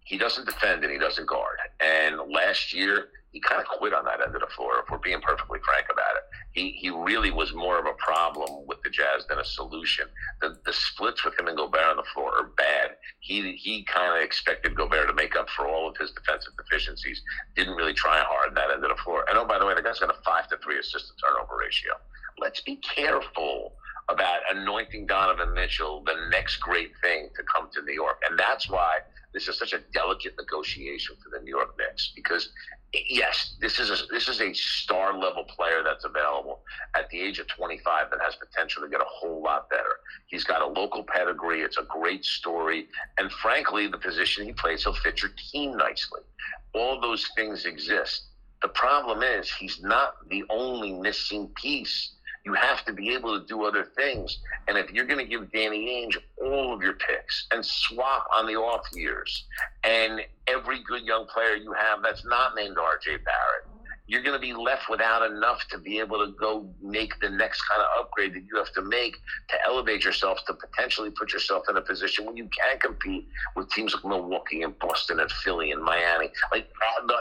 he 0.04 0.18
doesn't 0.18 0.44
defend 0.44 0.82
and 0.84 0.92
he 0.92 0.98
doesn't 0.98 1.26
guard. 1.26 1.56
And 1.80 2.18
last 2.30 2.74
year, 2.74 3.08
he 3.32 3.40
kind 3.40 3.60
of 3.60 3.66
quit 3.68 3.94
on 3.94 4.04
that 4.04 4.20
end 4.20 4.34
of 4.34 4.40
the 4.40 4.52
floor, 4.56 4.82
if 4.82 4.90
we're 4.90 4.98
being 4.98 5.20
perfectly 5.20 5.60
frank 5.64 5.86
about 5.90 6.16
it. 6.16 6.22
He, 6.52 6.72
he 6.72 6.90
really 6.90 7.30
was 7.30 7.54
more 7.54 7.78
of 7.78 7.86
a 7.86 7.92
problem 7.92 8.66
with 8.66 8.82
the 8.82 8.90
Jazz 8.90 9.24
than 9.28 9.38
a 9.38 9.44
solution. 9.44 10.06
The, 10.40 10.58
the 10.66 10.72
splits 10.72 11.24
with 11.24 11.38
him 11.38 11.46
and 11.46 11.56
Gobert 11.56 11.84
on 11.84 11.96
the 11.96 12.10
floor 12.12 12.32
are 12.36 12.50
bad. 12.56 12.96
He, 13.20 13.52
he 13.52 13.84
kind 13.84 14.16
of 14.16 14.22
expected 14.22 14.74
Gobert 14.74 15.08
to 15.08 15.14
make 15.14 15.36
up 15.36 15.48
for 15.50 15.68
all 15.68 15.88
of 15.88 15.96
his 15.96 16.10
defensive 16.10 16.54
deficiencies. 16.56 17.22
Didn't 17.54 17.74
really 17.74 17.94
try 17.94 18.18
hard 18.18 18.56
that 18.56 18.70
end 18.70 18.82
of 18.82 18.90
the 18.90 19.02
floor. 19.02 19.24
And 19.28 19.38
oh, 19.38 19.44
by 19.44 19.58
the 19.58 19.66
way, 19.66 19.74
the 19.74 19.82
guy's 19.82 20.00
got 20.00 20.10
a 20.10 20.20
five 20.24 20.48
to 20.48 20.56
three 20.58 20.78
assist 20.78 21.06
to 21.06 21.12
turnover 21.24 21.56
ratio. 21.56 21.92
Let's 22.38 22.60
be 22.62 22.76
careful 22.76 23.74
about 24.08 24.40
anointing 24.50 25.06
Donovan 25.06 25.54
Mitchell 25.54 26.02
the 26.04 26.16
next 26.30 26.56
great 26.56 26.90
thing 27.02 27.28
to 27.36 27.42
come 27.44 27.70
to 27.74 27.82
New 27.82 27.92
York. 27.92 28.20
And 28.28 28.36
that's 28.36 28.68
why 28.68 28.98
this 29.32 29.48
is 29.48 29.58
such 29.58 29.72
a 29.72 29.78
delicate 29.92 30.34
negotiation 30.38 31.16
for 31.22 31.30
the 31.36 31.44
New 31.44 31.56
York 31.56 31.76
Knicks 31.78 32.12
because 32.14 32.50
yes, 32.92 33.54
this 33.60 33.78
is 33.78 33.90
a, 33.90 34.06
this 34.10 34.28
is 34.28 34.40
a 34.40 34.52
star 34.52 35.16
level 35.16 35.44
player 35.44 35.82
that's 35.84 36.04
available 36.04 36.60
at 36.96 37.08
the 37.10 37.20
age 37.20 37.38
of 37.38 37.46
25 37.48 38.10
that 38.10 38.20
has 38.20 38.34
potential 38.36 38.82
to 38.82 38.88
get 38.88 39.00
a 39.00 39.06
whole 39.06 39.42
lot 39.42 39.68
better. 39.70 40.00
He's 40.26 40.44
got 40.44 40.62
a 40.62 40.66
local 40.66 41.04
pedigree. 41.04 41.60
It's 41.62 41.78
a 41.78 41.84
great 41.84 42.24
story. 42.24 42.88
And 43.18 43.30
frankly, 43.30 43.86
the 43.86 43.98
position 43.98 44.44
he 44.44 44.52
plays, 44.52 44.84
he'll 44.84 44.94
fit 44.94 45.22
your 45.22 45.30
team 45.52 45.76
nicely. 45.76 46.20
All 46.74 47.00
those 47.00 47.28
things 47.36 47.64
exist. 47.64 48.24
The 48.62 48.68
problem 48.68 49.22
is 49.22 49.50
he's 49.50 49.80
not 49.82 50.14
the 50.28 50.44
only 50.50 50.92
missing 50.92 51.48
piece. 51.54 52.12
You 52.44 52.54
have 52.54 52.84
to 52.86 52.92
be 52.92 53.10
able 53.10 53.38
to 53.38 53.46
do 53.46 53.64
other 53.64 53.84
things. 53.96 54.38
And 54.66 54.78
if 54.78 54.90
you're 54.90 55.04
going 55.04 55.18
to 55.18 55.26
give 55.26 55.52
Danny 55.52 55.88
Ainge 55.88 56.16
all 56.42 56.72
of 56.74 56.82
your 56.82 56.94
picks 56.94 57.46
and 57.52 57.64
swap 57.64 58.26
on 58.34 58.46
the 58.46 58.54
off 58.54 58.86
years 58.94 59.44
and 59.84 60.20
every 60.46 60.82
good 60.82 61.02
young 61.02 61.26
player 61.26 61.54
you 61.54 61.72
have 61.72 62.02
that's 62.02 62.24
not 62.24 62.54
named 62.54 62.76
RJ 62.76 63.24
Barrett, 63.24 63.66
you're 64.10 64.22
going 64.22 64.34
to 64.34 64.40
be 64.40 64.52
left 64.52 64.90
without 64.90 65.30
enough 65.30 65.60
to 65.70 65.78
be 65.78 66.00
able 66.00 66.18
to 66.18 66.32
go 66.32 66.68
make 66.82 67.12
the 67.20 67.30
next 67.30 67.62
kind 67.70 67.80
of 67.80 67.86
upgrade 68.00 68.34
that 68.34 68.42
you 68.42 68.56
have 68.56 68.72
to 68.72 68.82
make 68.82 69.14
to 69.48 69.56
elevate 69.64 70.02
yourself 70.02 70.40
to 70.48 70.54
potentially 70.54 71.10
put 71.10 71.32
yourself 71.32 71.62
in 71.68 71.76
a 71.76 71.80
position 71.80 72.26
where 72.26 72.34
you 72.34 72.48
can 72.48 72.76
compete 72.80 73.28
with 73.54 73.70
teams 73.70 73.94
like 73.94 74.04
Milwaukee 74.04 74.62
and 74.62 74.76
Boston 74.80 75.20
and 75.20 75.30
Philly 75.30 75.70
and 75.70 75.80
Miami. 75.80 76.28
Like 76.50 76.68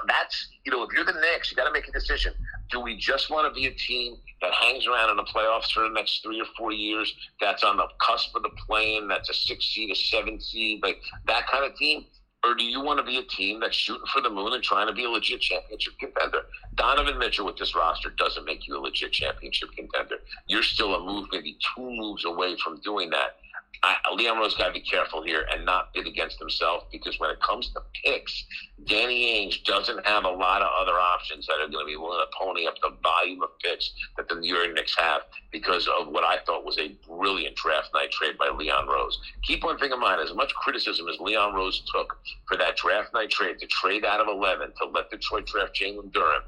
that's 0.07 0.47
you 0.65 0.71
know, 0.71 0.81
if 0.81 0.89
you're 0.91 1.05
the 1.05 1.13
Knicks, 1.13 1.51
you 1.51 1.57
got 1.57 1.65
to 1.65 1.71
make 1.71 1.87
a 1.87 1.91
decision. 1.91 2.33
Do 2.71 2.79
we 2.79 2.95
just 2.97 3.29
want 3.29 3.53
to 3.53 3.59
be 3.59 3.67
a 3.67 3.71
team 3.71 4.17
that 4.41 4.53
hangs 4.53 4.87
around 4.87 5.09
in 5.09 5.17
the 5.17 5.23
playoffs 5.23 5.71
for 5.71 5.83
the 5.83 5.89
next 5.89 6.21
three 6.23 6.39
or 6.39 6.45
four 6.57 6.71
years? 6.71 7.13
That's 7.41 7.63
on 7.63 7.77
the 7.77 7.87
cusp 7.99 8.35
of 8.35 8.43
the 8.43 8.49
play-in. 8.67 9.07
That's 9.07 9.29
a 9.29 9.33
six 9.33 9.65
seed, 9.65 9.91
a 9.91 9.95
seven 9.95 10.39
seed, 10.39 10.81
like 10.83 11.01
that 11.27 11.47
kind 11.47 11.65
of 11.65 11.75
team. 11.77 12.05
Or 12.45 12.55
do 12.55 12.63
you 12.63 12.79
want 12.79 12.99
to 12.99 13.03
be 13.03 13.17
a 13.17 13.23
team 13.23 13.59
that's 13.59 13.75
shooting 13.75 14.05
for 14.13 14.21
the 14.21 14.29
moon 14.29 14.53
and 14.53 14.63
trying 14.63 14.87
to 14.87 14.93
be 14.93 15.03
a 15.03 15.09
legit 15.09 15.41
championship 15.41 15.93
contender? 15.99 16.43
Donovan 16.75 17.17
Mitchell 17.17 17.45
with 17.45 17.57
this 17.57 17.75
roster 17.75 18.11
doesn't 18.11 18.45
make 18.45 18.65
you 18.65 18.77
a 18.77 18.79
legit 18.79 19.11
championship 19.11 19.69
contender. 19.75 20.15
You're 20.47 20.63
still 20.63 20.95
a 20.95 21.03
move, 21.03 21.27
maybe 21.33 21.57
two 21.75 21.89
moves 21.89 22.23
away 22.23 22.55
from 22.63 22.79
doing 22.79 23.09
that. 23.09 23.35
I, 23.83 23.95
Leon 24.13 24.37
Rose 24.37 24.55
got 24.55 24.67
to 24.67 24.73
be 24.73 24.81
careful 24.81 25.23
here 25.23 25.45
and 25.53 25.65
not 25.65 25.93
bid 25.93 26.07
against 26.07 26.39
himself 26.39 26.83
because 26.91 27.19
when 27.19 27.29
it 27.29 27.41
comes 27.41 27.71
to 27.73 27.81
picks, 28.03 28.45
Danny 28.85 29.47
Ainge 29.47 29.63
doesn't 29.63 30.05
have 30.05 30.25
a 30.25 30.29
lot 30.29 30.61
of 30.61 30.69
other 30.79 30.99
options 30.99 31.47
that 31.47 31.53
are 31.53 31.69
going 31.69 31.85
to 31.85 31.89
be 31.89 31.95
willing 31.95 32.19
to 32.19 32.37
pony 32.37 32.67
up 32.67 32.75
the 32.81 32.91
volume 33.01 33.41
of 33.41 33.49
picks 33.63 33.93
that 34.17 34.27
the 34.27 34.35
New 34.35 34.53
York 34.53 34.73
Knicks 34.73 34.95
have 34.97 35.21
because 35.51 35.87
of 35.99 36.07
what 36.09 36.23
I 36.23 36.39
thought 36.45 36.65
was 36.65 36.77
a 36.77 36.95
brilliant 37.07 37.55
draft 37.55 37.89
night 37.93 38.11
trade 38.11 38.37
by 38.37 38.49
Leon 38.49 38.87
Rose. 38.87 39.19
Keep 39.43 39.63
one 39.63 39.77
thing 39.77 39.91
in 39.91 39.99
mind: 39.99 40.21
as 40.21 40.33
much 40.35 40.53
criticism 40.55 41.07
as 41.07 41.19
Leon 41.19 41.53
Rose 41.53 41.81
took 41.93 42.17
for 42.47 42.57
that 42.57 42.75
draft 42.77 43.13
night 43.13 43.29
trade 43.29 43.59
to 43.59 43.67
trade 43.67 44.03
out 44.05 44.19
of 44.19 44.27
eleven 44.27 44.73
to 44.77 44.85
let 44.93 45.09
Detroit 45.09 45.45
draft 45.47 45.79
Jalen 45.79 46.11
Duren 46.11 46.41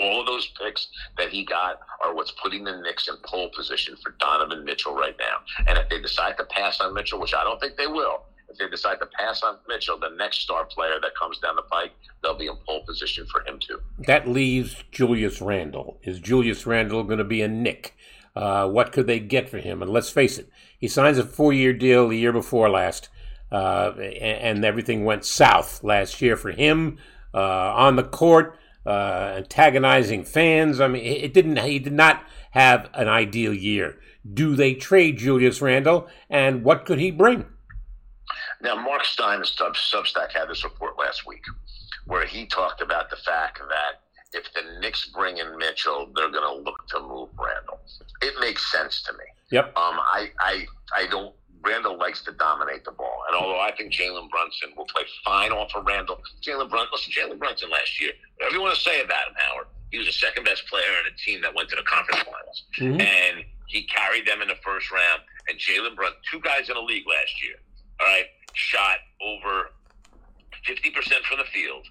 all 0.00 0.20
of 0.20 0.26
those 0.26 0.46
picks 0.60 0.88
that 1.18 1.28
he 1.28 1.44
got 1.44 1.80
are 2.04 2.14
what's 2.14 2.32
putting 2.42 2.64
the 2.64 2.80
Knicks 2.80 3.08
in 3.08 3.16
pole 3.24 3.50
position 3.54 3.96
for 4.02 4.14
Donovan 4.18 4.64
Mitchell 4.64 4.94
right 4.94 5.16
now. 5.18 5.36
And 5.66 5.78
if 5.78 5.88
they 5.88 6.00
decide 6.00 6.36
to 6.38 6.44
pass 6.44 6.80
on 6.80 6.94
Mitchell, 6.94 7.20
which 7.20 7.34
I 7.34 7.44
don't 7.44 7.60
think 7.60 7.76
they 7.76 7.86
will, 7.86 8.22
if 8.48 8.58
they 8.58 8.68
decide 8.68 8.98
to 8.98 9.06
pass 9.06 9.42
on 9.42 9.58
Mitchell, 9.68 9.98
the 9.98 10.10
next 10.16 10.40
star 10.40 10.64
player 10.64 10.98
that 11.00 11.12
comes 11.14 11.38
down 11.38 11.54
the 11.54 11.62
pike, 11.62 11.92
they'll 12.22 12.36
be 12.36 12.46
in 12.46 12.56
pole 12.66 12.82
position 12.84 13.26
for 13.30 13.46
him 13.46 13.60
too. 13.60 13.78
That 14.06 14.26
leaves 14.26 14.82
Julius 14.90 15.40
Randle. 15.40 15.98
Is 16.02 16.18
Julius 16.18 16.66
Randle 16.66 17.04
going 17.04 17.18
to 17.18 17.24
be 17.24 17.42
a 17.42 17.48
Knick? 17.48 17.94
Uh, 18.34 18.68
what 18.68 18.90
could 18.92 19.06
they 19.06 19.20
get 19.20 19.48
for 19.48 19.58
him? 19.58 19.82
And 19.82 19.90
let's 19.90 20.10
face 20.10 20.38
it, 20.38 20.48
he 20.78 20.88
signs 20.88 21.18
a 21.18 21.24
four-year 21.24 21.72
deal 21.72 22.08
the 22.08 22.18
year 22.18 22.32
before 22.32 22.68
last. 22.70 23.08
uh, 23.52 23.92
and, 23.96 24.58
and 24.58 24.64
everything 24.64 25.04
went 25.04 25.24
south 25.24 25.82
last 25.82 26.20
year 26.20 26.36
for 26.36 26.50
him 26.50 26.98
uh, 27.34 27.38
on 27.74 27.96
the 27.96 28.02
court, 28.04 28.58
uh, 28.86 29.34
antagonizing 29.36 30.24
fans. 30.24 30.80
I 30.80 30.88
mean, 30.88 31.04
it 31.04 31.34
didn't. 31.34 31.58
He 31.58 31.78
did 31.78 31.92
not 31.92 32.24
have 32.52 32.90
an 32.94 33.08
ideal 33.08 33.54
year. 33.54 33.98
Do 34.32 34.54
they 34.54 34.74
trade 34.74 35.18
Julius 35.18 35.62
Randle, 35.62 36.08
and 36.28 36.62
what 36.64 36.84
could 36.84 36.98
he 36.98 37.10
bring? 37.10 37.46
Now, 38.62 38.74
Mark 38.76 39.04
Stein 39.04 39.40
of 39.40 39.46
Sub- 39.46 39.74
Substack 39.74 40.32
had 40.32 40.48
this 40.48 40.64
report 40.64 40.98
last 40.98 41.26
week 41.26 41.42
where 42.06 42.26
he 42.26 42.46
talked 42.46 42.82
about 42.82 43.08
the 43.08 43.16
fact 43.16 43.58
that 43.58 44.00
if 44.32 44.52
the 44.52 44.80
Knicks 44.80 45.06
bring 45.06 45.38
in 45.38 45.56
Mitchell, 45.56 46.10
they're 46.14 46.30
going 46.30 46.44
to 46.56 46.62
look 46.62 46.86
to 46.88 47.00
move 47.00 47.30
Randle. 47.38 47.80
It 48.22 48.34
makes 48.40 48.70
sense 48.70 49.02
to 49.02 49.12
me. 49.12 49.24
Yep. 49.50 49.76
Um, 49.76 49.98
I, 49.98 50.30
I, 50.40 50.66
I 50.96 51.06
don't. 51.06 51.34
Randle 51.62 51.98
likes 51.98 52.22
to 52.24 52.32
dominate 52.32 52.84
the 52.84 52.92
ball, 52.92 53.22
and 53.28 53.36
although 53.40 53.60
I 53.60 53.70
think 53.76 53.92
Jalen 53.92 54.30
Brunson 54.30 54.70
will 54.76 54.86
play 54.86 55.02
fine 55.24 55.52
off 55.52 55.74
of 55.74 55.84
Randle, 55.86 56.20
Jalen 56.42 56.70
Brunson. 56.70 56.88
Listen, 56.92 57.12
Jalen 57.12 57.38
Brunson 57.38 57.70
last 57.70 58.00
year. 58.00 58.12
Whatever 58.36 58.56
you 58.56 58.62
want 58.62 58.74
to 58.74 58.80
say 58.80 59.02
about 59.02 59.28
him, 59.28 59.34
Howard, 59.36 59.66
he 59.90 59.98
was 59.98 60.06
the 60.06 60.12
second 60.12 60.44
best 60.44 60.66
player 60.68 60.84
in 61.04 61.12
a 61.12 61.16
team 61.16 61.42
that 61.42 61.54
went 61.54 61.68
to 61.70 61.76
the 61.76 61.82
conference 61.82 62.22
finals, 62.22 62.64
Mhm. 62.78 63.00
and 63.02 63.44
he 63.66 63.82
carried 63.84 64.26
them 64.26 64.40
in 64.42 64.48
the 64.48 64.56
first 64.64 64.90
round. 64.90 65.22
And 65.48 65.58
Jalen 65.58 65.96
Brunson, 65.96 66.20
two 66.30 66.40
guys 66.40 66.68
in 66.68 66.74
the 66.74 66.82
league 66.82 67.06
last 67.06 67.42
year, 67.42 67.56
all 68.00 68.06
right, 68.06 68.26
shot 68.54 68.98
over 69.20 69.72
fifty 70.64 70.90
percent 70.90 71.24
from 71.26 71.38
the 71.38 71.44
field, 71.46 71.86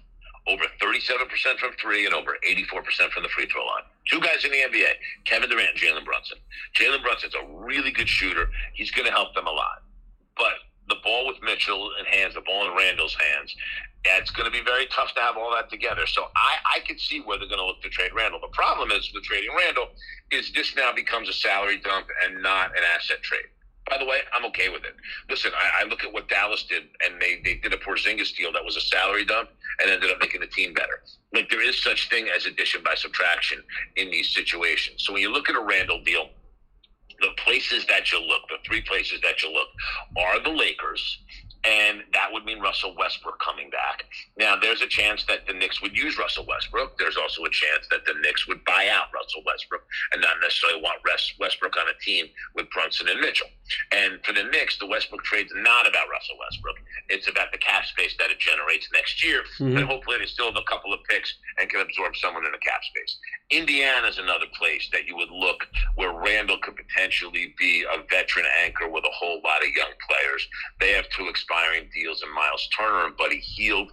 over 0.50 0.64
37% 0.82 1.58
from 1.58 1.70
three 1.80 2.06
and 2.06 2.14
over 2.14 2.36
84% 2.48 3.10
from 3.10 3.22
the 3.22 3.28
free 3.28 3.46
throw 3.46 3.64
line. 3.64 3.82
Two 4.10 4.20
guys 4.20 4.44
in 4.44 4.50
the 4.50 4.58
NBA, 4.58 4.90
Kevin 5.24 5.48
Durant 5.48 5.70
and 5.70 5.78
Jalen 5.78 6.04
Brunson. 6.04 6.38
Jalen 6.74 7.02
Brunson's 7.02 7.34
a 7.34 7.46
really 7.54 7.92
good 7.92 8.08
shooter. 8.08 8.50
He's 8.74 8.90
going 8.90 9.06
to 9.06 9.12
help 9.12 9.34
them 9.34 9.46
a 9.46 9.52
lot. 9.52 9.82
But 10.36 10.54
the 10.88 10.96
ball 11.04 11.26
with 11.26 11.36
Mitchell 11.42 11.90
in 12.00 12.06
hands, 12.06 12.34
the 12.34 12.40
ball 12.40 12.68
in 12.68 12.76
Randle's 12.76 13.14
hands, 13.14 13.54
it's 14.04 14.30
going 14.30 14.50
to 14.50 14.52
be 14.52 14.64
very 14.64 14.86
tough 14.86 15.14
to 15.14 15.20
have 15.20 15.36
all 15.36 15.52
that 15.52 15.70
together. 15.70 16.06
So 16.06 16.24
I, 16.34 16.56
I 16.76 16.80
could 16.80 16.98
see 16.98 17.20
where 17.20 17.38
they're 17.38 17.48
going 17.48 17.60
to 17.60 17.66
look 17.66 17.82
to 17.82 17.88
trade 17.90 18.12
Randle. 18.14 18.40
The 18.40 18.48
problem 18.48 18.90
is 18.90 19.10
with 19.14 19.22
trading 19.24 19.50
Randle 19.56 19.88
is 20.32 20.50
this 20.52 20.74
now 20.74 20.92
becomes 20.92 21.28
a 21.28 21.32
salary 21.32 21.78
dump 21.78 22.06
and 22.24 22.42
not 22.42 22.70
an 22.70 22.82
asset 22.96 23.22
trade. 23.22 23.46
By 23.88 23.98
the 23.98 24.04
way, 24.04 24.18
I'm 24.32 24.44
okay 24.46 24.68
with 24.68 24.84
it. 24.84 24.94
Listen, 25.28 25.50
I, 25.56 25.82
I 25.84 25.88
look 25.88 26.04
at 26.04 26.12
what 26.12 26.28
Dallas 26.28 26.62
did, 26.64 26.84
and 27.04 27.20
they, 27.20 27.40
they 27.44 27.56
did 27.56 27.72
a 27.72 27.76
Porzingis 27.76 28.36
deal 28.36 28.52
that 28.52 28.64
was 28.64 28.76
a 28.76 28.80
salary 28.80 29.24
dump 29.24 29.50
and 29.80 29.90
ended 29.90 30.10
up 30.10 30.20
making 30.20 30.40
the 30.40 30.46
team 30.46 30.74
better. 30.74 31.02
Like 31.32 31.48
there 31.50 31.66
is 31.66 31.82
such 31.82 32.08
thing 32.08 32.28
as 32.34 32.46
addition 32.46 32.82
by 32.84 32.94
subtraction 32.94 33.62
in 33.96 34.10
these 34.10 34.32
situations. 34.32 35.04
So 35.04 35.12
when 35.12 35.22
you 35.22 35.32
look 35.32 35.48
at 35.48 35.56
a 35.56 35.60
Randle 35.60 36.02
deal, 36.04 36.28
the 37.20 37.30
places 37.44 37.84
that 37.86 38.12
you 38.12 38.20
look, 38.20 38.42
the 38.48 38.56
three 38.66 38.80
places 38.82 39.20
that 39.22 39.42
you 39.42 39.52
look, 39.52 39.68
are 40.16 40.42
the 40.42 40.50
Lakers, 40.50 41.18
and 41.64 42.02
that 42.12 42.32
would 42.32 42.44
mean 42.44 42.60
Russell 42.60 42.94
Westbrook 42.96 43.38
coming 43.38 43.68
back. 43.70 44.04
Now, 44.38 44.56
there's 44.56 44.80
a 44.80 44.86
chance 44.86 45.24
that 45.28 45.46
the 45.46 45.52
Knicks 45.52 45.82
would 45.82 45.96
use 45.96 46.18
Russell 46.18 46.46
Westbrook. 46.46 46.98
There's 46.98 47.16
also 47.16 47.44
a 47.44 47.50
chance 47.50 47.86
that 47.90 48.04
the 48.06 48.14
Knicks 48.20 48.48
would 48.48 48.64
buy 48.64 48.88
out 48.88 49.12
Russell 49.12 49.42
Westbrook 49.44 49.82
and 50.12 50.22
not 50.22 50.40
necessarily 50.40 50.80
want 50.80 51.00
Westbrook 51.38 51.76
on 51.76 51.88
a 51.88 52.04
team 52.04 52.26
with 52.54 52.70
Brunson 52.70 53.08
and 53.08 53.20
Mitchell. 53.20 53.48
And 53.92 54.24
for 54.24 54.32
the 54.32 54.44
Knicks, 54.44 54.78
the 54.78 54.86
Westbrook 54.86 55.22
trade's 55.22 55.52
not 55.54 55.86
about 55.86 56.08
Russell 56.10 56.36
Westbrook. 56.40 56.76
It's 57.08 57.28
about 57.28 57.52
the 57.52 57.58
cap 57.58 57.84
space 57.84 58.14
that 58.18 58.30
it 58.30 58.38
generates 58.38 58.88
next 58.92 59.22
year. 59.24 59.42
Mm-hmm. 59.58 59.76
And 59.76 59.86
hopefully 59.86 60.16
they 60.18 60.26
still 60.26 60.46
have 60.46 60.56
a 60.56 60.68
couple 60.68 60.94
of 60.94 61.00
picks 61.08 61.34
and 61.58 61.68
can 61.68 61.80
absorb 61.80 62.16
someone 62.16 62.46
in 62.46 62.52
the 62.52 62.58
cap 62.58 62.82
space. 62.84 63.18
Indiana's 63.50 64.18
another 64.18 64.46
place 64.56 64.88
that 64.92 65.06
you 65.06 65.16
would 65.16 65.30
look 65.30 65.66
where 65.96 66.12
Randle 66.12 66.58
could 66.62 66.76
potentially 66.76 67.54
be 67.58 67.84
a 67.84 68.02
veteran 68.08 68.46
anchor 68.62 68.88
with 68.88 69.04
a 69.04 69.12
whole 69.12 69.40
lot 69.44 69.62
of 69.62 69.68
young 69.74 69.92
players. 70.08 70.46
They 70.78 70.92
have 70.92 71.08
two 71.10 71.28
expiring 71.50 71.88
deals 71.94 72.22
in 72.22 72.34
Miles 72.34 72.68
Turner 72.76 73.06
and 73.06 73.16
Buddy 73.16 73.38
Hield 73.38 73.92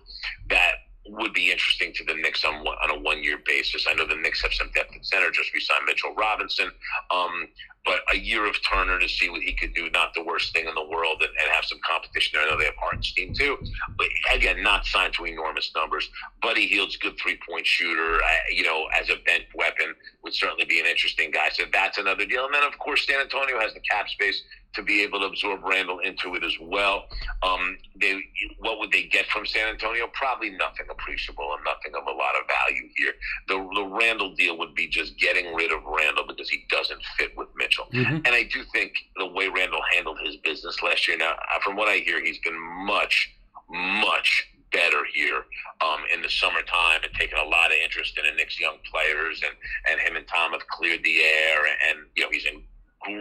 that 0.50 0.74
would 1.10 1.34
be 1.34 1.52
interesting 1.52 1.93
to 1.93 2.04
the 2.04 2.13
Knicks 2.15 2.43
on 2.43 2.56
on 2.56 2.91
a 2.91 3.00
one 3.00 3.24
year 3.24 3.39
basis. 3.46 3.86
I 3.89 3.93
know 3.93 4.06
the 4.06 4.15
Knicks 4.15 4.41
have 4.41 4.54
some 4.54 4.70
depth 4.76 4.93
at 4.96 5.06
center, 5.06 5.32
just 5.32 5.54
re-signed 5.54 5.86
Mitchell 5.86 6.13
Robinson. 6.15 6.70
Um, 7.12 7.48
but 7.88 8.02
a 8.13 8.17
year 8.17 8.45
of 8.45 8.56
Turner 8.69 9.00
to 9.00 9.08
see 9.08 9.30
what 9.30 9.41
he 9.41 9.54
could 9.54 9.73
do, 9.73 9.89
not 9.91 10.13
the 10.13 10.21
worst 10.21 10.54
thing 10.54 10.67
in 10.67 10.76
the 10.76 10.86
world, 10.86 11.21
and, 11.21 11.32
and 11.41 11.52
have 11.54 11.63
some 11.63 11.80
competition 11.89 12.38
there. 12.38 12.45
I 12.45 12.52
know 12.52 12.60
they 12.60 12.65
have 12.65 12.76
Hartenstein 12.76 13.34
too, 13.34 13.58
but 13.97 14.08
again, 14.34 14.62
not 14.62 14.86
signed 14.86 15.13
to 15.13 15.26
enormous 15.26 15.71
numbers. 15.73 16.10
Buddy 16.41 16.67
Hield's 16.67 16.97
good 16.97 17.17
three 17.17 17.39
point 17.50 17.65
shooter. 17.65 18.19
You 18.54 18.63
know, 18.63 18.88
as 18.93 19.10
a 19.10 19.15
bench 19.26 19.45
weapon, 19.56 19.95
would 20.23 20.36
certainly 20.36 20.65
be 20.65 20.82
an 20.82 20.86
interesting 20.86 21.32
guy. 21.32 21.47
So 21.54 21.63
that's 21.71 21.97
another 21.97 22.26
deal. 22.26 22.45
And 22.45 22.54
then 22.54 22.63
of 22.63 22.78
course, 22.78 23.08
San 23.08 23.21
Antonio 23.21 23.60
has 23.62 23.73
the 23.73 23.80
cap 23.80 24.10
space 24.10 24.43
to 24.73 24.84
be 24.84 25.02
able 25.02 25.19
to 25.19 25.28
absorb 25.28 25.63
Randle 25.63 26.00
into 26.00 26.36
it 26.36 26.43
as 26.43 26.54
well. 26.62 27.06
Um, 27.41 27.78
they, 28.00 28.19
what 28.60 28.80
would 28.80 28.91
they 28.91 29.04
get 29.04 29.26
from 29.28 29.45
San 29.45 29.69
Antonio? 29.69 30.08
Probably 30.13 30.52
nothing 30.52 30.86
appreciable 30.91 31.56
and 31.56 31.63
nothing 31.63 31.95
of 31.95 32.06
a 32.06 32.12
lot 32.12 32.36
of 32.39 32.47
value 32.47 32.89
here. 32.97 33.13
The, 33.47 33.56
the 33.76 33.86
Randle 33.86 34.36
deal 34.36 34.58
would 34.58 34.76
be 34.76 34.88
just 34.88 35.17
getting 35.17 35.54
rid 35.56 35.71
of 35.71 35.80
Randle 35.86 36.26
because 36.28 36.50
he 36.50 36.65
doesn't 36.69 37.02
fit 37.17 37.36
with 37.38 37.47
Mitchell. 37.56 37.77
And 38.26 38.28
I 38.28 38.44
do 38.44 38.63
think 38.74 38.94
the 39.18 39.28
way 39.28 39.48
Randle 39.48 39.82
handled 39.94 40.20
his 40.24 40.38
business 40.38 40.82
last 40.82 41.08
year, 41.08 41.18
now, 41.18 41.32
uh, 41.32 41.60
from 41.63 41.76
what 41.76 41.88
I 41.88 41.98
hear, 41.98 42.24
he's 42.24 42.40
been 42.40 42.60
much, 42.86 43.34
much 43.70 44.48
better 44.72 45.04
here 45.13 45.44
um, 45.82 46.02
in 46.13 46.22
the 46.22 46.30
summertime 46.30 47.02
and 47.04 47.13
taking 47.13 47.38
a 47.38 47.44
lot 47.44 47.68
of 47.68 47.78
interest 47.84 48.18
in 48.18 48.26
the 48.26 48.32
Knicks 48.32 48.60
young 48.60 48.78
players 48.92 49.42
and, 49.46 49.54
and 49.90 50.00
him 50.00 50.16
and 50.16 50.28
Tom 50.28 50.52
have 50.52 50.68
cleared 50.68 51.04
the 51.04 51.22
air 51.22 51.60
and, 51.90 52.00
you 52.16 52.24
know, 52.24 52.30
he's 52.32 52.46
in 52.46 52.63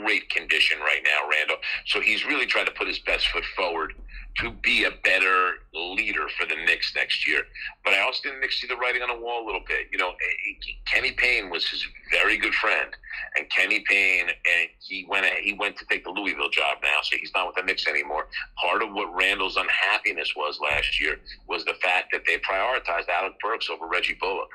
great 0.02 0.28
condition 0.30 0.78
right 0.80 1.02
now, 1.04 1.28
Randle. 1.30 1.56
So 1.86 2.00
he's 2.00 2.24
really 2.24 2.46
trying 2.46 2.66
to 2.66 2.72
put 2.72 2.88
his 2.88 2.98
best 3.00 3.28
foot 3.28 3.44
forward 3.56 3.94
to 4.38 4.50
be 4.50 4.84
a 4.84 4.90
better 5.02 5.54
leader 5.72 6.26
for 6.38 6.46
the 6.46 6.56
Knicks 6.66 6.94
next 6.94 7.26
year. 7.26 7.42
But 7.84 7.94
I 7.94 8.00
also 8.00 8.28
Knicks 8.40 8.60
see 8.60 8.66
the 8.66 8.76
writing 8.76 9.02
on 9.02 9.08
the 9.08 9.22
wall 9.22 9.44
a 9.44 9.46
little 9.46 9.62
bit. 9.66 9.88
You 9.90 9.98
know, 9.98 10.10
eh, 10.10 10.12
eh 10.12 10.72
Kenny 10.86 11.12
Payne 11.12 11.50
was 11.50 11.66
his 11.68 11.86
very 12.10 12.36
good 12.36 12.54
friend, 12.54 12.90
and 13.38 13.48
Kenny 13.50 13.84
Payne, 13.88 14.28
and 14.28 14.68
he 14.80 15.06
went 15.08 15.26
eh, 15.26 15.40
he 15.42 15.54
went 15.54 15.76
to 15.78 15.86
take 15.86 16.04
the 16.04 16.10
Louisville 16.10 16.50
job 16.50 16.78
now, 16.82 16.98
so 17.02 17.16
he's 17.16 17.32
not 17.34 17.46
with 17.46 17.56
the 17.56 17.62
Knicks 17.62 17.86
anymore. 17.86 18.28
Part 18.56 18.82
of 18.82 18.92
what 18.92 19.14
Randle's 19.14 19.56
unhappiness 19.56 20.34
was 20.36 20.58
last 20.62 21.00
year 21.00 21.18
was 21.48 21.64
the 21.64 21.74
fact 21.82 22.08
that 22.12 22.22
they 22.26 22.38
prioritized 22.38 23.08
Alec 23.08 23.34
Burks 23.42 23.68
over 23.70 23.86
Reggie 23.86 24.18
Bullock. 24.20 24.50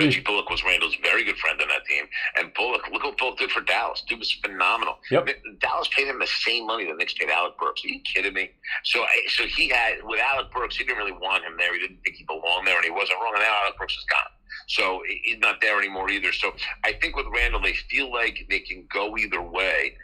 Reggie 0.00 0.20
Bullock 0.20 0.48
was 0.50 0.64
Randle's 0.64 0.96
very 1.02 1.24
good 1.24 1.36
friend 1.36 1.60
on 1.60 1.68
that 1.68 1.84
team, 1.86 2.04
and 2.38 2.52
Bullock, 2.54 2.88
look 2.90 3.04
what 3.04 3.18
Bullock 3.18 3.38
did 3.38 3.50
for 3.50 3.60
Dallas. 3.60 4.02
Dude 4.08 4.18
was 4.18 4.32
phenomenal. 4.32 4.98
Yep. 5.10 5.28
Dallas 5.60 5.88
paid 5.94 6.06
him 6.08 6.18
the 6.18 6.26
same 6.26 6.66
money 6.66 6.84
the 6.86 6.94
Knicks 6.94 7.14
paid 7.14 7.30
Alec 7.30 7.58
Burks. 7.58 7.84
Are 7.84 7.88
you 7.88 8.00
kidding 8.00 8.34
me? 8.34 8.50
So, 8.84 9.02
I- 9.02 9.26
so 9.28 9.44
he 9.44 9.68
had 9.68 10.02
with 10.02 10.20
Alec 10.20 10.50
Burks, 10.52 10.76
he 10.76 10.84
didn't 10.84 10.98
really 10.98 11.12
want 11.12 11.44
him 11.44 11.56
there. 11.56 11.72
He 11.74 11.80
didn't 11.80 12.00
think 12.04 12.16
he 12.16 12.24
belonged 12.24 12.66
there, 12.66 12.76
and 12.76 12.84
he 12.84 12.90
wasn't 12.90 13.18
wrong. 13.20 13.32
And 13.34 13.42
now 13.42 13.62
Alec 13.64 13.78
Burks 13.78 13.94
is 13.96 14.04
gone, 14.04 14.30
so 14.68 15.02
he's 15.24 15.38
not 15.38 15.60
there 15.60 15.78
anymore 15.78 16.10
either. 16.10 16.32
So, 16.32 16.54
I 16.84 16.92
think 16.94 17.16
with 17.16 17.26
Randle, 17.34 17.60
they 17.60 17.74
feel 17.74 18.10
like 18.12 18.46
they 18.50 18.60
can 18.60 18.86
go 18.92 19.16
either 19.16 19.42
way. 19.42 19.96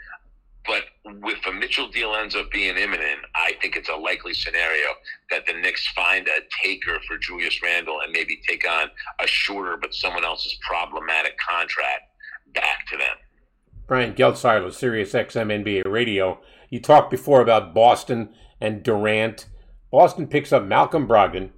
But 0.69 0.85
if 1.25 1.47
a 1.47 1.53
Mitchell 1.53 1.89
deal 1.89 2.15
ends 2.15 2.37
up 2.37 2.51
being 2.51 2.77
imminent, 2.77 3.21
I 3.35 3.55
think 3.63 3.75
it's 3.75 3.89
a 3.89 3.97
likely 3.97 4.35
scenario 4.35 4.89
that 5.31 5.47
the 5.47 5.55
Knicks 5.55 5.89
find 5.89 6.29
a 6.29 6.41
taker 6.63 7.01
for 7.09 7.17
Julius 7.17 7.63
Randle 7.63 8.01
and 8.05 8.13
maybe 8.13 8.39
take 8.47 8.69
on 8.69 8.89
a 9.19 9.27
shorter 9.27 9.79
but 9.81 9.95
someone 9.95 10.25
else's 10.25 10.57
problematic 10.69 11.37
contract 11.39 12.03
back 12.55 12.87
to 12.93 12.99
them. 12.99 13.17
Brian 13.87 14.13
Geltzeiler, 14.13 14.73
Sirius 14.73 15.15
XM 15.15 15.65
NBA 15.65 15.91
Radio. 15.91 16.39
You 16.69 16.81
talked 16.81 17.11
before 17.11 17.41
about 17.41 17.75
Boston 17.75 18.29
and 18.61 18.83
Durant. 18.83 19.47
Boston 19.91 20.27
picks 20.27 20.53
up 20.53 20.65
Malcolm 20.65 21.09
Brogdon 21.09 21.49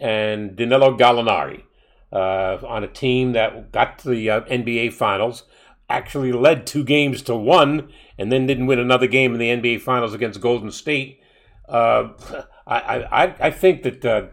and 0.00 0.54
Danilo 0.54 0.96
Gallinari 0.96 1.64
uh, 2.12 2.58
on 2.64 2.84
a 2.84 2.88
team 2.88 3.32
that 3.32 3.72
got 3.72 3.98
to 4.00 4.10
the 4.10 4.30
uh, 4.30 4.40
NBA 4.42 4.92
Finals, 4.92 5.42
actually 5.88 6.32
led 6.32 6.66
two 6.66 6.84
games 6.84 7.22
to 7.22 7.34
one, 7.34 7.92
and 8.22 8.30
then 8.30 8.46
didn't 8.46 8.66
win 8.66 8.78
another 8.78 9.08
game 9.08 9.34
in 9.34 9.40
the 9.40 9.48
NBA 9.48 9.80
Finals 9.80 10.14
against 10.14 10.40
Golden 10.40 10.70
State. 10.70 11.20
Uh, 11.68 12.10
I, 12.66 13.02
I, 13.02 13.34
I 13.40 13.50
think 13.50 13.82
that 13.82 14.04
uh, 14.04 14.26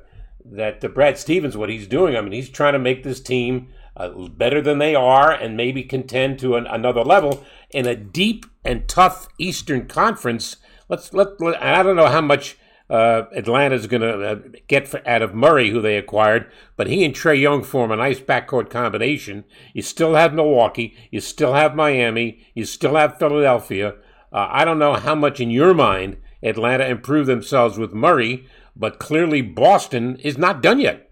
that 0.46 0.86
uh, 0.86 0.90
Brad 0.90 1.18
Stevens, 1.18 1.58
what 1.58 1.70
he's 1.70 1.88
doing, 1.88 2.16
I 2.16 2.22
mean, 2.22 2.32
he's 2.32 2.50
trying 2.50 2.74
to 2.74 2.80
make 2.80 3.02
this 3.02 3.20
team 3.20 3.70
uh, 3.98 4.10
better 4.28 4.62
than 4.62 4.78
they 4.78 4.94
are 4.94 5.32
and 5.32 5.58
maybe 5.58 5.82
contend 5.82 6.38
to 6.40 6.56
an, 6.56 6.68
another 6.68 7.02
level 7.02 7.44
in 7.72 7.88
a 7.88 7.96
deep 7.96 8.46
and 8.64 8.88
tough 8.88 9.28
Eastern 9.40 9.88
Conference. 9.88 10.58
Let's 10.88 11.12
let, 11.12 11.42
let 11.42 11.60
I 11.60 11.82
don't 11.82 11.96
know 11.96 12.10
how 12.10 12.22
much 12.22 12.59
uh, 12.90 13.24
Atlanta's 13.36 13.88
going 13.88 14.02
to 14.02 14.28
uh, 14.28 14.36
get 14.68 14.88
for, 14.88 15.08
out 15.08 15.22
of 15.22 15.36
Murray, 15.36 15.70
who 15.70 15.82
they 15.82 15.98
acquired, 15.98 16.52
but 16.76 16.88
he 16.88 17.06
and 17.06 17.14
Trae 17.14 17.40
Young 17.40 17.64
form 17.64 17.92
a 17.92 17.96
nice 17.96 18.20
backcourt 18.20 18.70
combination. 18.70 19.44
You 19.74 19.82
still 19.82 20.16
have 20.16 20.34
Milwaukee, 20.34 20.96
you 21.12 21.22
still 21.22 21.54
have 21.54 21.76
Miami, 21.76 22.46
you 22.54 22.66
still 22.66 22.96
have 22.96 23.20
Philadelphia. 23.20 23.96
Uh, 24.34 24.48
I 24.50 24.66
don't 24.66 24.80
know 24.80 24.96
how 24.96 25.16
much 25.16 25.40
in 25.40 25.52
your 25.52 25.74
mind 25.74 26.18
Atlanta 26.42 26.86
improved 26.86 27.30
themselves 27.30 27.78
with 27.78 27.94
Murray, 27.94 28.48
but 28.76 29.00
clearly 29.00 29.42
Boston 29.42 30.16
is 30.18 30.38
not 30.38 30.62
done 30.62 30.80
yet. 30.80 31.12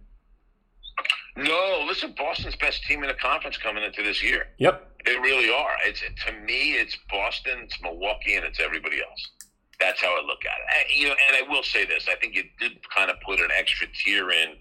No, 1.36 1.84
listen, 1.86 2.16
Boston's 2.18 2.56
best 2.56 2.84
team 2.86 3.04
in 3.04 3.10
the 3.10 3.13
conference 3.13 3.58
coming 3.58 3.84
into 3.84 4.02
this 4.02 4.24
year. 4.24 4.48
Yep. 4.58 4.84
They 5.06 5.16
really 5.18 5.54
are. 5.54 5.76
It's 5.86 6.02
to 6.02 6.32
me, 6.46 6.74
it's 6.74 6.98
Boston, 7.12 7.60
it's 7.63 7.80
Milwaukee, 7.82 8.36
and 8.36 8.44
it's 8.44 8.60
everybody 8.60 8.98
else. 8.98 9.30
That's 9.80 10.02
how 10.02 10.10
I 10.10 10.26
look 10.26 10.44
at 10.46 10.58
it. 10.58 10.68
And, 10.74 11.00
you 11.00 11.08
know, 11.08 11.16
and 11.28 11.46
I 11.46 11.50
will 11.50 11.63
say 11.63 11.86
this: 11.86 12.08
I 12.10 12.16
think 12.16 12.36
it 12.36 12.46
did 12.60 12.80
kind 12.90 13.12
of 13.12 13.18
put 13.22 13.40
an 13.40 13.50
extra 13.58 13.88
tier 13.94 14.32
in 14.32 14.56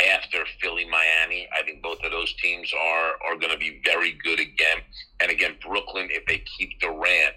after 0.00 0.44
Philly, 0.60 0.86
Miami. 0.88 1.48
I 1.52 1.62
think 1.62 1.82
both 1.82 2.02
of 2.02 2.10
those 2.10 2.32
teams 2.34 2.72
are 2.72 3.14
are 3.26 3.36
going 3.36 3.52
to 3.52 3.58
be 3.58 3.80
very 3.84 4.18
good 4.22 4.40
again. 4.40 4.78
And 5.20 5.30
again, 5.30 5.56
Brooklyn, 5.66 6.08
if 6.10 6.24
they 6.26 6.38
keep 6.38 6.78
Durant 6.80 7.34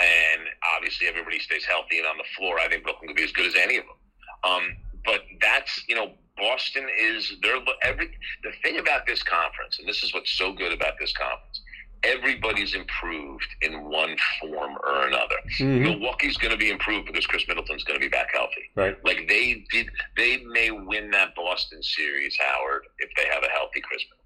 and 0.00 0.42
obviously 0.76 1.06
everybody 1.06 1.38
stays 1.38 1.64
healthy 1.64 1.98
and 1.98 2.06
on 2.06 2.16
the 2.16 2.24
floor, 2.36 2.58
I 2.58 2.68
think 2.68 2.84
Brooklyn 2.84 3.08
could 3.08 3.16
be 3.16 3.24
as 3.24 3.32
good 3.32 3.46
as 3.46 3.54
any 3.54 3.76
of 3.76 3.84
them. 3.84 3.96
Um, 4.42 4.76
but 5.04 5.22
that's 5.40 5.84
you 5.88 5.94
know 5.94 6.12
Boston 6.36 6.86
is 6.98 7.34
they're 7.42 7.60
every 7.82 8.10
the 8.42 8.52
thing 8.62 8.78
about 8.78 9.06
this 9.06 9.22
conference, 9.22 9.78
and 9.78 9.88
this 9.88 10.02
is 10.02 10.14
what's 10.14 10.32
so 10.32 10.52
good 10.52 10.72
about 10.72 10.94
this 10.98 11.12
conference. 11.12 11.62
Everybody's 12.02 12.74
improved 12.74 13.46
in 13.62 13.84
one 13.84 14.16
form 14.40 14.76
or 14.84 15.06
another. 15.06 15.36
Mhm. 15.58 15.80
Milwaukee's 15.82 16.38
going 16.38 16.52
to 16.52 16.56
be 16.56 16.70
improved 16.70 17.06
because 17.06 17.26
Khris 17.26 17.46
Middleton's 17.46 17.84
going 17.84 18.00
to 18.00 18.04
be 18.04 18.08
back 18.08 18.32
healthy. 18.32 18.70
Right. 18.74 18.96
Like 19.04 19.28
they 19.28 19.64
did, 19.70 19.90
they 20.16 20.38
may 20.38 20.70
win 20.70 21.10
that 21.10 21.34
Boston 21.34 21.82
series, 21.82 22.38
Howard, 22.40 22.86
if 22.98 23.10
they 23.16 23.26
have 23.26 23.44
a 23.44 23.50
healthy 23.50 23.80
Khris 23.82 24.02
Middleton. 24.04 24.16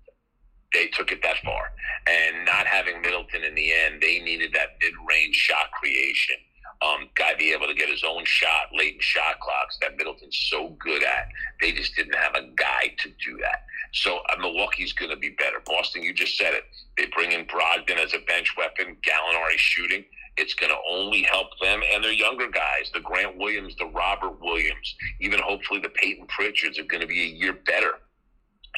They 0.73 0.87
took 0.89 1.13
it 1.13 1.23
that 1.23 1.39
far, 1.45 1.73
and 2.09 2.45
not 2.45 2.67
having 2.67 3.01
Middleton 3.01 3.45
in 3.45 3.55
the 3.55 3.73
end, 3.73 4.01
they 4.01 4.19
needed 4.21 4.53
that 4.55 4.77
mid-range 4.83 5.35
shot 5.37 5.71
creation. 5.73 6.37
Um, 6.85 7.09
guy 7.15 7.35
be 7.39 7.53
able 7.53 7.67
to 7.67 7.75
get 7.75 7.89
his 7.89 8.05
own 8.05 8.25
shot 8.25 8.69
late 8.75 8.95
in 8.95 9.01
shot 9.01 9.41
clocks 9.41 9.79
that 9.81 9.97
Middleton's 9.97 10.37
so 10.51 10.77
good 10.81 11.03
at. 11.03 11.29
They 11.61 11.73
just 11.73 11.97
didn't 11.97 12.17
have 12.17 12.35
a 12.35 12.49
guy 12.57 12.95
to 12.99 13.09
do 13.25 13.39
that. 13.39 13.65
So 13.93 14.19
uh, 14.19 14.41
Milwaukee's 14.41 14.93
going 14.93 15.11
to 15.11 15.17
be 15.17 15.31
better. 15.31 15.63
Boston, 15.65 16.03
you 16.03 16.13
just 16.13 16.37
said 16.37 16.53
it. 16.53 16.65
They 16.99 17.07
bring 17.07 17.33
in 17.33 17.47
Brogdon 17.47 17.99
as 17.99 18.13
a 18.13 18.19
bench 18.27 18.55
weapon, 18.59 18.97
Gallinari 19.03 19.57
shooting. 19.57 20.05
It's 20.37 20.55
going 20.55 20.73
to 20.73 20.79
only 20.91 21.23
help 21.23 21.49
them 21.63 21.81
and 21.93 22.03
their 22.03 22.13
younger 22.13 22.49
guys, 22.49 22.91
the 22.93 23.01
Grant 23.01 23.39
Williams, 23.39 23.77
the 23.77 23.87
Robert 23.87 24.41
Williams, 24.41 24.97
even 25.21 25.39
hopefully 25.39 25.81
the 25.81 25.91
Peyton 25.91 26.27
Pritchards 26.27 26.79
are 26.79 26.85
going 26.85 27.03
to 27.03 27.07
be 27.07 27.23
a 27.23 27.27
year 27.27 27.53
better. 27.53 27.93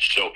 So 0.01 0.31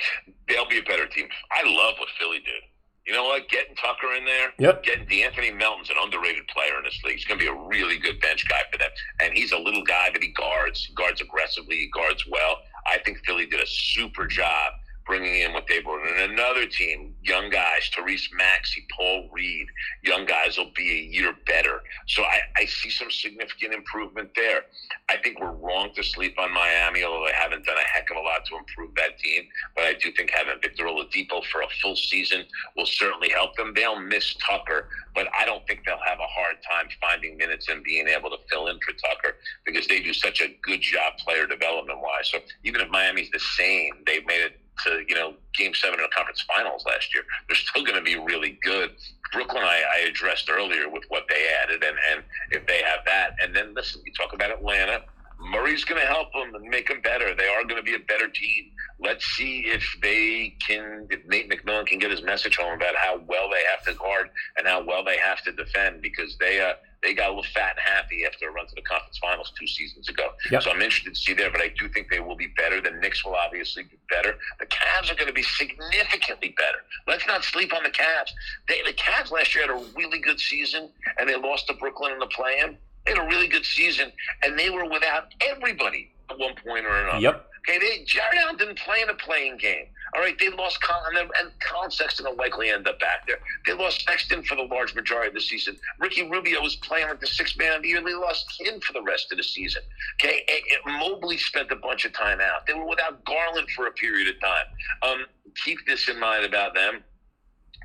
they'll 0.48 0.68
be 0.68 0.78
a 0.78 0.83
better 0.83 1.06
team. 1.06 1.28
I 1.52 1.62
love 1.68 1.96
what 1.98 2.09
Philly 2.18 2.38
did. 2.38 2.62
You 3.06 3.14
know 3.14 3.24
what? 3.24 3.48
Getting 3.48 3.74
Tucker 3.76 4.12
in 4.16 4.24
there, 4.24 4.52
Yep. 4.58 4.82
getting 4.84 5.06
De'Anthony 5.06 5.56
Melton's 5.56 5.90
an 5.90 5.96
underrated 6.00 6.46
player 6.48 6.76
in 6.78 6.84
this 6.84 7.00
league. 7.04 7.16
He's 7.16 7.24
going 7.24 7.40
to 7.40 7.44
be 7.44 7.50
a 7.50 7.54
really 7.54 7.98
good 7.98 8.20
bench 8.20 8.46
guy 8.48 8.60
for 8.70 8.78
them. 8.78 8.90
And 9.20 9.32
he's 9.32 9.52
a 9.52 9.58
little 9.58 9.82
guy 9.82 10.10
but 10.12 10.22
he 10.22 10.28
guards, 10.32 10.84
He 10.84 10.94
guards 10.94 11.20
aggressively, 11.20 11.76
he 11.76 11.90
guards 11.92 12.24
well. 12.28 12.58
I 12.86 12.98
think 12.98 13.18
Philly 13.26 13.46
did 13.46 13.60
a 13.60 13.66
super 13.66 14.26
job 14.26 14.72
bringing 15.11 15.42
in 15.42 15.53
what 15.53 15.66
they 15.66 15.81
brought 15.81 16.07
in. 16.07 16.31
Another 16.31 16.66
team, 16.66 17.16
young 17.25 17.51
guys, 17.51 17.90
Tyrese 17.90 18.29
Maxey, 18.33 18.87
Paul 18.96 19.29
Reed, 19.33 19.66
young 20.05 20.25
guys 20.25 20.57
will 20.57 20.70
be 20.77 20.88
a 20.88 21.03
year 21.12 21.35
better. 21.49 21.83
So 22.07 22.23
I, 22.23 22.38
I 22.57 22.64
see 22.66 22.90
some 22.90 23.11
significant 23.11 23.75
improvement 23.75 24.31
there. 24.37 24.66
I 25.09 25.16
think 25.16 25.40
we're 25.40 25.51
wrong 25.51 25.90
to 25.96 26.05
sleep 26.05 26.38
on 26.38 26.55
Miami, 26.55 27.03
although 27.03 27.27
they 27.27 27.33
haven't 27.33 27.66
done 27.66 27.77
a 27.77 27.88
heck 27.92 28.09
of 28.12 28.18
a 28.18 28.20
lot 28.20 28.46
to 28.46 28.57
improve 28.57 28.94
that 28.94 29.18
team. 29.18 29.42
But 29.75 29.87
I 29.87 29.94
do 29.94 30.12
think 30.12 30.31
having 30.31 30.62
Victor 30.62 30.85
Oladipo 30.85 31.44
for 31.46 31.62
a 31.62 31.68
full 31.83 31.96
season 31.96 32.44
will 32.77 32.87
certainly 32.87 33.31
help 33.31 33.57
them. 33.57 33.73
They'll 33.75 33.99
miss 33.99 34.37
Tucker, 34.37 34.90
but 35.12 35.27
I 35.37 35.44
don't 35.44 35.66
think 35.66 35.81
they'll 35.85 35.99
have 36.07 36.20
a 36.20 36.31
hard 36.31 36.59
time 36.62 36.87
finding 37.01 37.37
minutes 37.37 37.68
and 37.68 37.83
being 37.83 38.07
able 38.07 38.31
to 38.31 38.38
fill 38.49 38.68
in 38.68 38.79
for 38.79 38.92
Tucker 38.92 39.38
because 39.66 39.88
they 39.88 39.99
do 39.99 40.14
such 40.14 40.40
a 40.40 40.57
good 40.62 40.81
job 40.81 41.14
player 41.18 41.49
development 41.49 41.99
wise. 42.01 42.31
So 42.31 42.38
even 42.62 42.81
if 42.81 42.88
Miami's 42.90 43.31
the 43.33 43.40
same, 43.40 44.05
they've 44.07 44.25
made 44.25 44.42
it 44.42 44.61
to 44.85 45.03
you 45.09 45.14
know 45.14 45.35
game 45.55 45.75
seven 45.75 46.01
of 46.01 46.07
the 46.07 46.14
conference 46.14 46.43
finals 46.43 46.85
last 46.87 47.14
year. 47.14 47.25
They're 47.49 47.57
still 47.57 47.85
going 47.85 47.97
to 47.97 48.03
be 48.03 48.16
really 48.16 48.59
good. 48.62 48.90
Brooklyn, 49.33 49.62
I, 49.62 49.83
I 49.97 50.01
addressed 50.09 50.51
earlier 50.51 50.88
with 50.88 51.05
what 51.09 51.25
they 51.29 51.49
added, 51.62 51.85
and 51.85 51.97
and 52.12 52.25
if 52.51 52.66
they 52.66 52.83
have 52.83 53.01
that, 53.07 53.37
and 53.43 53.55
then 53.55 53.75
listen, 53.75 54.03
you 54.05 54.12
talk 54.12 54.33
about 54.33 54.51
Atlanta. 54.51 55.03
Murray's 55.43 55.85
going 55.85 56.01
to 56.01 56.07
help 56.07 56.31
them 56.35 56.55
and 56.55 56.69
make 56.69 56.88
them 56.88 57.01
better. 57.01 57.35
They 57.35 57.47
are 57.47 57.64
going 57.64 57.77
to 57.77 57.83
be 57.83 57.95
a 57.95 57.99
better 58.01 58.29
team. 58.29 58.73
Let's 58.99 59.25
see 59.25 59.61
if 59.61 59.83
they 60.03 60.55
can, 60.66 61.07
if 61.09 61.27
Nate 61.27 61.51
McMillan 61.51 61.87
can 61.87 61.99
get 61.99 62.11
his 62.11 62.23
message 62.23 62.59
home 62.59 62.75
about 62.75 62.95
how 62.95 63.23
well 63.27 63.49
they 63.49 63.62
have 63.75 63.83
to 63.87 63.99
guard 63.99 64.29
and 64.59 64.66
how 64.66 64.85
well 64.85 65.03
they 65.03 65.16
have 65.16 65.43
to 65.45 65.53
defend 65.53 66.03
because 66.03 66.37
they 66.38 66.61
uh, 66.61 66.75
they 67.02 67.14
got 67.14 67.26
a 67.26 67.28
little 67.30 67.50
fat 67.54 67.76
and 67.76 67.80
happy 67.80 68.24
after 68.26 68.48
a 68.48 68.52
run 68.52 68.66
to 68.66 68.74
the 68.74 68.82
conference 68.82 69.18
finals 69.18 69.52
two 69.58 69.66
seasons 69.66 70.08
ago. 70.08 70.30
Yep. 70.50 70.62
So 70.62 70.70
I'm 70.70 70.82
interested 70.82 71.14
to 71.14 71.20
see 71.20 71.32
there, 71.32 71.50
but 71.50 71.60
I 71.60 71.72
do 71.78 71.88
think 71.88 72.10
they 72.10 72.20
will 72.20 72.36
be 72.36 72.48
better. 72.56 72.80
The 72.80 72.90
Knicks 72.90 73.24
will 73.24 73.34
obviously 73.34 73.84
be 73.84 73.98
better. 74.08 74.34
The 74.58 74.66
Cavs 74.66 75.10
are 75.10 75.14
going 75.14 75.28
to 75.28 75.32
be 75.32 75.42
significantly 75.42 76.54
better. 76.56 76.78
Let's 77.06 77.26
not 77.26 77.44
sleep 77.44 77.74
on 77.74 77.82
the 77.82 77.90
Cavs. 77.90 78.30
They, 78.68 78.82
the 78.86 78.92
Cavs 78.92 79.30
last 79.30 79.54
year 79.54 79.66
had 79.66 79.70
a 79.70 79.84
really 79.96 80.18
good 80.18 80.38
season, 80.38 80.90
and 81.18 81.28
they 81.28 81.36
lost 81.36 81.66
to 81.68 81.74
Brooklyn 81.74 82.12
in 82.12 82.18
the 82.18 82.26
play-in. 82.26 82.76
They 83.06 83.12
had 83.12 83.24
a 83.24 83.26
really 83.26 83.48
good 83.48 83.64
season, 83.64 84.12
and 84.44 84.58
they 84.58 84.68
were 84.68 84.88
without 84.88 85.32
everybody 85.40 86.12
at 86.28 86.38
one 86.38 86.54
point 86.54 86.84
or 86.84 86.94
another. 86.94 87.20
Yep. 87.20 87.46
Okay, 87.68 87.79
they 87.79 88.05
Jarrett 88.05 88.38
Allen 88.38 88.57
didn't 88.57 88.79
play 88.79 89.03
in 89.03 89.11
a 89.11 89.14
playing 89.14 89.59
game. 89.59 89.87
All 90.14 90.20
right, 90.20 90.37
they 90.38 90.49
lost 90.49 90.81
Collin, 90.83 91.16
and, 91.16 91.31
and 91.38 91.51
Collin 91.61 91.90
Sexton 91.90 92.27
will 92.27 92.37
likely 92.37 92.70
end 92.70 92.88
up 92.88 92.99
back 92.99 93.27
there. 93.27 93.38
They 93.66 93.75
lost 93.75 94.05
Sexton 94.07 94.42
for 94.42 94.57
the 94.57 94.62
large 94.62 94.94
majority 94.94 95.29
of 95.29 95.35
the 95.35 95.40
season. 95.40 95.77
Ricky 96.01 96.29
Rubio 96.29 96.61
was 96.62 96.77
playing 96.77 97.09
like 97.09 97.20
the 97.20 97.27
sixth 97.27 97.57
man 97.59 97.77
of 97.77 97.83
the 97.83 97.88
year. 97.88 98.03
They 98.03 98.14
lost 98.14 98.61
him 98.61 98.81
for 98.81 98.92
the 98.92 99.03
rest 99.03 99.31
of 99.31 99.38
the 99.38 99.44
season. 99.44 99.83
Okay, 100.20 100.44
and, 100.49 100.94
and 100.94 100.99
Mobley 100.99 101.38
spent 101.38 101.70
a 101.70 101.77
bunch 101.77 102.05
of 102.05 102.12
time 102.12 102.40
out. 102.40 102.66
They 102.66 102.75
were 102.75 102.88
without 102.88 103.25
Garland 103.25 103.68
for 103.77 103.87
a 103.87 103.92
period 103.92 104.29
of 104.29 104.40
time. 104.40 104.64
Um, 105.03 105.27
keep 105.64 105.79
this 105.87 106.09
in 106.09 106.18
mind 106.18 106.44
about 106.44 106.75
them. 106.75 107.05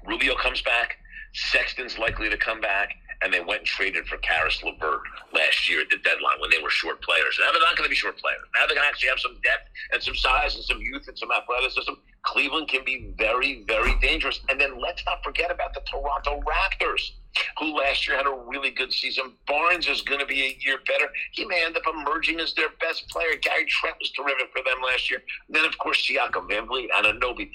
Rubio 0.07 0.35
comes 0.35 0.61
back. 0.61 0.97
Sexton's 1.33 1.97
likely 1.99 2.29
to 2.29 2.37
come 2.37 2.61
back. 2.61 2.95
And 3.21 3.33
they 3.33 3.39
went 3.39 3.59
and 3.59 3.67
traded 3.67 4.07
for 4.07 4.17
Caris 4.17 4.61
LeVert 4.63 5.01
last 5.33 5.69
year 5.69 5.81
at 5.81 5.89
the 5.89 5.97
deadline 5.97 6.39
when 6.39 6.49
they 6.49 6.61
were 6.61 6.69
short 6.69 7.01
players. 7.01 7.37
Now 7.39 7.51
they're 7.51 7.61
not 7.61 7.75
going 7.77 7.85
to 7.85 7.89
be 7.89 7.95
short 7.95 8.17
players. 8.17 8.41
Now 8.53 8.67
they're 8.67 8.75
going 8.75 8.85
to 8.85 8.89
actually 8.89 9.09
have 9.09 9.19
some 9.19 9.35
depth 9.43 9.69
and 9.91 10.01
some 10.01 10.15
size 10.15 10.55
and 10.55 10.63
some 10.63 10.81
youth 10.81 11.07
and 11.07 11.17
some 11.17 11.31
athleticism. 11.31 11.93
Cleveland 12.23 12.67
can 12.67 12.83
be 12.83 13.13
very, 13.17 13.63
very 13.67 13.95
dangerous. 13.99 14.39
And 14.49 14.59
then 14.59 14.79
let's 14.79 15.03
not 15.05 15.23
forget 15.23 15.51
about 15.51 15.73
the 15.73 15.81
Toronto 15.81 16.41
Raptors, 16.41 17.11
who 17.59 17.77
last 17.77 18.07
year 18.07 18.17
had 18.17 18.27
a 18.27 18.37
really 18.47 18.71
good 18.71 18.91
season. 18.91 19.33
Barnes 19.47 19.87
is 19.87 20.01
going 20.01 20.19
to 20.19 20.25
be 20.25 20.41
a 20.41 20.57
year 20.65 20.79
better. 20.87 21.09
He 21.31 21.45
may 21.45 21.63
end 21.65 21.77
up 21.77 21.83
emerging 21.91 22.39
as 22.39 22.53
their 22.53 22.69
best 22.79 23.07
player. 23.09 23.35
Gary 23.41 23.65
Trent 23.65 23.95
was 23.99 24.11
terrific 24.11 24.51
for 24.51 24.63
them 24.63 24.81
last 24.83 25.09
year. 25.09 25.21
Then, 25.49 25.65
of 25.65 25.77
course, 25.77 26.07
Siakam, 26.07 26.47
Van 26.49 26.67
Vliet, 26.67 26.91
Anunoby. 26.91 27.49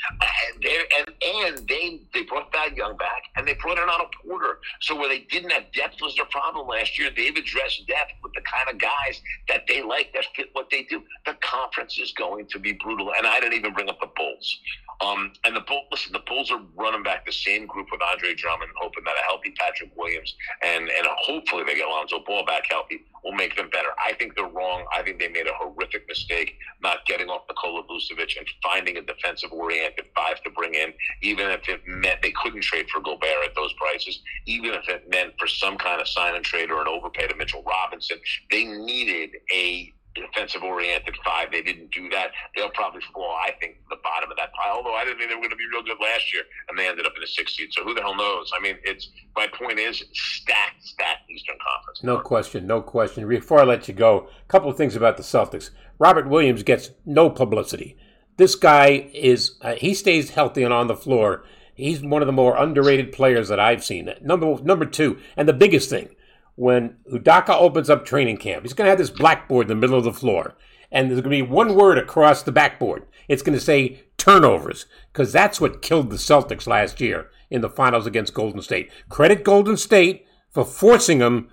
And, 0.55 0.65
and, 0.99 1.15
and 1.47 1.69
they, 1.69 2.01
they 2.15 2.23
brought 2.23 2.53
Thad 2.53 2.77
Young 2.77 2.97
back, 2.97 3.23
and 3.37 3.47
they 3.47 3.55
brought 3.55 3.79
in 3.79 3.89
Otto 3.89 4.09
Porter. 4.27 4.59
So 4.81 4.97
where 4.97 5.09
they 5.09 5.21
didn't 5.31 5.51
have 5.51 5.73
depth 5.73 6.01
was 6.03 6.15
their 6.17 6.27
problem 6.27 6.69
last 6.69 6.99
year. 6.99 7.11
They've 7.15 7.37
addressed 7.37 7.87
depth 7.87 8.13
with 8.23 8.33
the 8.35 8.43
kind 8.43 8.69
of 8.69 8.81
guys 8.81 9.21
that 9.49 9.67
they 9.67 9.83
like, 9.83 10.13
that 10.15 10.25
fit 10.37 10.49
what 10.53 10.69
they 10.71 10.83
do. 10.85 11.03
The 11.27 11.37
conference 11.41 11.99
is 11.99 12.13
going 12.13 12.47
to 12.49 12.59
be 12.59 12.73
brutal. 12.73 13.13
And 13.17 13.27
I 13.27 13.41
didn't 13.41 13.55
even 13.55 13.73
bring 13.73 13.89
up 13.89 14.01
the 14.01 14.09
Bulls. 14.17 14.61
Um, 15.01 15.33
and 15.45 15.57
the 15.57 15.61
Bulls, 15.61 15.87
listen, 15.91 16.13
the 16.13 16.23
Bulls 16.27 16.51
are 16.51 16.61
running 16.77 17.03
back 17.03 17.25
the 17.25 17.33
same 17.33 17.67
group 17.67 17.89
with 17.91 18.01
Andre 18.03 18.35
Drummond, 18.35 18.71
hoping 18.79 19.05
that 19.05 19.15
a 19.15 19.25
healthy 19.25 19.55
Patrick 19.59 19.91
Williams 19.97 20.35
and 20.63 20.89
and 20.89 21.07
hopefully 21.19 21.65
they 21.65 21.75
get 21.75 21.87
Alonzo 21.87 22.23
Ball 22.27 22.45
back 22.45 22.65
healthy 22.71 23.03
will 23.25 23.33
make 23.33 23.57
them 23.57 23.69
better. 23.71 23.89
I 24.05 24.15
think 24.15 24.35
they're 24.35 24.49
wrong. 24.49 24.85
I 24.95 25.03
think 25.03 25.19
they 25.19 25.29
made 25.29 25.47
a 25.47 25.53
horrific 25.55 26.09
mistake 26.09 26.57
not 26.83 27.05
getting 27.07 27.29
off 27.29 27.43
Nikola 27.49 27.83
Vucevic 27.85 28.39
and 28.39 28.47
finding 28.63 28.97
a 28.97 29.03
defensive 29.03 29.53
oriented 29.53 30.07
five 30.15 30.43
to 30.43 30.51
bring 30.51 30.75
in, 30.75 30.93
even 31.23 31.51
if 31.51 31.69
it 31.69 31.83
meant 31.87 32.23
they 32.23 32.33
couldn't 32.43 32.63
trade 32.63 32.89
for 32.91 33.01
Gobert 33.01 33.45
at 33.45 33.55
those 33.55 33.73
prices, 33.75 34.21
even 34.47 34.73
if 34.73 34.89
it 34.89 35.09
meant 35.11 35.35
for 35.39 35.47
some 35.47 35.77
kind 35.77 36.01
of 36.01 36.09
sign 36.09 36.35
and 36.35 36.45
trade 36.45 36.71
or 36.71 36.81
an 36.81 36.89
overpay 36.89 37.27
to 37.29 37.37
Mitchell 37.37 37.63
Robinson. 37.63 38.19
They 38.51 38.65
needed 38.65 39.31
a 39.55 39.93
defensive 40.15 40.63
oriented 40.63 41.17
five. 41.25 41.53
They 41.53 41.63
didn't 41.63 41.91
do 41.91 42.09
that. 42.11 42.31
They'll 42.57 42.71
probably 42.71 43.01
fall, 43.13 43.37
I 43.47 43.53
think, 43.61 43.77
to 43.77 43.83
the 43.91 44.01
bottom 44.03 44.31
of 44.31 44.37
that 44.39 44.53
pile. 44.53 44.77
Although 44.77 44.95
I 44.95 45.05
didn't 45.05 45.19
think 45.19 45.31
they 45.31 45.37
were 45.37 45.43
going 45.43 45.51
to 45.51 45.57
be 45.57 45.69
real 45.73 45.83
good 45.83 46.03
last 46.03 46.33
year, 46.33 46.43
and 46.69 46.79
they 46.79 46.89
ended 46.89 47.07
up 47.07 47.13
in 47.15 47.21
the 47.21 47.27
sixth 47.27 47.57
seed. 47.57 47.69
So 47.73 47.85
who 47.85 47.95
the 47.95 48.03
hell 48.03 48.17
knows? 48.17 48.51
I 48.57 48.61
mean, 48.61 48.77
it's 48.85 49.09
my 49.37 49.47
point 49.47 49.79
is 49.79 50.03
stacked, 50.13 50.83
stacked 50.83 51.31
Eastern 51.31 51.57
Conference. 51.57 52.03
No 52.03 52.19
question, 52.19 52.67
no 52.67 52.83
question. 52.83 53.29
Before 53.29 53.61
I 53.61 53.65
let 53.65 53.89
you 53.89 53.95
go, 53.95 54.29
a 54.29 54.49
couple 54.49 54.71
of 54.71 54.77
things 54.77 54.97
about 54.97 55.17
the 55.17 55.23
Celtics. 55.23 55.71
Robert 55.99 56.29
Williams 56.29 56.63
gets 56.63 56.91
no 57.05 57.31
publicity. 57.31 57.97
This 58.37 58.55
guy 58.55 59.11
is, 59.13 59.59
uh, 59.61 59.75
he 59.75 59.93
stays 59.95 60.31
healthy 60.31 60.63
and 60.63 60.73
on 60.73 60.87
the 60.87 60.97
floor. 60.97 61.45
He's 61.75 62.03
one 62.03 62.23
of 62.23 62.27
the 62.27 62.33
more 62.33 62.57
underrated 62.57 63.13
players 63.13 63.49
that 63.49 63.61
I've 63.61 63.85
seen. 63.85 64.11
Number 64.23 64.63
number 64.63 64.85
two, 64.85 65.19
and 65.37 65.49
the 65.49 65.53
biggest 65.53 65.89
thing, 65.89 66.15
when 66.57 66.97
Udoka 67.13 67.51
opens 67.51 67.89
up 67.89 68.05
training 68.05 68.37
camp, 68.37 68.63
he's 68.63 68.73
going 68.73 68.87
to 68.87 68.91
have 68.91 68.99
this 68.99 69.11
blackboard 69.11 69.65
in 69.65 69.69
the 69.69 69.81
middle 69.81 69.99
of 69.99 70.05
the 70.05 70.13
floor, 70.13 70.55
and 70.91 71.09
there's 71.09 71.21
going 71.21 71.37
to 71.37 71.45
be 71.45 71.51
one 71.51 71.75
word 71.75 71.99
across 71.99 72.43
the 72.43 72.53
backboard. 72.53 73.07
It's 73.29 73.43
going 73.43 73.59
to 73.59 73.65
say 73.65 74.03
turnovers, 74.19 74.87
because 75.13 75.33
that's 75.33 75.61
what 75.61 75.83
killed 75.83 76.11
the 76.11 76.17
Celtics 76.17 76.67
last 76.67 77.01
year 77.01 77.31
in 77.51 77.61
the 77.61 77.71
finals 77.71 78.07
against 78.07 78.35
Golden 78.35 78.63
State. 78.63 78.91
Credit 79.09 79.43
Golden 79.43 79.77
State 79.77 80.27
for 80.51 80.65
forcing 80.65 81.19
them, 81.19 81.49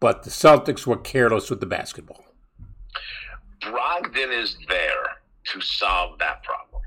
but 0.00 0.22
the 0.22 0.30
Celtics 0.30 0.86
were 0.86 0.96
careless 0.96 1.50
with 1.50 1.60
the 1.60 1.66
basketball. 1.66 2.24
Brogdon 3.62 4.32
is 4.32 4.56
there 4.68 5.18
to 5.44 5.60
solve 5.60 6.18
that 6.18 6.42
problem. 6.42 6.82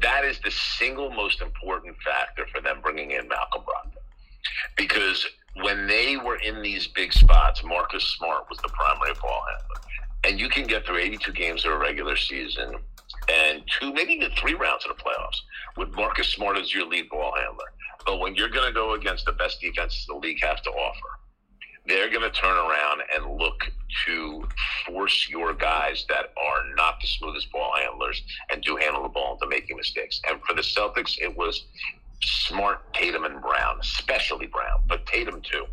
That 0.00 0.24
is 0.24 0.38
the 0.40 0.50
single 0.50 1.10
most 1.10 1.40
important 1.40 1.96
factor 2.02 2.46
for 2.52 2.60
them 2.60 2.80
bringing 2.82 3.12
in 3.12 3.28
Malcolm 3.28 3.62
Brogdon. 3.62 3.98
Because 4.76 5.26
when 5.56 5.86
they 5.86 6.16
were 6.16 6.36
in 6.36 6.62
these 6.62 6.86
big 6.88 7.12
spots, 7.12 7.62
Marcus 7.64 8.04
Smart 8.18 8.46
was 8.48 8.58
the 8.58 8.68
primary 8.68 9.14
ball 9.20 9.42
handler. 9.50 9.80
And 10.26 10.40
you 10.40 10.48
can 10.48 10.66
get 10.66 10.86
through 10.86 10.98
82 10.98 11.32
games 11.32 11.64
of 11.64 11.72
a 11.72 11.78
regular 11.78 12.16
season 12.16 12.76
and 13.28 13.62
two, 13.78 13.92
maybe 13.92 14.14
even 14.14 14.30
three 14.32 14.54
rounds 14.54 14.84
of 14.84 14.96
the 14.96 15.02
playoffs 15.02 15.40
with 15.76 15.90
Marcus 15.94 16.28
Smart 16.28 16.58
as 16.58 16.74
your 16.74 16.86
lead 16.86 17.08
ball 17.08 17.32
handler. 17.36 17.72
But 18.04 18.20
when 18.20 18.34
you're 18.34 18.48
going 18.48 18.66
to 18.66 18.72
go 18.72 18.94
against 18.94 19.26
the 19.26 19.32
best 19.32 19.60
defenses 19.60 20.04
the 20.06 20.14
league 20.14 20.42
has 20.42 20.60
to 20.62 20.70
offer, 20.70 21.08
they're 21.86 22.10
going 22.10 22.22
to 22.22 22.30
turn 22.30 22.56
around 22.56 23.02
and 23.14 23.38
look 23.38 23.70
to 24.06 24.48
force 24.86 25.28
your 25.28 25.54
guys 25.54 26.04
that 26.08 26.32
are 26.36 26.74
not 26.76 27.00
the 27.00 27.06
smoothest 27.06 27.52
ball 27.52 27.72
handlers 27.78 28.22
and 28.50 28.62
do 28.62 28.76
handle 28.76 29.02
the 29.02 29.08
ball 29.08 29.34
into 29.34 29.46
making 29.46 29.76
mistakes. 29.76 30.20
And 30.28 30.40
for 30.42 30.54
the 30.54 30.62
Celtics, 30.62 31.18
it 31.20 31.36
was 31.36 31.66
smart 32.24 32.92
Tatum 32.94 33.24
and 33.24 33.40
Brown, 33.40 33.78
especially 33.80 34.46
Brown, 34.46 34.82
but 34.86 35.06
Tatum 35.06 35.40
too. 35.42 35.66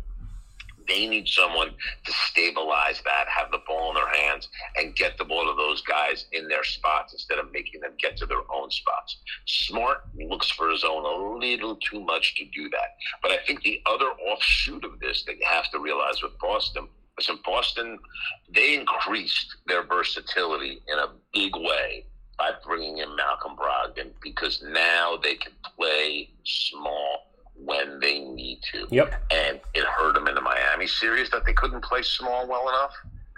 They 0.88 1.06
need 1.06 1.28
someone 1.28 1.68
to 1.68 2.12
stabilize 2.12 3.00
that, 3.04 3.28
have 3.28 3.50
the 3.50 3.60
ball 3.66 3.90
in 3.90 3.94
their 3.94 4.08
hands, 4.08 4.48
and 4.76 4.96
get 4.96 5.16
the 5.16 5.24
ball 5.24 5.44
to 5.44 5.54
those 5.56 5.80
guys 5.82 6.26
in 6.32 6.48
their 6.48 6.64
spots 6.64 7.12
instead 7.12 7.38
of 7.38 7.52
making 7.52 7.80
them 7.80 7.92
get 7.98 8.16
to 8.18 8.26
their 8.26 8.42
own 8.52 8.70
spots. 8.70 9.18
Smart 9.46 10.02
looks 10.14 10.50
for 10.50 10.70
his 10.70 10.84
own 10.84 11.04
a 11.04 11.38
little 11.38 11.76
too 11.76 12.00
much 12.00 12.34
to 12.36 12.44
do 12.46 12.68
that. 12.70 12.96
But 13.22 13.30
I 13.30 13.38
think 13.46 13.62
the 13.62 13.80
other 13.86 14.08
offshoot 14.28 14.84
of 14.84 14.98
this 14.98 15.24
that 15.24 15.38
you 15.38 15.46
have 15.46 15.70
to 15.70 15.78
realize 15.78 16.22
with 16.22 16.38
Boston 16.40 16.88
is 17.18 17.28
in 17.28 17.38
Boston, 17.44 17.98
they 18.52 18.74
increased 18.74 19.56
their 19.66 19.84
versatility 19.84 20.80
in 20.88 20.98
a 20.98 21.12
big 21.32 21.54
way 21.56 22.06
by 22.38 22.52
bringing 22.64 22.98
in 22.98 23.14
Malcolm 23.14 23.56
Brogdon 23.56 24.10
because 24.22 24.62
now 24.62 25.18
they 25.22 25.34
can 25.34 25.52
play 25.76 26.30
small 26.44 27.26
when 27.56 28.00
they 28.00 28.20
need 28.20 28.60
to. 28.72 28.86
Yep. 28.90 29.22
And 29.30 29.60
it 29.74 29.84
hurt 29.84 30.14
them 30.14 30.26
in 30.26 30.34
the 30.34 30.40
Miami 30.40 30.86
series 30.86 31.30
that 31.30 31.44
they 31.44 31.52
couldn't 31.52 31.84
play 31.84 32.02
small 32.02 32.48
well 32.48 32.68
enough. 32.68 32.94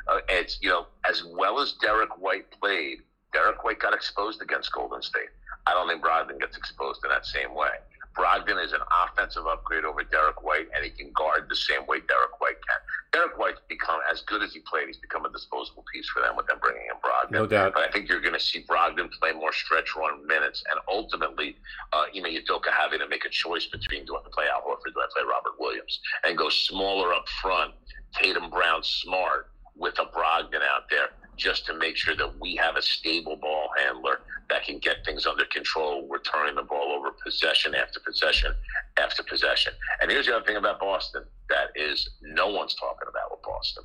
Uh, 0.06 0.20
it's, 0.28 0.58
you 0.60 0.68
know, 0.68 0.86
as 1.08 1.24
well 1.24 1.60
as 1.60 1.74
Derek 1.80 2.20
White 2.20 2.50
played, 2.50 2.98
Derek 3.32 3.64
White 3.64 3.80
got 3.80 3.94
exposed 3.94 4.40
against 4.42 4.72
Golden 4.72 5.02
State. 5.02 5.28
I 5.66 5.72
don't 5.72 5.88
think 5.88 6.02
Brogdon 6.02 6.38
gets 6.38 6.56
exposed 6.56 7.00
in 7.04 7.10
that 7.10 7.26
same 7.26 7.54
way. 7.54 7.70
Brogdon 8.14 8.62
is 8.64 8.72
an 8.72 8.80
offensive 9.02 9.46
upgrade 9.46 9.84
over 9.84 10.04
Derek 10.04 10.42
White, 10.42 10.68
and 10.74 10.84
he 10.84 10.90
can 10.90 11.10
guard 11.12 11.46
the 11.48 11.56
same 11.56 11.84
way 11.86 11.98
Derek 12.06 12.40
White 12.40 12.60
can. 12.62 12.78
Derek 13.12 13.38
White's 13.38 13.60
become 13.68 13.98
as 14.14 14.22
good 14.22 14.42
as 14.42 14.52
he 14.54 14.60
played. 14.60 14.86
He's 14.86 14.96
become 14.96 15.26
a 15.26 15.32
disposable 15.32 15.84
piece 15.92 16.08
for 16.08 16.22
them 16.22 16.36
with 16.36 16.46
them 16.46 16.58
bringing 16.62 16.86
in 16.86 16.96
Brogdon. 17.02 17.32
No 17.32 17.46
doubt. 17.46 17.74
But 17.74 17.88
I 17.88 17.90
think 17.90 18.08
you're 18.08 18.20
going 18.20 18.34
to 18.34 18.40
see 18.40 18.64
Brogdon 18.64 19.10
play 19.20 19.32
more 19.32 19.52
stretch 19.52 19.94
run 19.96 20.26
minutes, 20.26 20.62
and 20.70 20.80
ultimately, 20.88 21.56
uh, 21.92 22.04
you 22.12 22.22
know, 22.22 22.28
Udoka 22.28 22.70
having 22.72 23.00
to 23.00 23.08
make 23.08 23.24
a 23.24 23.28
choice 23.28 23.66
between 23.66 24.06
do 24.06 24.16
I 24.16 24.20
play 24.32 24.46
Al 24.46 24.62
Horford, 24.62 24.94
do 24.94 25.00
I 25.00 25.08
play 25.14 25.24
Robert 25.28 25.58
Williams, 25.58 26.00
and 26.24 26.38
go 26.38 26.48
smaller 26.48 27.12
up 27.12 27.28
front, 27.42 27.74
Tatum, 28.14 28.48
Brown, 28.48 28.82
Smart 28.82 29.48
with 29.76 29.98
a 29.98 30.06
Brogdon 30.06 30.62
out 30.62 30.88
there, 30.88 31.10
just 31.36 31.66
to 31.66 31.74
make 31.74 31.96
sure 31.96 32.14
that 32.14 32.40
we 32.40 32.54
have 32.56 32.76
a 32.76 32.82
stable 32.82 33.36
ball 33.36 33.68
handler 33.76 34.20
that 34.50 34.64
can 34.64 34.78
get 34.78 35.04
things 35.04 35.26
under 35.26 35.44
control. 35.46 36.06
We're 36.06 36.20
turning 36.20 36.54
the 36.54 36.62
ball 36.62 36.92
over 36.92 37.10
possession 37.24 37.74
after 37.74 37.98
possession 38.00 38.54
after 38.98 39.22
possession. 39.22 39.72
And 40.00 40.10
here's 40.10 40.26
the 40.26 40.36
other 40.36 40.44
thing 40.44 40.56
about 40.56 40.78
Boston 40.78 41.24
that 41.50 41.68
is 41.74 42.08
no 42.22 42.48
one's 42.48 42.74
talking 42.74 43.08
about 43.08 43.30
with 43.30 43.42
Boston. 43.42 43.84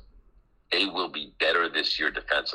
They 0.72 0.86
will 0.86 1.08
be 1.08 1.34
better 1.40 1.68
this 1.68 1.98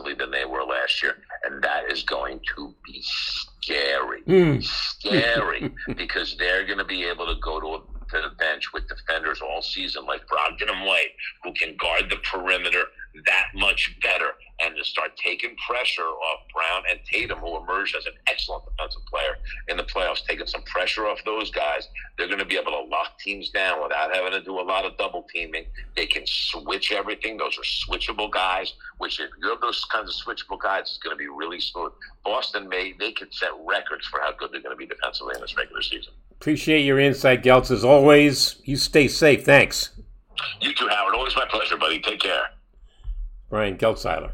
year 0.06 0.16
defensively 0.16 0.16
than 0.16 0.32
they 0.32 0.46
were 0.46 0.64
last 0.64 1.02
year, 1.02 1.18
and 1.44 1.62
that 1.64 1.92
is 1.92 2.04
going 2.04 2.40
to 2.56 2.74
be 2.86 3.02
scary, 3.04 4.22
Hmm. 4.26 4.60
scary, 4.62 5.72
because 5.96 6.36
they're 6.38 6.66
going 6.66 6.80
to 6.80 6.86
be 6.86 7.04
able 7.04 7.26
to 7.28 7.40
go 7.42 7.60
to, 7.60 7.68
a, 7.68 7.80
to 8.12 8.30
the 8.30 8.36
bench 8.38 8.72
with 8.74 8.88
defenders 8.88 9.42
all 9.42 9.62
season 9.62 10.06
like 10.06 10.22
Brogdon 10.28 10.72
and 10.72 10.86
White, 10.86 11.12
who 11.44 11.54
can 11.54 11.76
guard 11.78 12.10
the 12.10 12.18
perimeter 12.18 12.84
that 13.26 13.46
much 13.56 13.96
better, 14.02 14.32
and 14.62 14.76
to 14.76 14.84
start 14.84 15.12
taking 15.18 15.56
pressure 15.68 16.02
off 16.04 16.40
Brown 16.54 16.84
and 16.92 17.00
Tatum, 17.10 17.40
who 17.40 17.58
emerged 17.58 17.96
as 17.96 18.06
an 18.06 18.14
excellent 18.28 18.66
defensive 18.66 19.06
player 19.06 19.38
in 19.70 19.78
the 19.78 19.84
playoffs, 19.84 20.26
taking 20.26 20.48
some 20.48 20.64
pressure 20.64 21.08
off 21.08 21.24
those 21.26 21.50
guys. 21.50 21.88
They're 22.18 22.28
going 22.28 22.40
to 22.40 22.46
be 22.46 22.58
able 22.58 22.72
to 22.74 22.85
teams 23.26 23.50
down 23.50 23.82
without 23.82 24.14
having 24.14 24.32
to 24.32 24.42
do 24.42 24.60
a 24.60 24.62
lot 24.62 24.86
of 24.86 24.96
double 24.98 25.24
teaming. 25.34 25.66
They 25.96 26.06
can 26.06 26.24
switch 26.26 26.92
everything. 26.92 27.38
Those 27.38 27.58
are 27.58 27.64
switchable 27.64 28.32
guys, 28.32 28.74
which 29.00 29.20
if 29.20 29.30
you 29.42 29.50
have 29.50 29.60
those 29.60 29.84
kinds 29.86 30.10
of 30.10 30.16
switchable 30.16 30.60
guys, 30.60 30.82
it's 30.84 30.98
going 31.00 31.16
to 31.16 31.18
be 31.18 31.28
really 31.28 31.60
smooth. 31.60 31.92
Boston 32.24 32.70
may 32.70 32.94
they 33.00 33.12
could 33.12 33.34
set 33.34 33.50
records 33.66 34.06
for 34.06 34.22
how 34.22 34.32
good 34.34 34.52
they're 34.52 34.62
going 34.62 34.76
to 34.76 34.78
be 34.78 34.86
defensively 34.86 35.34
in 35.36 35.42
this 35.42 35.58
regular 35.58 35.82
season. 35.82 36.14
Appreciate 36.32 36.82
your 36.82 37.00
insight, 37.00 37.44
Geltz, 37.44 37.72
as 37.72 37.84
always. 37.84 38.62
You 38.64 38.78
stay 38.78 39.08
safe. 39.08 39.44
Thanks. 39.44 39.90
You 40.62 40.74
too, 40.74 40.88
Howard. 40.88 41.16
Always 41.16 41.36
my 41.36 41.46
pleasure, 41.50 41.78
buddy. 41.78 42.00
Take 42.00 42.20
care. 42.20 42.52
Brian 43.50 43.78
Geltzeiler, 43.78 44.34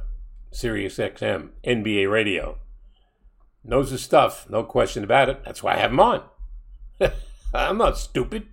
Sirius 0.51 0.97
XM, 0.97 1.49
NBA 1.63 2.11
Radio. 2.11 2.57
Knows 3.63 3.91
his 3.91 4.01
stuff, 4.01 4.49
no 4.49 4.63
question 4.63 5.03
about 5.03 5.29
it. 5.29 5.43
That's 5.45 5.61
why 5.61 5.75
I 5.75 5.77
have 5.77 5.91
him 5.91 5.99
on. 5.99 6.23
I'm 7.53 7.77
not 7.77 7.97
stupid. 7.97 8.47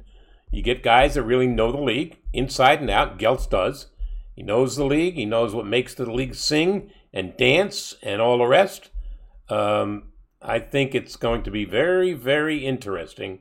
You 0.51 0.63
get 0.63 0.83
guys 0.83 1.15
that 1.15 1.23
really 1.23 1.47
know 1.47 1.71
the 1.71 1.79
league 1.81 2.19
inside 2.33 2.81
and 2.81 2.91
out. 2.91 3.19
Geltz 3.19 3.49
does. 3.49 3.87
He 4.35 4.43
knows 4.43 4.77
the 4.77 4.85
league. 4.85 5.15
He 5.15 5.25
knows 5.25 5.55
what 5.55 5.67
makes 5.67 5.95
the 5.95 6.11
league 6.11 6.35
sing 6.35 6.91
and 7.13 7.37
dance 7.37 7.95
and 8.03 8.21
all 8.21 8.39
the 8.39 8.47
rest. 8.47 8.91
Um, 9.49 10.05
I 10.41 10.59
think 10.59 10.95
it's 10.95 11.17
going 11.17 11.43
to 11.43 11.51
be 11.51 11.65
very, 11.65 12.13
very 12.13 12.65
interesting 12.65 13.41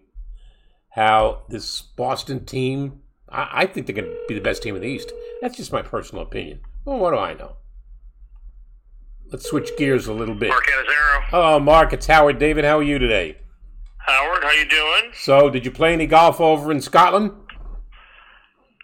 how 0.90 1.44
this 1.50 1.82
Boston 1.82 2.46
team. 2.46 3.02
I, 3.30 3.50
I 3.52 3.66
think 3.68 3.86
they're 3.86 3.96
going 3.96 4.10
to 4.10 4.18
be 4.28 4.34
the 4.34 4.42
best 4.42 4.64
team 4.64 4.76
in 4.76 4.82
the 4.82 4.88
East. 4.88 5.12
That's 5.42 5.58
just 5.58 5.72
my 5.72 5.82
personal 5.82 6.24
opinion. 6.24 6.62
Well, 6.86 6.98
what 6.98 7.12
do 7.12 7.18
I 7.18 7.34
know? 7.34 7.58
Let's 9.32 9.50
switch 9.50 9.78
gears 9.78 10.08
a 10.08 10.14
little 10.14 10.36
bit. 10.36 10.50
Mark 10.50 10.66
Cannizzaro. 10.66 11.24
Oh, 11.34 11.60
Mark, 11.60 11.94
it's 11.94 12.08
Howard. 12.08 12.40
David, 12.40 12.66
how 12.66 12.80
are 12.80 12.84
you 12.84 12.98
today? 12.98 13.38
Howard, 14.08 14.44
how 14.44 14.52
you 14.52 14.66
doing? 14.66 15.12
So, 15.14 15.50
did 15.50 15.66
you 15.66 15.72
play 15.72 15.92
any 15.92 16.08
golf 16.08 16.40
over 16.40 16.72
in 16.72 16.80
Scotland? 16.80 17.32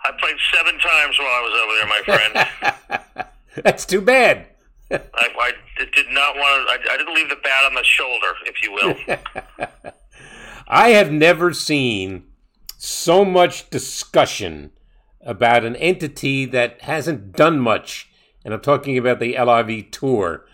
I 0.03 0.11
played 0.19 0.35
seven 0.53 0.77
times 0.79 1.17
while 1.17 1.27
I 1.27 1.41
was 1.41 1.53
over 1.61 1.73
there, 1.79 1.87
my 1.87 3.07
friend. 3.13 3.27
That's 3.63 3.85
too 3.85 4.01
bad. 4.01 4.47
I, 4.91 4.97
I 5.13 5.51
did 5.79 6.07
not 6.09 6.35
want 6.35 6.67
to. 6.67 6.91
I, 6.91 6.93
I 6.93 6.97
didn't 6.97 7.15
leave 7.15 7.29
the 7.29 7.37
bat 7.37 7.65
on 7.65 7.73
the 7.73 7.83
shoulder, 7.83 8.27
if 8.45 8.61
you 8.61 8.73
will. 8.73 9.93
I 10.67 10.89
have 10.89 11.11
never 11.11 11.53
seen 11.53 12.25
so 12.77 13.23
much 13.23 13.69
discussion 13.69 14.71
about 15.21 15.63
an 15.63 15.77
entity 15.77 16.45
that 16.47 16.81
hasn't 16.81 17.31
done 17.31 17.59
much, 17.59 18.09
and 18.43 18.53
I'm 18.53 18.59
talking 18.59 18.97
about 18.97 19.19
the 19.21 19.37
LIV 19.37 19.91
Tour. 19.91 20.45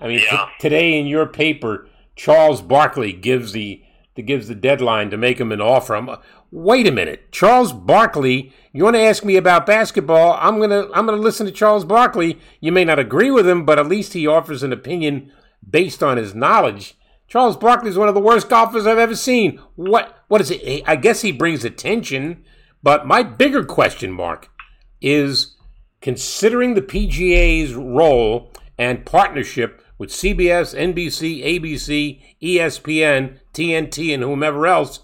I 0.00 0.08
mean, 0.08 0.20
t- 0.20 0.38
today 0.58 0.98
in 0.98 1.06
your 1.06 1.26
paper, 1.26 1.86
Charles 2.14 2.62
Barkley 2.62 3.12
gives 3.12 3.52
the, 3.52 3.82
the 4.16 4.22
gives 4.22 4.48
the 4.48 4.54
deadline 4.54 5.10
to 5.10 5.16
make 5.16 5.38
him 5.38 5.52
an 5.52 5.60
offer. 5.60 5.94
I'm, 5.94 6.10
wait 6.50 6.86
a 6.86 6.92
minute, 6.92 7.30
Charles 7.30 7.72
Barkley. 7.72 8.52
You 8.72 8.84
want 8.84 8.96
to 8.96 9.02
ask 9.02 9.24
me 9.24 9.36
about 9.36 9.66
basketball? 9.66 10.36
I'm 10.40 10.58
gonna 10.58 10.88
I'm 10.92 11.06
gonna 11.06 11.12
listen 11.18 11.46
to 11.46 11.52
Charles 11.52 11.84
Barkley. 11.84 12.38
You 12.60 12.72
may 12.72 12.84
not 12.84 12.98
agree 12.98 13.30
with 13.30 13.46
him, 13.46 13.64
but 13.64 13.78
at 13.78 13.86
least 13.86 14.14
he 14.14 14.26
offers 14.26 14.62
an 14.62 14.72
opinion 14.72 15.32
based 15.68 16.02
on 16.02 16.16
his 16.16 16.34
knowledge. 16.34 16.96
Charles 17.28 17.56
Barkley 17.56 17.90
is 17.90 17.98
one 17.98 18.08
of 18.08 18.14
the 18.14 18.20
worst 18.20 18.48
golfers 18.48 18.86
I've 18.86 18.98
ever 18.98 19.16
seen. 19.16 19.60
What 19.76 20.24
what 20.28 20.40
is 20.40 20.50
it? 20.50 20.82
I 20.86 20.96
guess 20.96 21.22
he 21.22 21.32
brings 21.32 21.64
attention, 21.64 22.44
but 22.82 23.06
my 23.06 23.22
bigger 23.22 23.64
question 23.64 24.12
mark 24.12 24.48
is 25.00 25.56
considering 26.00 26.74
the 26.74 26.82
PGA's 26.82 27.74
role 27.74 28.52
and 28.78 29.04
partnership 29.04 29.82
with 29.98 30.10
CBS, 30.10 30.76
NBC, 30.76 31.44
ABC, 31.44 32.22
ESPN, 32.42 33.38
TNT, 33.52 34.12
and 34.14 34.22
whomever 34.22 34.66
else, 34.66 35.00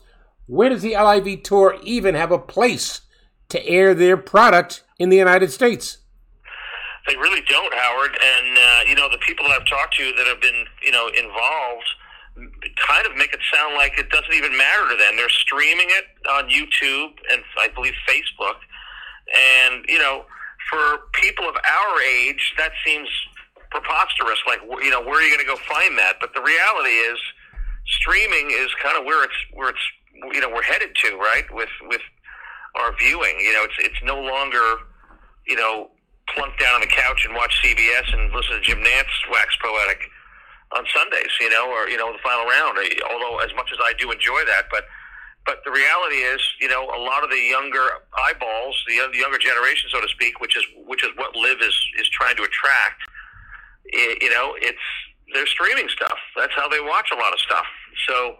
where 0.46 0.68
does 0.68 0.82
the 0.82 0.96
LIV 0.96 1.42
Tour 1.42 1.78
even 1.82 2.14
have 2.14 2.30
a 2.30 2.38
place 2.38 3.02
to 3.48 3.66
air 3.66 3.94
their 3.94 4.16
product 4.16 4.82
in 4.98 5.08
the 5.08 5.16
United 5.16 5.50
States? 5.50 5.98
they 7.06 7.16
really 7.16 7.42
don't, 7.48 7.72
Howard. 7.74 8.16
And 8.16 8.58
uh, 8.58 8.80
you 8.88 8.94
know, 8.94 9.10
the 9.10 9.18
people 9.18 9.46
that 9.48 9.60
I've 9.60 9.66
talked 9.66 9.96
to 9.96 10.12
that 10.16 10.26
have 10.26 10.40
been, 10.40 10.64
you 10.82 10.92
know, 10.92 11.08
involved, 11.08 11.88
kind 12.76 13.06
of 13.06 13.16
make 13.16 13.32
it 13.32 13.40
sound 13.52 13.74
like 13.74 13.98
it 13.98 14.10
doesn't 14.10 14.32
even 14.32 14.56
matter 14.56 14.88
to 14.90 14.96
them. 14.96 15.16
They're 15.16 15.28
streaming 15.28 15.88
it 15.90 16.06
on 16.28 16.48
YouTube 16.48 17.12
and 17.30 17.42
I 17.58 17.68
believe 17.68 17.94
Facebook. 18.08 18.56
And 19.66 19.84
you 19.88 19.98
know, 19.98 20.24
for 20.70 21.10
people 21.14 21.48
of 21.48 21.56
our 21.56 22.02
age, 22.02 22.54
that 22.58 22.72
seems 22.84 23.08
preposterous. 23.72 24.38
Like, 24.46 24.60
you 24.84 24.90
know, 24.90 25.00
where 25.00 25.18
are 25.18 25.22
you 25.24 25.34
going 25.34 25.44
to 25.44 25.48
go 25.48 25.56
find 25.68 25.96
that? 25.98 26.20
But 26.20 26.34
the 26.34 26.42
reality 26.42 26.96
is, 27.10 27.18
streaming 27.86 28.50
is 28.52 28.68
kind 28.82 28.96
of 28.98 29.04
where 29.04 29.24
it's 29.24 29.40
where 29.54 29.70
it's 29.70 29.86
you 30.32 30.40
know 30.40 30.50
we're 30.50 30.62
headed 30.62 30.94
to, 31.04 31.16
right? 31.16 31.44
With 31.52 31.72
with 31.88 32.02
our 32.76 32.94
viewing, 32.96 33.40
you 33.40 33.52
know, 33.52 33.64
it's 33.64 33.78
it's 33.78 34.02
no 34.04 34.20
longer 34.20 34.62
you 35.46 35.56
know 35.56 35.90
plunk 36.34 36.58
down 36.60 36.74
on 36.76 36.80
the 36.80 36.86
couch 36.86 37.24
and 37.26 37.34
watch 37.34 37.52
CBS 37.64 38.12
and 38.14 38.32
listen 38.32 38.56
to 38.56 38.62
Jim 38.62 38.78
Nantz 38.78 39.12
wax 39.32 39.56
poetic 39.62 40.08
on 40.76 40.84
Sundays, 40.94 41.32
you 41.40 41.50
know, 41.50 41.68
or 41.70 41.88
you 41.88 41.96
know 41.96 42.12
the 42.12 42.22
final 42.22 42.46
round. 42.46 42.78
Eh, 42.78 43.00
although 43.10 43.38
as 43.38 43.50
much 43.56 43.70
as 43.72 43.78
I 43.82 43.92
do 43.98 44.12
enjoy 44.12 44.44
that, 44.46 44.66
but 44.70 44.84
But 45.44 45.58
the 45.64 45.72
reality 45.72 46.22
is, 46.22 46.40
you 46.60 46.68
know, 46.68 46.84
a 46.86 47.00
lot 47.02 47.24
of 47.24 47.30
the 47.30 47.42
younger 47.50 47.82
eyeballs, 48.14 48.76
the, 48.86 48.94
the 49.12 49.18
younger 49.18 49.38
generation, 49.38 49.90
so 49.90 50.00
to 50.00 50.08
speak, 50.08 50.38
which 50.40 50.56
is 50.56 50.62
which 50.86 51.02
is 51.02 51.10
what 51.16 51.34
LIV 51.34 51.60
is 51.60 51.76
is 51.98 52.08
trying 52.08 52.36
to 52.36 52.44
attract. 52.44 53.02
I 53.92 54.16
you 54.20 54.30
know, 54.30 54.54
it's 54.58 54.86
they're 55.34 55.46
streaming 55.46 55.88
stuff. 55.88 56.18
That's 56.36 56.52
how 56.54 56.68
they 56.68 56.80
watch 56.80 57.08
a 57.12 57.16
lot 57.16 57.32
of 57.32 57.40
stuff. 57.40 57.66
So 58.08 58.36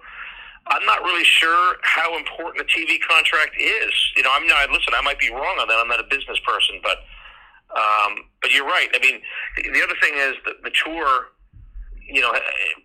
I'm 0.67 0.85
not 0.85 1.03
really 1.03 1.25
sure 1.25 1.77
how 1.83 2.17
important 2.17 2.61
a 2.61 2.69
TV 2.69 3.01
contract 3.01 3.57
is. 3.59 3.93
You 4.17 4.23
know, 4.23 4.31
I'm 4.33 4.47
not. 4.47 4.71
Listen, 4.71 4.95
I 4.95 5.03
might 5.03 5.19
be 5.19 5.31
wrong 5.31 5.59
on 5.61 5.69
that. 5.69 5.79
I'm 5.79 5.89
not 5.89 6.01
a 6.01 6.09
business 6.09 6.39
person, 6.47 6.81
but 6.83 6.99
um, 7.75 8.29
but 8.41 8.53
you're 8.53 8.67
right. 8.67 8.89
I 8.95 8.99
mean, 8.99 9.21
the, 9.57 9.71
the 9.71 9.83
other 9.83 9.97
thing 10.01 10.15
is 10.15 10.35
that 10.45 10.63
the 10.63 10.71
tour, 10.85 11.33
you 12.07 12.21
know, 12.21 12.33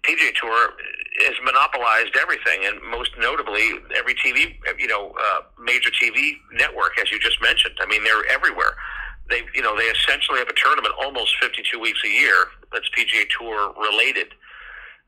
PGA 0.07 0.33
Tour 0.33 0.73
has 1.25 1.35
monopolized 1.43 2.15
everything, 2.19 2.65
and 2.65 2.81
most 2.89 3.11
notably, 3.19 3.71
every 3.95 4.15
TV, 4.15 4.55
you 4.79 4.87
know, 4.87 5.13
uh, 5.19 5.41
major 5.61 5.89
TV 5.89 6.37
network, 6.53 6.97
as 7.01 7.11
you 7.11 7.19
just 7.19 7.41
mentioned. 7.41 7.75
I 7.81 7.85
mean, 7.85 8.03
they're 8.03 8.25
everywhere. 8.31 8.75
They, 9.29 9.41
you 9.53 9.61
know, 9.61 9.75
they 9.75 9.83
essentially 9.83 10.39
have 10.39 10.47
a 10.47 10.53
tournament 10.53 10.93
almost 11.03 11.35
52 11.41 11.79
weeks 11.79 11.99
a 12.05 12.09
year 12.09 12.47
that's 12.71 12.87
PGA 12.89 13.25
Tour 13.37 13.73
related, 13.75 14.33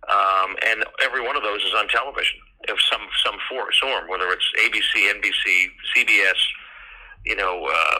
um, 0.10 0.56
and 0.66 0.84
every 1.04 1.22
one 1.22 1.36
of 1.36 1.44
those 1.44 1.62
is 1.62 1.74
on 1.76 1.88
television 1.88 2.40
of 2.68 2.78
some 2.92 3.02
some 3.24 3.38
form, 3.50 4.08
whether 4.10 4.28
it's 4.32 4.46
ABC, 4.60 5.08
NBC, 5.14 5.68
CBS, 5.96 6.40
you 7.26 7.36
know, 7.36 7.66
uh, 7.66 8.00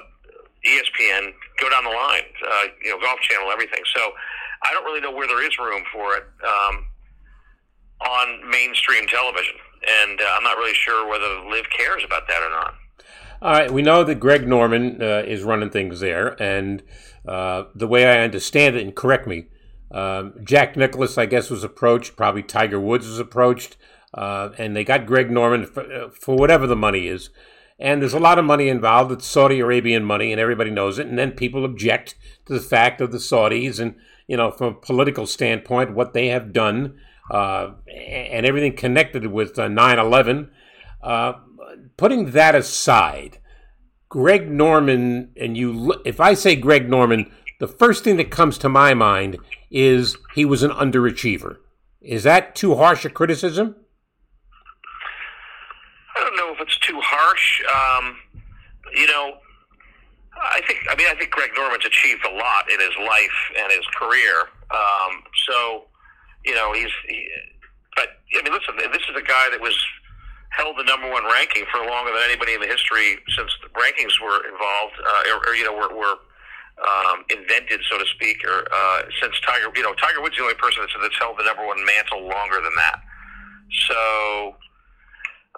ESPN, 0.66 1.32
go 1.60 1.70
down 1.70 1.86
the 1.86 1.90
line, 1.90 2.28
uh, 2.46 2.64
you 2.84 2.92
know, 2.92 3.00
Golf 3.00 3.20
Channel, 3.22 3.52
everything. 3.52 3.82
So 3.96 4.12
I 4.64 4.74
don't 4.74 4.84
really 4.84 5.02
know 5.02 5.12
where 5.12 5.28
there 5.28 5.46
is 5.46 5.58
room 5.58 5.84
for 5.94 6.18
it 6.18 6.24
um, 6.44 6.86
on 8.02 8.50
mainstream 8.50 9.08
television, 9.08 9.56
and 10.04 10.20
uh, 10.20 10.26
I'm 10.36 10.44
not 10.44 10.58
really 10.58 10.74
sure 10.74 11.08
whether 11.08 11.48
LIV 11.50 11.70
cares 11.78 12.04
about 12.04 12.28
that 12.28 12.42
or 12.44 12.50
not. 12.50 12.76
All 13.42 13.54
right, 13.54 13.72
we 13.72 13.82
know 13.82 14.04
that 14.04 14.16
Greg 14.16 14.46
Norman 14.46 15.02
uh, 15.02 15.24
is 15.26 15.44
running 15.44 15.70
things 15.70 16.02
there, 16.02 16.42
and 16.42 16.84
uh, 17.26 17.64
the 17.74 17.88
way 17.88 18.06
I 18.06 18.22
understand 18.22 18.76
it, 18.76 18.84
and 18.84 18.94
correct 18.94 19.28
me, 19.28 19.46
um, 19.92 20.34
Jack 20.44 20.76
Nicklaus, 20.76 21.18
I 21.18 21.26
guess, 21.26 21.50
was 21.50 21.64
approached. 21.64 22.18
Probably 22.18 22.44
Tiger 22.44 22.82
Woods 22.82 23.08
was 23.08 23.18
approached, 23.18 23.78
uh, 24.14 24.50
and 24.58 24.76
they 24.76 24.84
got 24.84 25.06
Greg 25.06 25.32
Norman 25.32 25.66
for, 25.66 25.82
uh, 25.92 26.10
for 26.10 26.36
whatever 26.36 26.68
the 26.68 26.76
money 26.76 27.08
is. 27.08 27.30
And 27.80 28.02
there's 28.02 28.14
a 28.14 28.20
lot 28.20 28.40
of 28.40 28.44
money 28.44 28.68
involved. 28.68 29.10
It's 29.14 29.26
Saudi 29.26 29.62
Arabian 29.62 30.04
money, 30.04 30.34
and 30.34 30.42
everybody 30.42 30.70
knows 30.70 31.00
it. 31.00 31.08
And 31.08 31.18
then 31.18 31.32
people 31.32 31.64
object 31.64 32.16
to 32.46 32.52
the 32.52 32.60
fact 32.60 33.00
of 33.00 33.14
the 33.14 33.20
Saudis, 33.20 33.80
and 33.80 33.96
you 34.28 34.36
know, 34.36 34.52
from 34.52 34.74
a 34.74 34.80
political 34.80 35.26
standpoint, 35.26 35.96
what 35.96 36.12
they 36.14 36.28
have 36.28 36.52
done, 36.52 37.00
uh, 37.32 37.72
and 37.88 38.46
everything 38.46 38.76
connected 38.76 39.28
with 39.28 39.58
uh, 39.58 39.70
9/11. 39.70 40.50
Putting 41.98 42.32
that 42.32 42.56
aside, 42.56 43.40
Greg 44.10 44.50
Norman, 44.50 45.32
and 45.40 45.56
you, 45.56 45.94
if 46.06 46.20
I 46.20 46.34
say 46.34 46.56
Greg 46.56 46.90
Norman, 46.90 47.32
the 47.60 47.68
first 47.68 48.04
thing 48.04 48.18
that 48.18 48.32
comes 48.32 48.58
to 48.60 48.70
my 48.70 48.94
mind 48.94 49.38
is 49.70 50.18
he 50.34 50.46
was 50.46 50.64
an 50.64 50.72
underachiever. 50.72 51.58
Is 52.02 52.24
that 52.24 52.56
too 52.56 52.76
harsh 52.76 53.04
a 53.06 53.10
criticism? 53.10 53.76
I 56.16 56.24
don't 56.24 56.36
know 56.36 56.54
if 56.54 56.62
it's 56.62 56.78
too 56.80 57.00
harsh. 57.02 57.62
Um, 57.68 58.18
you 58.96 59.08
know, 59.08 59.34
I 60.42 60.62
think. 60.66 60.80
I 60.90 60.96
mean, 60.96 61.08
I 61.10 61.16
think 61.16 61.32
Greg 61.32 61.52
Norman's 61.56 61.86
achieved 61.86 62.26
a 62.26 62.34
lot 62.34 62.72
in 62.72 62.80
his 62.80 62.96
life 63.06 63.40
and 63.58 63.72
his 63.72 63.86
career. 63.96 64.48
Um, 64.72 65.24
so, 65.48 65.86
you 66.46 66.56
know, 66.56 66.74
he's. 66.74 66.92
He, 67.08 67.28
but 67.96 68.08
I 68.38 68.44
mean, 68.44 68.54
listen. 68.54 68.76
This 68.78 69.04
is 69.10 69.16
a 69.18 69.26
guy 69.26 69.50
that 69.52 69.60
was 69.62 69.78
held 70.50 70.78
the 70.78 70.84
number 70.84 71.10
one 71.10 71.26
ranking 71.26 71.66
for 71.72 71.86
longer 71.86 72.12
than 72.12 72.24
anybody 72.26 72.54
in 72.54 72.62
the 72.62 72.68
history 72.68 73.20
since 73.36 73.52
the 73.62 73.70
rankings 73.78 74.18
were 74.22 74.46
involved, 74.46 74.96
uh, 75.00 75.34
or, 75.36 75.50
or 75.50 75.56
you 75.56 75.66
know, 75.66 75.74
were. 75.74 75.94
were 75.96 76.18
um, 76.80 77.26
invented, 77.30 77.82
so 77.92 77.98
to 78.00 78.06
speak, 78.06 78.40
or 78.48 78.64
uh, 78.72 79.02
since 79.20 79.36
Tiger, 79.46 79.68
you 79.76 79.84
know, 79.84 79.92
Tiger 79.96 80.22
Woods 80.22 80.36
is 80.36 80.40
the 80.40 80.44
only 80.44 80.56
person 80.56 80.80
that's, 80.80 80.96
that's 81.02 81.20
held 81.20 81.36
the 81.38 81.44
number 81.44 81.68
one 81.68 81.76
mantle 81.84 82.24
longer 82.24 82.56
than 82.56 82.72
that. 82.80 83.04
So, 83.92 84.56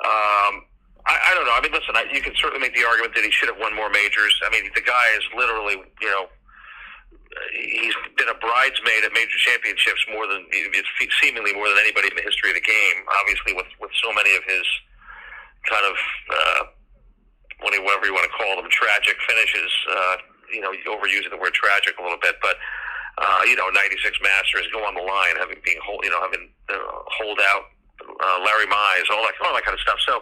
um, 0.01 0.65
I, 1.05 1.13
I 1.13 1.31
don't 1.37 1.45
know. 1.45 1.53
I 1.53 1.61
mean, 1.61 1.73
listen, 1.77 1.93
I, 1.93 2.09
you 2.11 2.25
can 2.25 2.33
certainly 2.41 2.57
make 2.59 2.73
the 2.73 2.89
argument 2.89 3.13
that 3.13 3.23
he 3.23 3.29
should 3.29 3.49
have 3.49 3.59
won 3.61 3.75
more 3.75 3.93
majors. 3.93 4.33
I 4.41 4.49
mean, 4.49 4.65
the 4.73 4.81
guy 4.81 5.13
is 5.13 5.21
literally, 5.37 5.77
you 6.01 6.09
know, 6.09 6.25
he's 7.55 7.95
been 8.17 8.29
a 8.29 8.37
bridesmaid 8.37 9.03
at 9.03 9.11
major 9.13 9.39
championships 9.39 10.03
more 10.11 10.27
than 10.27 10.45
seemingly 11.21 11.53
more 11.53 11.67
than 11.69 11.79
anybody 11.79 12.11
in 12.11 12.15
the 12.15 12.25
history 12.25 12.51
of 12.51 12.57
the 12.57 12.65
game. 12.65 12.97
Obviously, 13.23 13.53
with 13.53 13.69
with 13.79 13.91
so 14.03 14.11
many 14.13 14.35
of 14.35 14.43
his 14.43 14.65
kind 15.69 15.85
of 15.85 15.95
uh, 16.29 16.61
whatever 17.63 18.05
you 18.05 18.13
want 18.13 18.27
to 18.27 18.35
call 18.35 18.55
them, 18.59 18.67
tragic 18.69 19.15
finishes. 19.27 19.71
Uh, 19.87 20.15
you 20.51 20.59
know, 20.59 20.75
overusing 20.83 21.31
the 21.31 21.39
word 21.39 21.55
tragic 21.55 21.95
a 21.95 22.03
little 22.03 22.19
bit, 22.19 22.35
but 22.43 22.59
uh, 23.23 23.39
you 23.47 23.55
know, 23.55 23.71
96 23.71 24.19
Masters 24.19 24.67
go 24.73 24.83
on 24.83 24.95
the 24.95 25.01
line, 25.01 25.39
having 25.39 25.55
being 25.63 25.79
hold, 25.79 26.03
you 26.03 26.11
know, 26.11 26.19
having 26.19 26.51
uh, 26.67 26.75
hold 27.07 27.39
out 27.39 27.71
uh, 28.03 28.37
Larry 28.43 28.67
Mize, 28.67 29.07
all 29.15 29.23
that, 29.23 29.31
all 29.39 29.55
that 29.55 29.63
kind 29.63 29.75
of 29.75 29.79
stuff. 29.79 29.99
So. 30.05 30.19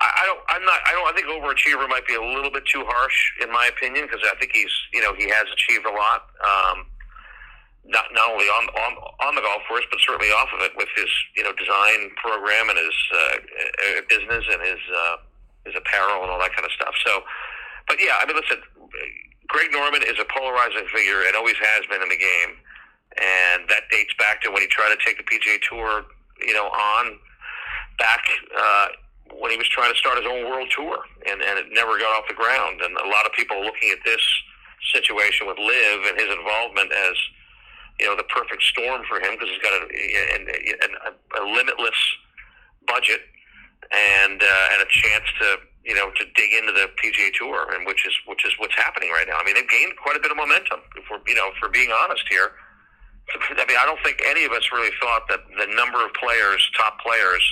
I 0.00 0.24
don't. 0.24 0.40
I'm 0.48 0.64
not. 0.64 0.80
I 0.88 0.92
don't. 0.92 1.06
I 1.06 1.12
think 1.12 1.28
overachiever 1.28 1.88
might 1.88 2.06
be 2.06 2.14
a 2.14 2.22
little 2.22 2.50
bit 2.50 2.64
too 2.64 2.82
harsh, 2.86 3.18
in 3.42 3.52
my 3.52 3.68
opinion, 3.68 4.08
because 4.08 4.24
I 4.24 4.34
think 4.40 4.52
he's. 4.52 4.72
You 4.92 5.02
know, 5.02 5.12
he 5.14 5.28
has 5.28 5.44
achieved 5.52 5.84
a 5.84 5.92
lot. 5.92 6.32
Um, 6.40 6.86
not 7.84 8.06
not 8.14 8.30
only 8.30 8.46
on 8.46 8.64
on 8.72 8.92
on 9.20 9.34
the 9.34 9.42
golf 9.42 9.62
course, 9.68 9.84
but 9.90 10.00
certainly 10.00 10.32
off 10.32 10.48
of 10.54 10.62
it 10.62 10.72
with 10.76 10.88
his 10.96 11.10
you 11.36 11.42
know 11.42 11.52
design 11.52 12.14
program 12.16 12.70
and 12.70 12.78
his 12.78 12.96
uh, 13.12 13.18
uh, 13.18 14.00
business 14.08 14.44
and 14.48 14.60
his 14.62 14.82
uh, 14.88 15.16
his 15.66 15.74
apparel 15.76 16.22
and 16.22 16.30
all 16.30 16.38
that 16.38 16.54
kind 16.54 16.64
of 16.64 16.72
stuff. 16.72 16.94
So, 17.04 17.22
but 17.88 18.00
yeah, 18.00 18.16
I 18.16 18.26
mean, 18.26 18.38
listen, 18.38 18.62
Greg 19.52 19.72
Norman 19.72 20.02
is 20.06 20.16
a 20.16 20.26
polarizing 20.30 20.86
figure 20.88 21.26
and 21.26 21.34
always 21.34 21.58
has 21.58 21.84
been 21.90 22.00
in 22.00 22.08
the 22.08 22.20
game, 22.20 22.56
and 23.20 23.68
that 23.68 23.90
dates 23.90 24.14
back 24.16 24.40
to 24.42 24.50
when 24.50 24.62
he 24.62 24.68
tried 24.72 24.94
to 24.94 25.00
take 25.04 25.18
the 25.18 25.26
PGA 25.26 25.60
Tour, 25.66 26.06
you 26.40 26.54
know, 26.54 26.70
on 26.70 27.18
back. 27.98 28.24
Uh, 28.56 28.88
when 29.38 29.50
he 29.50 29.56
was 29.56 29.68
trying 29.68 29.92
to 29.92 29.98
start 29.98 30.18
his 30.18 30.26
own 30.26 30.44
world 30.48 30.68
tour, 30.74 30.98
and, 31.26 31.40
and 31.42 31.58
it 31.58 31.66
never 31.72 31.98
got 31.98 32.12
off 32.18 32.28
the 32.28 32.34
ground. 32.34 32.80
And 32.82 32.96
a 32.98 33.08
lot 33.08 33.26
of 33.26 33.32
people 33.32 33.56
are 33.56 33.64
looking 33.64 33.90
at 33.90 34.02
this 34.04 34.22
situation 34.92 35.46
with 35.46 35.58
Liv 35.58 35.96
and 36.10 36.18
his 36.18 36.30
involvement 36.30 36.90
as 36.92 37.16
you 38.00 38.06
know 38.06 38.16
the 38.16 38.26
perfect 38.26 38.62
storm 38.62 39.02
for 39.06 39.20
him 39.20 39.38
because 39.38 39.48
he's 39.48 39.62
got 39.62 39.74
a, 39.78 39.84
a, 39.84 41.10
a 41.38 41.42
limitless 41.46 42.00
budget 42.86 43.20
and 43.92 44.42
uh, 44.42 44.66
and 44.72 44.82
a 44.82 44.88
chance 44.90 45.24
to 45.40 45.60
you 45.84 45.94
know 45.94 46.10
to 46.16 46.24
dig 46.34 46.50
into 46.58 46.72
the 46.72 46.90
PGA 46.98 47.32
Tour, 47.34 47.74
and 47.74 47.86
which 47.86 48.06
is 48.06 48.14
which 48.26 48.44
is 48.44 48.52
what's 48.58 48.74
happening 48.74 49.10
right 49.10 49.26
now. 49.28 49.36
I 49.38 49.44
mean, 49.44 49.54
they've 49.54 49.68
gained 49.68 49.94
quite 49.96 50.16
a 50.16 50.20
bit 50.20 50.30
of 50.30 50.36
momentum. 50.36 50.80
If 50.96 51.04
we're 51.10 51.22
you 51.26 51.36
know 51.36 51.50
for 51.60 51.68
being 51.68 51.90
honest 51.92 52.24
here, 52.28 52.52
I 53.30 53.64
mean, 53.66 53.78
I 53.78 53.86
don't 53.86 54.00
think 54.02 54.22
any 54.26 54.44
of 54.44 54.52
us 54.52 54.66
really 54.72 54.92
thought 55.00 55.28
that 55.28 55.40
the 55.58 55.68
number 55.74 56.04
of 56.04 56.12
players, 56.14 56.62
top 56.76 56.98
players 57.00 57.42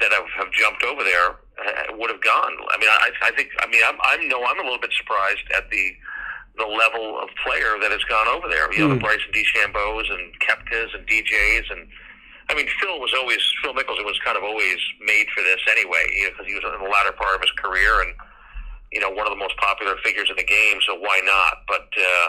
that 0.00 0.12
have, 0.12 0.28
have 0.36 0.50
jumped 0.52 0.82
over 0.84 1.04
there 1.04 1.42
uh, 1.60 1.96
would 1.96 2.10
have 2.10 2.22
gone. 2.22 2.52
I 2.72 2.78
mean, 2.78 2.88
I, 2.88 3.10
I 3.28 3.30
think. 3.32 3.50
I 3.60 3.66
mean, 3.68 3.82
I'm, 3.84 3.96
I'm 4.02 4.28
no, 4.28 4.44
I'm 4.44 4.58
a 4.58 4.62
little 4.62 4.80
bit 4.80 4.92
surprised 4.92 5.44
at 5.54 5.68
the 5.70 5.84
the 6.58 6.66
level 6.66 7.18
of 7.18 7.28
player 7.44 7.80
that 7.80 7.92
has 7.92 8.04
gone 8.04 8.28
over 8.28 8.48
there. 8.48 8.72
You 8.72 8.88
know, 8.88 8.94
the 8.94 9.00
Bryson 9.00 9.32
DeChambeau's 9.32 10.10
and 10.10 10.32
Koepkas 10.40 10.94
and 10.94 11.06
DJs 11.06 11.70
and. 11.70 11.88
I 12.50 12.54
mean, 12.54 12.66
Phil 12.82 13.00
was 13.00 13.14
always 13.16 13.40
Phil 13.62 13.72
Mickelson 13.72 14.04
was 14.04 14.18
kind 14.24 14.36
of 14.36 14.42
always 14.42 14.76
made 15.00 15.24
for 15.32 15.42
this 15.42 15.60
anyway, 15.70 16.04
because 16.26 16.44
you 16.44 16.58
know, 16.58 16.60
he 16.60 16.66
was 16.66 16.74
in 16.74 16.84
the 16.84 16.90
latter 16.90 17.12
part 17.12 17.36
of 17.36 17.40
his 17.40 17.52
career 17.52 18.02
and 18.02 18.12
you 18.90 19.00
know 19.00 19.08
one 19.08 19.24
of 19.24 19.32
the 19.32 19.38
most 19.38 19.56
popular 19.56 19.96
figures 20.04 20.28
in 20.28 20.36
the 20.36 20.44
game. 20.44 20.82
So 20.84 20.98
why 20.98 21.22
not? 21.24 21.64
But 21.68 21.88
uh, 21.96 22.28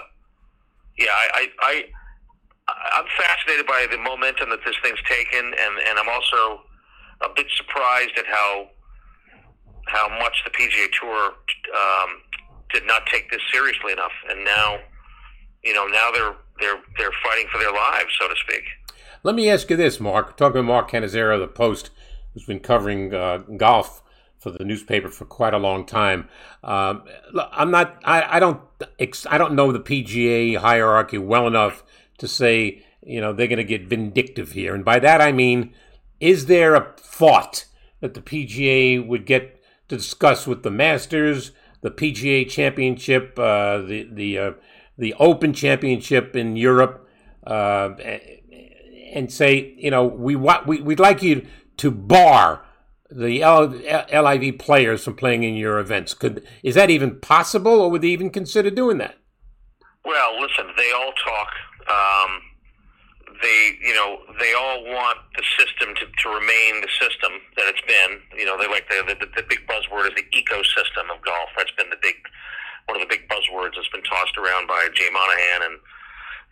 yeah, 0.97 1.11
I, 1.11 1.27
I, 1.33 1.43
I 1.59 1.73
I'm 2.95 3.05
fascinated 3.17 3.65
by 3.65 3.87
the 3.89 3.97
momentum 3.97 4.49
that 4.51 4.63
this 4.63 4.77
thing's 4.83 5.01
taken, 5.09 5.43
and 5.43 5.73
and 5.89 5.99
I'm 5.99 6.07
also 6.07 6.63
a 7.21 7.29
bit 7.35 7.47
surprised 7.55 8.17
at 8.17 8.25
how 8.25 8.69
how 9.87 10.07
much 10.19 10.43
the 10.45 10.51
PGA 10.51 10.87
Tour 10.99 11.33
um, 11.75 12.09
did 12.71 12.85
not 12.87 13.05
take 13.07 13.29
this 13.29 13.41
seriously 13.51 13.91
enough, 13.91 14.13
and 14.29 14.43
now 14.43 14.79
you 15.63 15.73
know 15.73 15.85
now 15.87 16.09
they're 16.11 16.35
they're 16.59 16.81
they're 16.97 17.11
fighting 17.23 17.47
for 17.51 17.59
their 17.59 17.73
lives, 17.73 18.09
so 18.19 18.27
to 18.27 18.35
speak. 18.35 18.63
Let 19.23 19.35
me 19.35 19.49
ask 19.49 19.69
you 19.69 19.77
this, 19.77 19.99
Mark. 19.99 20.35
Talking 20.35 20.59
to 20.59 20.63
Mark 20.63 20.91
Cannizzaro, 20.91 21.39
the 21.39 21.47
Post, 21.47 21.91
who's 22.33 22.45
been 22.45 22.59
covering 22.59 23.13
uh, 23.13 23.37
golf 23.57 24.03
for 24.43 24.51
the 24.51 24.65
newspaper 24.65 25.07
for 25.07 25.23
quite 25.23 25.53
a 25.53 25.57
long 25.57 25.85
time. 25.85 26.27
Um, 26.63 27.03
I'm 27.51 27.71
not. 27.71 28.01
I, 28.03 28.37
I 28.37 28.39
don't. 28.39 28.61
I 29.29 29.37
don't 29.37 29.53
know 29.53 29.71
the 29.71 29.79
PGA 29.79 30.57
hierarchy 30.57 31.17
well 31.17 31.47
enough 31.47 31.83
to 32.17 32.27
say 32.27 32.83
you 33.01 33.21
know 33.21 33.33
they're 33.33 33.47
going 33.47 33.57
to 33.57 33.63
get 33.63 33.83
vindictive 33.83 34.51
here, 34.51 34.75
and 34.75 34.83
by 34.83 34.99
that 34.99 35.21
I 35.21 35.31
mean, 35.31 35.73
is 36.23 36.45
there 36.45 36.73
a 36.73 36.93
thought 36.97 37.65
that 37.99 38.13
the 38.13 38.21
PGA 38.21 39.05
would 39.05 39.25
get 39.25 39.61
to 39.89 39.97
discuss 39.97 40.47
with 40.47 40.63
the 40.63 40.71
Masters, 40.71 41.51
the 41.81 41.91
PGA 41.91 42.49
Championship, 42.49 43.37
uh, 43.37 43.79
the 43.79 44.07
the 44.09 44.39
uh, 44.39 44.51
the 44.97 45.13
Open 45.19 45.53
Championship 45.53 46.33
in 46.33 46.55
Europe? 46.55 47.05
Uh, 47.45 47.89
and 49.13 49.31
say, 49.31 49.75
you 49.77 49.91
know, 49.91 50.05
we 50.05 50.37
want 50.37 50.65
we, 50.65 50.79
we'd 50.79 50.99
like 50.99 51.21
you 51.21 51.45
to 51.77 51.91
bar 51.91 52.65
the 53.11 53.41
LIV 53.43 54.59
players 54.59 55.03
from 55.03 55.17
playing 55.17 55.43
in 55.43 55.55
your 55.55 55.77
events. 55.77 56.13
Could 56.13 56.47
is 56.63 56.75
that 56.75 56.89
even 56.89 57.19
possible, 57.19 57.81
or 57.81 57.91
would 57.91 58.01
they 58.01 58.07
even 58.07 58.29
consider 58.29 58.69
doing 58.69 58.97
that? 58.99 59.17
Well, 60.05 60.39
listen, 60.39 60.67
they 60.77 60.91
all 60.93 61.11
talk. 61.21 61.49
Um, 61.89 62.41
they, 63.43 63.77
you 63.83 63.93
know, 63.93 64.23
they 64.39 64.55
all 64.55 64.87
want 64.87 65.19
the 65.35 65.43
system 65.59 65.93
to, 65.99 66.07
to 66.07 66.25
remain 66.31 66.79
the 66.79 66.89
system 66.95 67.43
that 67.59 67.67
it's 67.67 67.83
been. 67.83 68.23
You 68.39 68.47
know, 68.47 68.57
they 68.57 68.71
like 68.71 68.87
the, 68.87 69.03
the 69.03 69.19
the 69.19 69.43
big 69.43 69.67
buzzword 69.67 70.07
is 70.07 70.15
the 70.15 70.25
ecosystem 70.31 71.11
of 71.11 71.19
golf. 71.21 71.51
That's 71.59 71.75
been 71.75 71.91
the 71.91 71.99
big 72.01 72.15
one 72.87 72.99
of 72.99 73.03
the 73.03 73.11
big 73.11 73.27
buzzwords 73.27 73.75
that's 73.75 73.91
been 73.91 74.03
tossed 74.03 74.39
around 74.39 74.67
by 74.67 74.87
Jay 74.95 75.11
Monahan 75.11 75.67
and 75.67 75.75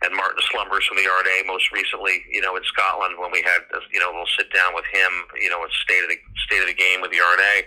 and 0.02 0.14
Martin 0.18 0.42
Slumbers 0.50 0.84
from 0.86 0.98
the 0.98 1.06
R&A 1.06 1.46
most 1.46 1.70
recently, 1.70 2.26
you 2.26 2.42
know, 2.42 2.56
in 2.58 2.64
Scotland 2.66 3.14
when 3.22 3.30
we 3.30 3.38
had, 3.42 3.62
you 3.94 4.00
know, 4.00 4.10
we'll 4.10 4.28
sit 4.36 4.52
down 4.52 4.74
with 4.74 4.84
him, 4.90 5.12
you 5.40 5.48
know, 5.48 5.62
and 5.62 5.70
state 5.70 6.02
of 6.02 6.10
the 6.10 6.18
state 6.42 6.58
of 6.58 6.66
the 6.66 6.74
game 6.74 7.00
with 7.00 7.14
the 7.14 7.22
R&A. 7.22 7.62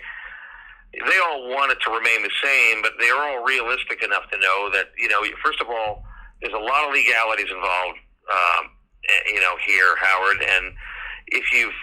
They 1.00 1.18
all 1.24 1.48
want 1.48 1.72
it 1.72 1.80
to 1.84 1.90
remain 1.90 2.22
the 2.22 2.32
same, 2.44 2.82
but 2.84 2.92
they're 3.00 3.16
all 3.16 3.42
realistic 3.42 4.04
enough 4.04 4.28
to 4.32 4.38
know 4.38 4.68
that, 4.72 4.92
you 5.00 5.08
know, 5.08 5.24
first 5.42 5.60
of 5.60 5.68
all, 5.68 6.04
there's 6.40 6.52
a 6.52 6.60
lot 6.60 6.84
of 6.88 6.92
legalities 6.92 7.48
involved, 7.48 7.98
um, 8.28 8.75
you 9.26 9.40
know, 9.40 9.56
here, 9.64 9.96
Howard, 10.00 10.42
and 10.42 10.74
if 11.28 11.52
you've 11.52 11.74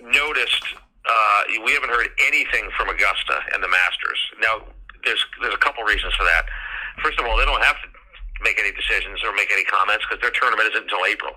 noticed, 0.00 0.64
uh, 1.08 1.42
we 1.64 1.72
haven't 1.72 1.90
heard 1.90 2.08
anything 2.26 2.68
from 2.76 2.88
Augusta 2.88 3.40
and 3.54 3.62
the 3.62 3.68
Masters. 3.68 4.20
Now, 4.40 4.62
there's 5.04 5.24
there's 5.40 5.54
a 5.54 5.62
couple 5.62 5.82
reasons 5.84 6.14
for 6.14 6.24
that. 6.24 6.44
First 7.02 7.18
of 7.18 7.26
all, 7.26 7.36
they 7.38 7.44
don't 7.44 7.62
have 7.62 7.76
to 7.82 7.88
make 8.42 8.58
any 8.58 8.72
decisions 8.72 9.20
or 9.24 9.32
make 9.34 9.52
any 9.52 9.64
comments 9.64 10.04
because 10.08 10.20
their 10.20 10.32
tournament 10.32 10.68
isn't 10.72 10.84
until 10.84 11.04
April. 11.04 11.32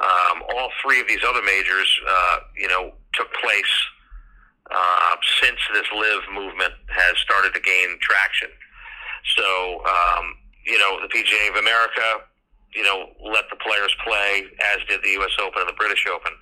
Um, 0.00 0.42
all 0.54 0.70
three 0.82 1.00
of 1.00 1.08
these 1.08 1.20
other 1.26 1.42
majors, 1.42 1.88
uh, 2.08 2.38
you 2.56 2.68
know, 2.68 2.92
took 3.14 3.32
place 3.34 3.74
uh, 4.70 5.16
since 5.42 5.58
this 5.74 5.86
LIV 5.92 6.22
movement 6.32 6.72
has 6.88 7.18
started 7.18 7.52
to 7.54 7.60
gain 7.60 7.98
traction. 8.00 8.48
So, 9.36 9.82
um, 9.84 10.36
you 10.64 10.78
know, 10.78 11.00
the 11.02 11.08
PGA 11.08 11.50
of 11.50 11.56
America, 11.56 12.24
you 12.74 12.82
know, 12.84 13.10
let 13.20 13.44
the 13.50 13.56
players 13.56 13.94
play, 14.04 14.44
as 14.74 14.78
did 14.88 15.02
the 15.02 15.10
U.S. 15.20 15.32
Open 15.40 15.60
and 15.60 15.68
the 15.68 15.78
British 15.78 16.06
Open. 16.06 16.32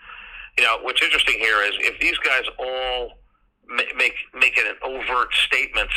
You 0.59 0.65
know, 0.65 0.79
what's 0.83 1.03
interesting 1.03 1.39
here 1.39 1.63
is 1.63 1.73
if 1.79 1.99
these 2.01 2.19
guys 2.19 2.45
all 2.59 3.19
make 3.69 4.17
make 4.35 4.59
an 4.59 4.75
overt 4.83 5.33
statements 5.35 5.95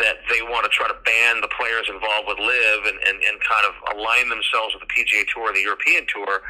that 0.00 0.20
they 0.28 0.42
want 0.42 0.64
to 0.64 0.72
try 0.72 0.88
to 0.88 0.96
ban 1.04 1.40
the 1.40 1.48
players 1.56 1.88
involved 1.88 2.28
with 2.28 2.36
LIV 2.36 2.92
and, 2.92 2.98
and, 3.08 3.16
and 3.24 3.40
kind 3.40 3.64
of 3.64 3.72
align 3.96 4.28
themselves 4.28 4.76
with 4.76 4.84
the 4.84 4.90
PGA 4.92 5.24
Tour 5.32 5.48
and 5.48 5.56
the 5.56 5.64
European 5.64 6.04
Tour, 6.12 6.44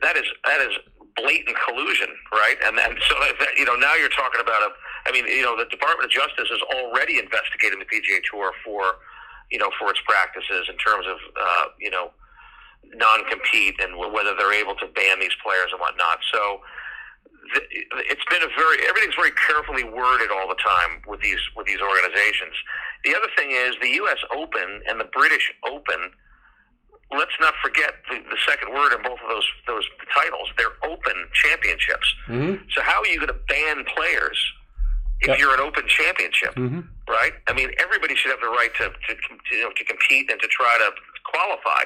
that 0.00 0.16
is 0.16 0.24
that 0.44 0.60
is 0.60 0.72
blatant 1.16 1.56
collusion, 1.68 2.08
right? 2.32 2.56
And 2.64 2.78
then 2.78 2.96
so 3.08 3.14
that, 3.20 3.56
you 3.56 3.64
know 3.64 3.76
now 3.76 3.94
you're 3.96 4.12
talking 4.12 4.40
about 4.40 4.62
a. 4.62 4.70
I 5.04 5.10
mean, 5.10 5.26
you 5.26 5.42
know, 5.42 5.58
the 5.58 5.66
Department 5.66 6.06
of 6.06 6.10
Justice 6.14 6.46
is 6.46 6.62
already 6.78 7.18
investigating 7.18 7.80
the 7.80 7.90
PGA 7.90 8.22
Tour 8.22 8.52
for, 8.64 9.02
you 9.50 9.58
know, 9.58 9.68
for 9.76 9.90
its 9.90 9.98
practices 10.06 10.70
in 10.70 10.78
terms 10.78 11.06
of, 11.10 11.18
uh, 11.34 11.64
you 11.80 11.90
know, 11.90 12.12
non-compete 12.84 13.76
and 13.80 13.96
whether 13.96 14.34
they're 14.36 14.52
able 14.52 14.74
to 14.76 14.86
ban 14.94 15.20
these 15.20 15.34
players 15.42 15.70
and 15.72 15.80
whatnot. 15.80 16.18
So 16.32 16.60
it's 18.10 18.24
been 18.30 18.42
a 18.42 18.48
very 18.56 18.86
everything's 18.88 19.14
very 19.14 19.32
carefully 19.32 19.84
worded 19.84 20.30
all 20.30 20.48
the 20.48 20.58
time 20.62 21.02
with 21.06 21.20
these 21.20 21.40
with 21.56 21.66
these 21.66 21.80
organizations. 21.80 22.54
The 23.04 23.14
other 23.14 23.28
thing 23.36 23.50
is 23.50 23.74
the 23.80 23.90
U.S. 24.06 24.18
Open 24.34 24.82
and 24.88 25.00
the 25.00 25.08
British 25.12 25.52
Open. 25.68 26.12
Let's 27.10 27.34
not 27.40 27.52
forget 27.62 27.92
the, 28.08 28.20
the 28.30 28.38
second 28.48 28.72
word 28.72 28.94
in 28.94 29.02
both 29.02 29.20
of 29.20 29.28
those 29.28 29.44
those 29.66 29.84
titles. 30.14 30.48
They're 30.56 30.76
open 30.84 31.12
championships. 31.34 32.14
Mm-hmm. 32.28 32.64
So 32.74 32.80
how 32.82 33.00
are 33.02 33.06
you 33.06 33.16
going 33.16 33.28
to 33.28 33.40
ban 33.48 33.84
players 33.96 34.38
if 35.20 35.28
Yep. 35.28 35.38
you're 35.38 35.54
an 35.54 35.60
open 35.60 35.84
championship? 35.88 36.54
Mhm. 36.54 36.86
Right? 37.08 37.32
I 37.48 37.52
mean, 37.52 37.70
everybody 37.78 38.14
should 38.16 38.30
have 38.30 38.40
the 38.40 38.48
right 38.48 38.72
to 38.76 38.84
to, 38.88 39.14
to, 39.14 39.56
you 39.56 39.62
know, 39.64 39.72
to 39.76 39.84
compete 39.84 40.30
and 40.30 40.40
to 40.40 40.48
try 40.48 40.78
to 40.78 40.90
qualify. 41.24 41.84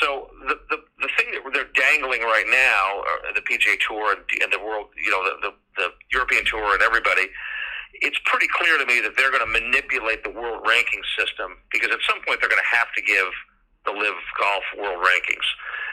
So 0.00 0.30
the, 0.48 0.56
the 0.70 0.78
the 1.00 1.10
thing 1.18 1.32
that 1.32 1.42
they're 1.52 1.70
dangling 1.74 2.22
right 2.22 2.48
now, 2.48 3.02
uh, 3.02 3.32
the 3.34 3.42
PGA 3.42 3.78
Tour 3.80 4.16
and, 4.16 4.52
the 4.52 4.58
world, 4.58 4.88
you 4.96 5.10
know, 5.10 5.22
the, 5.22 5.50
the 5.50 5.52
the 5.76 5.88
European 6.12 6.44
Tour 6.44 6.74
and 6.74 6.82
everybody, 6.82 7.28
it's 8.02 8.18
pretty 8.24 8.48
clear 8.48 8.78
to 8.78 8.86
me 8.86 9.00
that 9.00 9.16
they're 9.16 9.30
going 9.30 9.44
to 9.44 9.52
manipulate 9.52 10.24
the 10.24 10.30
world 10.30 10.66
ranking 10.66 11.02
system 11.18 11.58
because 11.70 11.90
at 11.90 12.00
some 12.08 12.18
point 12.26 12.40
they're 12.40 12.50
going 12.50 12.62
to 12.62 12.76
have 12.76 12.90
to 12.96 13.02
give 13.02 13.30
the 13.84 13.92
LIV 13.92 14.16
Golf 14.40 14.64
World 14.80 15.04
Rankings, 15.04 15.48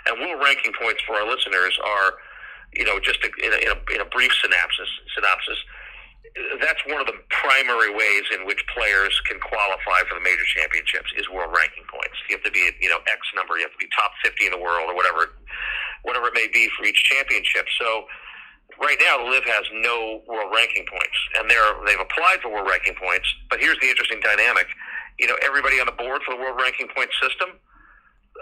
and 0.07 0.19
world 0.19 0.41
ranking 0.41 0.71
points 0.73 1.01
for 1.05 1.15
our 1.15 1.27
listeners 1.27 1.77
are, 1.83 2.15
you 2.73 2.85
know, 2.85 2.99
just 2.99 3.19
a, 3.23 3.29
in, 3.43 3.51
a, 3.67 3.75
in 3.93 4.01
a 4.01 4.09
brief 4.09 4.31
synopsis. 4.41 4.87
Synopsis 5.13 5.59
that's 6.61 6.79
one 6.87 7.01
of 7.01 7.07
the 7.07 7.17
primary 7.29 7.91
ways 7.91 8.23
in 8.31 8.45
which 8.45 8.63
players 8.71 9.11
can 9.27 9.39
qualify 9.39 10.05
for 10.07 10.15
the 10.15 10.23
major 10.23 10.45
championships 10.47 11.11
is 11.17 11.27
world 11.27 11.51
ranking 11.51 11.83
points. 11.91 12.15
You 12.29 12.37
have 12.37 12.45
to 12.45 12.51
be, 12.51 12.71
you 12.79 12.87
know, 12.87 13.03
X 13.09 13.19
number. 13.35 13.57
You 13.57 13.67
have 13.67 13.75
to 13.75 13.81
be 13.81 13.89
top 13.91 14.11
50 14.23 14.45
in 14.45 14.51
the 14.51 14.61
world 14.61 14.87
or 14.87 14.95
whatever, 14.95 15.35
whatever 16.03 16.31
it 16.31 16.35
may 16.37 16.47
be 16.47 16.69
for 16.77 16.85
each 16.85 17.03
championship. 17.03 17.67
So 17.75 18.05
right 18.79 18.97
now, 19.01 19.19
LIV 19.27 19.43
has 19.45 19.65
no 19.83 20.21
world 20.27 20.53
ranking 20.55 20.85
points, 20.87 21.17
and 21.35 21.49
they're 21.49 21.73
they've 21.85 21.99
applied 21.99 22.39
for 22.41 22.53
world 22.53 22.69
ranking 22.69 22.95
points. 22.95 23.27
But 23.49 23.59
here's 23.59 23.79
the 23.81 23.89
interesting 23.89 24.21
dynamic. 24.23 24.67
You 25.19 25.27
know, 25.27 25.35
everybody 25.43 25.79
on 25.81 25.85
the 25.85 25.97
board 25.97 26.21
for 26.23 26.37
the 26.37 26.39
world 26.39 26.55
ranking 26.61 26.87
point 26.95 27.09
system, 27.19 27.59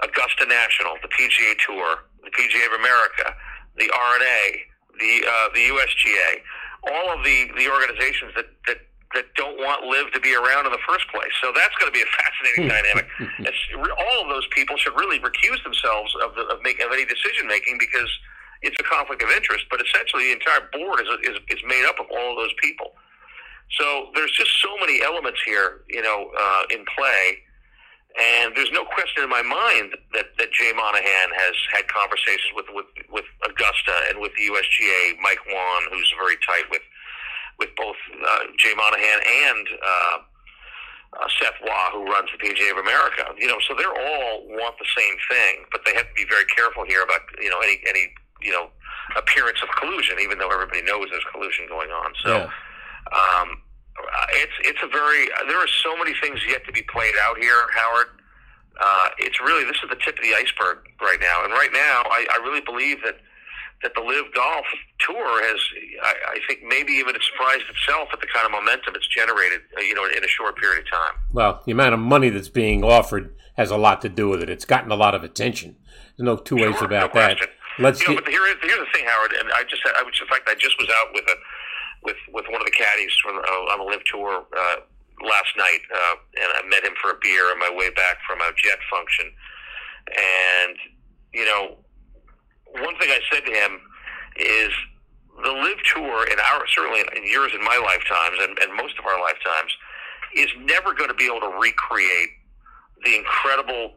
Augusta 0.03 0.45
National, 0.45 0.95
the 1.01 1.09
PGA 1.09 1.57
Tour, 1.65 2.05
the 2.21 2.32
PGA 2.32 2.69
of 2.69 2.80
America, 2.80 3.34
the 3.75 3.89
R&A, 3.89 4.61
the 4.99 5.13
uh, 5.25 5.47
the 5.55 5.63
USGA, 5.73 6.43
all 6.88 7.11
of 7.11 7.23
the 7.23 7.49
the 7.57 7.67
organizations 7.69 8.32
that 8.36 8.47
that 8.67 8.77
that 9.13 9.25
don't 9.36 9.57
want 9.57 9.82
LIV 9.86 10.13
to 10.13 10.19
be 10.19 10.36
around 10.36 10.65
in 10.65 10.71
the 10.71 10.84
first 10.88 11.07
place. 11.09 11.34
So 11.41 11.51
that's 11.55 11.73
going 11.82 11.89
to 11.89 11.97
be 11.97 12.05
a 12.05 12.11
fascinating 12.13 12.69
dynamic. 12.69 13.09
It's, 13.39 13.57
all 13.73 14.21
of 14.21 14.30
those 14.30 14.45
people 14.53 14.77
should 14.77 14.93
really 14.93 15.17
recuse 15.17 15.57
themselves 15.63 16.13
of, 16.21 16.36
the, 16.36 16.45
of, 16.53 16.61
make, 16.61 16.77
of 16.77 16.93
any 16.93 17.05
decision 17.05 17.47
making 17.47 17.82
because 17.82 18.05
it's 18.61 18.77
a 18.80 18.84
conflict 18.84 19.23
of 19.23 19.30
interest. 19.32 19.65
But 19.71 19.82
essentially, 19.82 20.30
the 20.30 20.34
entire 20.38 20.69
board 20.73 21.01
is, 21.01 21.09
is 21.25 21.38
is 21.49 21.61
made 21.65 21.86
up 21.89 21.99
of 21.99 22.05
all 22.11 22.32
of 22.32 22.38
those 22.38 22.53
people. 22.61 22.93
So 23.77 24.09
there's 24.15 24.32
just 24.32 24.49
so 24.61 24.69
many 24.80 25.01
elements 25.03 25.39
here, 25.45 25.82
you 25.88 26.01
know, 26.01 26.32
uh, 26.38 26.63
in 26.69 26.86
play. 26.97 27.41
And 28.18 28.55
there's 28.55 28.72
no 28.72 28.84
question 28.86 29.24
in 29.24 29.30
my 29.30 29.43
mind 29.43 29.93
that, 30.14 30.34
that 30.41 30.51
Jay 30.51 30.74
Monahan 30.74 31.30
has 31.38 31.55
had 31.72 31.88
conversations 31.88 32.51
with, 32.55 32.66
with, 32.74 32.89
with 33.10 33.26
Augusta 33.45 33.93
and 34.10 34.20
with 34.20 34.34
the 34.34 34.49
USGA, 34.49 35.22
Mike 35.22 35.45
Whan, 35.45 35.82
who's 35.93 36.12
very 36.18 36.36
tight 36.45 36.66
with 36.72 36.82
with 37.60 37.76
both 37.76 37.99
uh, 38.16 38.39
Jay 38.57 38.72
Monahan 38.74 39.20
and 39.20 39.68
uh, 39.84 40.18
uh, 41.12 41.28
Seth 41.39 41.60
Waugh, 41.62 41.91
who 41.91 42.05
runs 42.05 42.30
the 42.32 42.39
PGA 42.39 42.72
of 42.72 42.78
America. 42.78 43.36
You 43.38 43.47
know, 43.47 43.60
so 43.68 43.76
they're 43.76 43.91
all 43.91 44.47
want 44.47 44.80
the 44.80 44.88
same 44.95 45.16
thing, 45.30 45.68
but 45.70 45.82
they 45.86 45.93
have 45.93 46.07
to 46.07 46.16
be 46.16 46.24
very 46.24 46.45
careful 46.45 46.86
here 46.86 47.03
about 47.03 47.20
you 47.41 47.49
know 47.49 47.60
any 47.60 47.84
any 47.88 48.07
you 48.41 48.51
know 48.51 48.70
appearance 49.18 49.60
of 49.62 49.70
collusion, 49.76 50.18
even 50.22 50.39
though 50.39 50.49
everybody 50.49 50.82
knows 50.82 51.07
there's 51.12 51.28
collusion 51.32 51.68
going 51.68 51.91
on. 51.91 52.14
So. 52.24 52.47
Yeah. 52.47 52.49
Um, 53.12 53.62
it's 54.39 54.57
it's 54.63 54.79
a 54.83 54.87
very 54.87 55.29
there 55.47 55.57
are 55.57 55.71
so 55.83 55.95
many 55.97 56.13
things 56.21 56.39
yet 56.47 56.65
to 56.65 56.71
be 56.71 56.81
played 56.83 57.15
out 57.21 57.37
here, 57.37 57.67
Howard. 57.75 58.07
Uh, 58.79 59.09
it's 59.17 59.39
really 59.41 59.65
this 59.65 59.77
is 59.83 59.89
the 59.89 59.99
tip 59.99 60.17
of 60.17 60.23
the 60.23 60.33
iceberg 60.35 60.79
right 61.01 61.19
now, 61.19 61.43
and 61.43 61.51
right 61.53 61.71
now 61.73 62.03
I, 62.07 62.25
I 62.31 62.43
really 62.43 62.61
believe 62.61 63.03
that 63.03 63.19
that 63.83 63.93
the 63.95 64.01
LIV 64.01 64.33
Golf 64.35 64.65
Tour 64.99 65.43
has 65.47 65.59
I, 66.03 66.13
I 66.35 66.39
think 66.47 66.63
maybe 66.63 66.93
even 66.93 67.15
it 67.15 67.21
surprised 67.23 67.63
itself 67.69 68.09
at 68.13 68.19
the 68.19 68.27
kind 68.27 68.45
of 68.45 68.51
momentum 68.51 68.95
it's 68.95 69.07
generated, 69.07 69.61
uh, 69.77 69.81
you 69.81 69.95
know, 69.95 70.05
in 70.05 70.23
a 70.23 70.27
short 70.27 70.57
period 70.57 70.83
of 70.83 70.91
time. 70.91 71.15
Well, 71.31 71.61
the 71.65 71.71
amount 71.71 71.93
of 71.93 71.99
money 71.99 72.29
that's 72.29 72.49
being 72.49 72.83
offered 72.83 73.35
has 73.55 73.71
a 73.71 73.77
lot 73.77 74.01
to 74.01 74.09
do 74.09 74.29
with 74.29 74.41
it. 74.41 74.49
It's 74.49 74.65
gotten 74.65 74.91
a 74.91 74.95
lot 74.95 75.15
of 75.15 75.23
attention. 75.23 75.75
There's 76.17 76.25
no 76.25 76.37
two 76.37 76.55
ways 76.55 76.81
about 76.81 77.13
no 77.13 77.21
that. 77.21 77.37
Let's 77.79 78.01
you 78.01 78.09
know, 78.09 78.15
get, 78.15 78.25
but 78.25 78.33
here 78.33 78.45
is 78.47 78.55
here's 78.61 78.79
the 78.79 78.91
thing, 78.93 79.05
Howard, 79.07 79.31
and 79.39 79.49
I 79.53 79.63
just 79.63 79.81
I 79.85 80.03
was 80.03 80.13
in 80.19 80.27
fact 80.27 80.47
I 80.47 80.55
just 80.55 80.77
was 80.79 80.89
out 80.89 81.13
with 81.13 81.23
a 81.23 81.35
with 82.03 82.17
with 82.33 82.45
one 82.49 82.61
of 82.61 82.65
the 82.65 82.75
caddies 82.75 83.13
from 83.23 83.37
uh, 83.37 83.73
on 83.73 83.79
the 83.79 83.85
LIV 83.85 84.03
tour 84.05 84.45
uh, 84.57 84.75
last 85.25 85.51
night, 85.57 85.81
uh, 85.93 86.15
and 86.41 86.49
I 86.55 86.67
met 86.67 86.83
him 86.83 86.93
for 87.01 87.11
a 87.11 87.17
beer 87.21 87.51
on 87.51 87.59
my 87.59 87.71
way 87.73 87.89
back 87.91 88.17
from 88.27 88.41
a 88.41 88.51
jet 88.55 88.79
function, 88.89 89.31
and 90.07 90.75
you 91.33 91.45
know, 91.45 91.77
one 92.81 92.97
thing 92.99 93.09
I 93.09 93.19
said 93.31 93.45
to 93.45 93.51
him 93.51 93.79
is 94.37 94.71
the 95.43 95.51
LIV 95.51 95.77
tour 95.95 96.27
in 96.27 96.39
our 96.39 96.67
certainly 96.67 97.01
in 97.15 97.23
yours 97.29 97.51
and 97.53 97.63
my 97.63 97.77
lifetimes 97.77 98.37
and, 98.41 98.59
and 98.59 98.75
most 98.75 98.97
of 98.99 99.05
our 99.05 99.19
lifetimes 99.21 99.71
is 100.35 100.49
never 100.59 100.93
going 100.93 101.09
to 101.09 101.15
be 101.15 101.25
able 101.25 101.39
to 101.39 101.57
recreate 101.59 102.29
the 103.03 103.15
incredible 103.15 103.95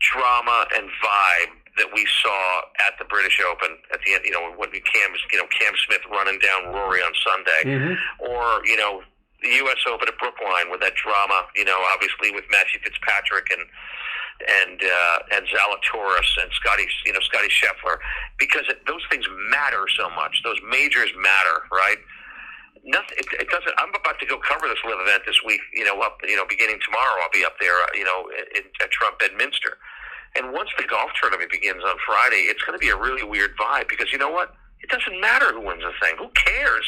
drama 0.00 0.66
and 0.76 0.88
vibe 1.02 1.63
that 1.76 1.88
we 1.92 2.06
saw 2.22 2.60
at 2.86 2.94
the 2.98 3.04
British 3.04 3.40
Open 3.50 3.76
at 3.92 4.00
the 4.06 4.14
end. 4.14 4.22
You 4.24 4.32
know, 4.32 4.52
when 4.56 4.70
Cam, 4.70 5.10
you 5.32 5.38
know, 5.38 5.48
Cam 5.58 5.74
Smith 5.86 6.02
running 6.10 6.38
down 6.38 6.72
Rory 6.72 7.00
on 7.02 7.12
Sunday, 7.22 7.62
Mhm. 7.64 7.96
or 8.20 8.62
you 8.66 8.76
know, 8.76 9.02
the 9.42 9.50
U.S. 9.66 9.78
Open 9.86 10.08
at 10.08 10.16
Brookline 10.18 10.70
with 10.70 10.80
that 10.80 10.94
drama. 10.94 11.46
You 11.56 11.64
know, 11.64 11.78
obviously 11.92 12.30
with 12.30 12.44
Matthew 12.50 12.80
Fitzpatrick 12.80 13.50
and 13.50 13.62
and 14.62 14.82
uh, 14.82 15.18
and 15.32 15.46
Zalatoris 15.46 16.30
and 16.42 16.50
Scotty, 16.52 16.86
you 17.06 17.12
know, 17.12 17.20
Scotty 17.20 17.48
Scheffler, 17.48 17.98
because 18.38 18.64
it, 18.68 18.84
those 18.86 19.02
things 19.10 19.26
matter 19.50 19.84
so 19.96 20.10
much. 20.10 20.42
Those 20.44 20.58
majors 20.68 21.10
matter, 21.16 21.62
right? 21.72 21.98
nothing. 22.84 23.16
It, 23.16 23.26
it 23.40 23.48
doesn't. 23.48 23.72
I'm 23.78 23.88
about 23.94 24.20
to 24.20 24.26
go 24.26 24.36
cover 24.38 24.68
this 24.68 24.76
LIV 24.84 25.00
event 25.08 25.22
this 25.26 25.40
week. 25.46 25.60
You 25.72 25.84
know, 25.84 26.00
up. 26.02 26.18
You 26.26 26.36
know, 26.36 26.44
beginning 26.48 26.78
tomorrow, 26.84 27.16
I'll 27.22 27.32
be 27.32 27.44
up 27.44 27.56
there. 27.60 27.76
uh, 27.82 27.86
You 27.94 28.04
know, 28.04 28.28
in, 28.54 28.62
at 28.82 28.90
Trump 28.90 29.18
Bedminster. 29.18 29.78
And 30.36 30.52
once 30.52 30.70
the 30.76 30.84
golf 30.84 31.10
tournament 31.20 31.50
begins 31.50 31.82
on 31.84 31.96
Friday, 32.04 32.50
it's 32.50 32.62
going 32.62 32.78
to 32.78 32.82
be 32.82 32.90
a 32.90 32.96
really 32.96 33.22
weird 33.22 33.56
vibe 33.56 33.88
because 33.88 34.12
you 34.12 34.18
know 34.18 34.30
what? 34.30 34.54
It 34.82 34.90
doesn't 34.90 35.20
matter 35.20 35.52
who 35.52 35.60
wins 35.60 35.82
the 35.82 35.92
thing. 36.02 36.16
Who 36.18 36.28
cares? 36.34 36.86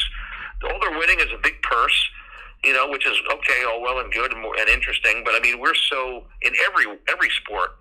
All 0.63 0.79
they're 0.81 0.97
winning 0.97 1.19
is 1.19 1.31
a 1.33 1.41
big 1.41 1.61
purse, 1.61 1.97
you 2.63 2.73
know, 2.73 2.89
which 2.89 3.07
is 3.07 3.17
okay, 3.31 3.63
all 3.65 3.81
well 3.81 3.99
and 3.99 4.11
good 4.11 4.31
and, 4.33 4.41
more, 4.41 4.55
and 4.59 4.69
interesting. 4.69 5.23
But 5.23 5.35
I 5.35 5.39
mean, 5.39 5.59
we're 5.59 5.75
so 5.75 6.25
in 6.41 6.53
every 6.67 6.85
every 7.07 7.29
sport 7.41 7.77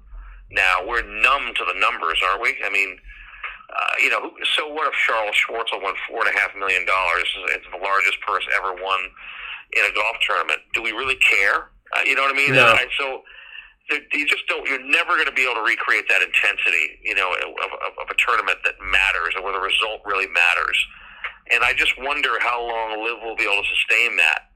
now. 0.51 0.87
We're 0.87 1.03
numb 1.03 1.53
to 1.55 1.65
the 1.65 1.79
numbers, 1.79 2.21
aren't 2.31 2.43
we? 2.43 2.57
I 2.65 2.71
mean, 2.71 2.99
uh, 3.75 3.93
you 4.01 4.11
know, 4.11 4.31
so 4.57 4.69
what 4.73 4.87
if 4.87 4.95
Charles 5.07 5.35
Schwartzel 5.35 5.83
won 5.83 5.95
four 6.09 6.25
and 6.25 6.35
a 6.35 6.39
half 6.39 6.55
million 6.57 6.87
dollars? 6.87 7.27
It's 7.51 7.67
the 7.73 7.83
largest 7.83 8.21
purse 8.27 8.47
ever 8.57 8.73
won 8.73 9.01
in 9.77 9.85
a 9.85 9.93
golf 9.95 10.17
tournament. 10.27 10.61
Do 10.73 10.83
we 10.83 10.93
really 10.93 11.17
care? 11.17 11.69
Uh, 11.97 12.03
you 12.05 12.15
know 12.15 12.23
what 12.23 12.35
I 12.35 12.37
mean? 12.37 12.55
No. 12.55 12.77
And 12.79 12.91
so 12.99 13.23
you 13.91 14.27
just 14.27 14.47
don't. 14.49 14.67
You're 14.69 14.83
never 14.83 15.15
going 15.15 15.31
to 15.31 15.35
be 15.37 15.45
able 15.45 15.63
to 15.63 15.67
recreate 15.67 16.09
that 16.09 16.23
intensity, 16.23 16.99
you 17.03 17.15
know, 17.15 17.33
of, 17.35 17.71
of, 17.71 17.93
of 18.03 18.07
a 18.11 18.17
tournament 18.19 18.59
that 18.65 18.75
matters 18.83 19.35
or 19.37 19.43
where 19.43 19.53
the 19.53 19.63
result 19.63 20.03
really 20.05 20.27
matters. 20.27 20.79
And 21.53 21.63
I 21.63 21.73
just 21.73 21.95
wonder 21.99 22.31
how 22.41 22.59
long 22.59 23.05
Liv 23.05 23.23
will 23.23 23.37
be 23.37 23.45
able 23.45 23.63
to 23.63 23.69
sustain 23.71 24.17
that, 24.17 24.51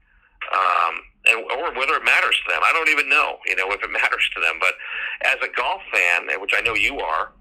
um, 0.51 0.93
and 1.31 1.37
or 1.47 1.71
whether 1.79 1.95
it 1.95 2.03
matters 2.03 2.35
to 2.43 2.47
them. 2.51 2.59
I 2.63 2.73
don't 2.73 2.89
even 2.89 3.07
know, 3.07 3.39
you 3.47 3.55
know, 3.55 3.71
if 3.71 3.81
it 3.83 3.91
matters 4.01 4.27
to 4.35 4.41
them. 4.41 4.59
But 4.59 4.75
as 5.23 5.39
a 5.39 5.47
golf 5.55 5.81
fan, 5.93 6.27
which 6.41 6.51
I 6.55 6.59
know 6.59 6.75
you 6.75 6.99
are, 6.99 7.31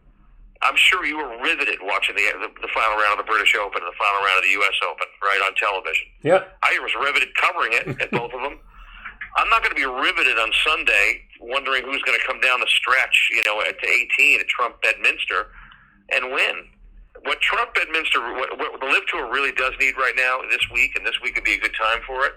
I'm 0.62 0.76
sure 0.76 1.04
you 1.04 1.16
were 1.16 1.42
riveted 1.42 1.82
watching 1.82 2.14
the, 2.14 2.30
the 2.38 2.48
the 2.62 2.70
final 2.70 3.02
round 3.02 3.18
of 3.18 3.26
the 3.26 3.30
British 3.30 3.56
Open 3.58 3.82
and 3.82 3.90
the 3.90 3.98
final 3.98 4.22
round 4.22 4.38
of 4.38 4.44
the 4.44 4.54
U.S. 4.62 4.78
Open, 4.86 5.08
right 5.22 5.42
on 5.42 5.58
television. 5.58 6.06
Yep. 6.22 6.58
I 6.62 6.78
was 6.78 6.92
riveted 6.94 7.34
covering 7.34 7.72
it 7.72 8.00
at 8.00 8.10
both 8.12 8.30
of 8.30 8.42
them. 8.42 8.60
I'm 9.36 9.48
not 9.48 9.62
going 9.62 9.74
to 9.74 9.80
be 9.80 9.86
riveted 9.86 10.38
on 10.38 10.50
Sunday, 10.66 11.22
wondering 11.40 11.84
who's 11.84 12.02
going 12.02 12.18
to 12.18 12.26
come 12.26 12.40
down 12.40 12.60
the 12.60 12.66
stretch, 12.68 13.30
you 13.30 13.42
know, 13.44 13.60
at 13.62 13.80
to 13.80 13.88
18 13.88 14.40
at 14.40 14.48
Trump 14.48 14.82
Bedminster 14.82 15.48
and 16.10 16.32
win. 16.32 16.66
What 17.22 17.40
Trump 17.40 17.74
Bedminster, 17.74 18.20
what, 18.34 18.58
what 18.58 18.80
the 18.80 18.86
LIV 18.86 19.06
Tour 19.06 19.30
really 19.30 19.52
does 19.52 19.72
need 19.78 19.96
right 19.96 20.14
now, 20.16 20.40
this 20.50 20.64
week, 20.72 20.96
and 20.96 21.06
this 21.06 21.20
week 21.22 21.34
would 21.36 21.44
be 21.44 21.54
a 21.54 21.60
good 21.60 21.74
time 21.80 22.00
for 22.06 22.24
it. 22.26 22.32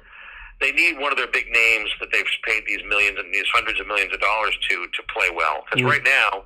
They 0.61 0.71
need 0.71 0.99
one 0.99 1.11
of 1.11 1.17
their 1.17 1.31
big 1.31 1.49
names 1.49 1.89
that 1.99 2.09
they've 2.11 2.29
paid 2.45 2.63
these 2.67 2.81
millions 2.87 3.17
and 3.17 3.33
these 3.33 3.47
hundreds 3.51 3.79
of 3.79 3.87
millions 3.87 4.13
of 4.13 4.19
dollars 4.19 4.55
to 4.69 4.85
to 4.85 5.01
play 5.11 5.29
well. 5.33 5.65
Because 5.65 5.83
mm. 5.83 5.89
right 5.89 6.03
now, 6.03 6.45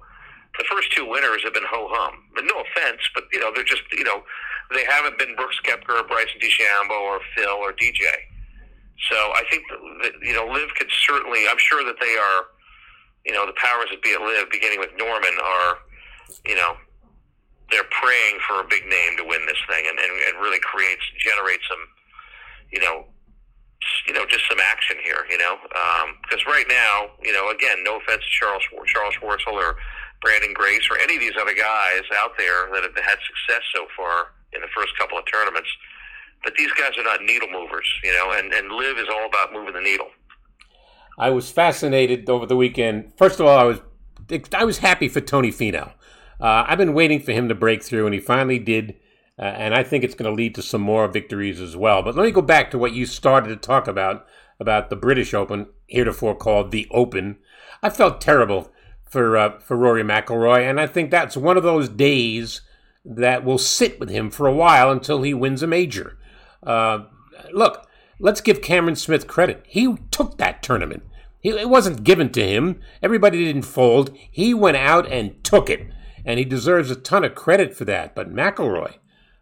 the 0.58 0.66
first 0.72 0.92
two 0.96 1.06
winners 1.06 1.44
have 1.44 1.54
been 1.54 1.68
ho 1.70 1.88
hum. 1.92 2.24
But 2.34 2.46
no 2.46 2.64
offense, 2.64 3.02
but 3.14 3.26
you 3.32 3.40
know 3.40 3.52
they're 3.54 3.68
just 3.68 3.84
you 3.92 4.06
know 4.06 4.24
they 4.74 4.86
haven't 4.86 5.20
been 5.20 5.36
Brooks 5.36 5.60
Koepka 5.64 6.02
or 6.02 6.08
Bryson 6.08 6.40
DeChambeau 6.42 7.02
or 7.02 7.20
Phil 7.36 7.58
or 7.62 7.74
DJ. 7.74 8.06
So 9.10 9.16
I 9.16 9.44
think 9.50 9.64
that, 10.02 10.14
you 10.22 10.34
know 10.34 10.46
Liv 10.46 10.70
could 10.78 10.90
certainly. 11.06 11.46
I'm 11.50 11.60
sure 11.60 11.84
that 11.86 11.96
they 12.02 12.16
are. 12.18 12.50
You 13.26 13.34
know 13.34 13.46
the 13.46 13.58
powers 13.62 13.92
that 13.92 14.02
be 14.02 14.14
at 14.14 14.22
Liv, 14.22 14.50
beginning 14.50 14.80
with 14.80 14.90
Norman, 14.98 15.36
are 15.44 15.78
you 16.46 16.56
know 16.56 16.74
they're 17.70 17.88
praying 17.92 18.40
for 18.48 18.62
a 18.62 18.68
big 18.68 18.88
name 18.88 19.20
to 19.20 19.24
win 19.28 19.44
this 19.46 19.60
thing 19.68 19.84
and, 19.86 20.00
and, 20.00 20.12
and 20.28 20.40
really 20.40 20.60
create 20.60 20.98
generate 21.20 21.60
some 21.68 21.84
you 22.72 22.80
know 22.80 23.06
you 24.08 24.14
know 24.14 24.26
just 24.26 24.48
some 24.50 24.60
action 24.60 24.98
here. 25.04 25.28
You 25.30 25.38
know 25.38 25.62
um, 25.78 26.18
because 26.24 26.42
right 26.48 26.66
now 26.68 27.14
you 27.22 27.34
know 27.34 27.52
again 27.52 27.84
no 27.84 28.02
offense 28.02 28.24
to 28.26 28.32
Charles 28.34 28.64
Charles 28.88 29.14
Schwartzel 29.22 29.54
or 29.54 29.78
Branden 30.26 30.54
Grace 30.54 30.90
or 30.90 30.98
any 30.98 31.16
of 31.16 31.22
these 31.22 31.38
other 31.40 31.54
guys 31.54 32.02
out 32.18 32.34
there 32.38 32.70
that 32.74 32.82
have 32.82 32.96
had 32.98 33.20
success 33.22 33.62
so 33.76 33.86
far 33.96 34.34
in 34.54 34.62
the 34.62 34.72
first 34.74 34.98
couple 34.98 35.18
of 35.18 35.26
tournaments. 35.30 35.70
But 36.44 36.54
these 36.58 36.72
guys 36.74 36.98
are 36.98 37.04
not 37.04 37.22
needle 37.24 37.50
movers, 37.52 37.88
you 38.04 38.14
know, 38.14 38.32
and, 38.32 38.54
and 38.54 38.72
LIV 38.72 39.00
is 39.00 39.08
all 39.12 39.26
about 39.26 39.54
moving 39.54 39.74
the 39.74 39.82
needle. 39.82 40.08
I 41.18 41.32
was 41.32 41.52
fascinated 41.52 42.30
over 42.30 42.46
the 42.46 42.56
weekend. 42.56 43.14
First 43.18 43.40
of 43.40 43.48
all, 43.48 43.58
I 43.58 43.64
was 43.64 43.80
I 44.54 44.64
was 44.66 44.80
happy 44.80 45.08
for 45.08 45.22
Tony 45.22 45.52
Finau. 45.52 45.94
Uh, 46.40 46.66
I've 46.68 46.78
been 46.78 46.94
waiting 46.94 47.20
for 47.20 47.32
him 47.32 47.50
to 47.50 47.56
break 47.56 47.82
through, 47.84 48.06
and 48.06 48.14
he 48.14 48.20
finally 48.20 48.60
did. 48.60 48.96
Uh, 49.40 49.44
and 49.44 49.76
I 49.76 49.84
think 49.84 50.04
it's 50.04 50.16
going 50.16 50.30
to 50.30 50.36
lead 50.36 50.56
to 50.56 50.62
some 50.62 50.82
more 50.82 51.08
victories 51.08 51.62
as 51.62 51.76
well. 51.76 52.02
But 52.02 52.16
let 52.16 52.26
me 52.26 52.32
go 52.32 52.42
back 52.42 52.72
to 52.72 52.78
what 52.78 52.94
you 52.94 53.06
started 53.06 53.50
to 53.50 53.56
talk 53.56 53.88
about 53.88 54.26
about 54.60 54.90
the 54.90 54.96
British 54.96 55.34
Open, 55.34 55.68
heretofore 55.88 56.36
called 56.36 56.72
the 56.72 56.88
Open. 56.92 57.38
I 57.84 57.90
felt 57.90 58.22
terrible 58.22 58.72
for 59.10 59.38
uh, 59.38 59.60
for 59.60 59.78
Rory 59.78 60.04
McIlroy, 60.04 60.70
and 60.70 60.80
I 60.80 60.88
think 60.88 61.12
that's 61.12 61.38
one 61.38 61.58
of 61.58 61.64
those 61.64 61.90
days 61.90 62.62
that 63.06 63.44
will 63.44 63.58
sit 63.58 64.00
with 64.00 64.10
him 64.10 64.30
for 64.30 64.48
a 64.48 64.54
while 64.54 64.92
until 64.92 65.22
he 65.22 65.34
wins 65.34 65.64
a 65.64 65.68
major. 65.68 66.17
Uh, 66.64 67.06
look, 67.52 67.88
let's 68.20 68.42
give 68.42 68.62
Cameron 68.62 68.96
Smith 68.96 69.28
credit. 69.28 69.64
He 69.68 69.96
took 70.12 70.38
that 70.38 70.64
tournament. 70.64 71.04
He, 71.40 71.50
it 71.50 71.70
wasn't 71.70 72.04
given 72.04 72.32
to 72.32 72.48
him. 72.48 72.80
Everybody 73.02 73.44
didn't 73.44 73.64
fold. 73.64 74.16
He 74.32 74.54
went 74.54 74.78
out 74.78 75.12
and 75.12 75.44
took 75.44 75.70
it, 75.70 75.88
and 76.26 76.40
he 76.40 76.46
deserves 76.46 76.92
a 76.92 76.96
ton 76.96 77.24
of 77.24 77.36
credit 77.36 77.76
for 77.76 77.86
that. 77.86 78.16
But 78.16 78.34
McIlroy, 78.34 78.96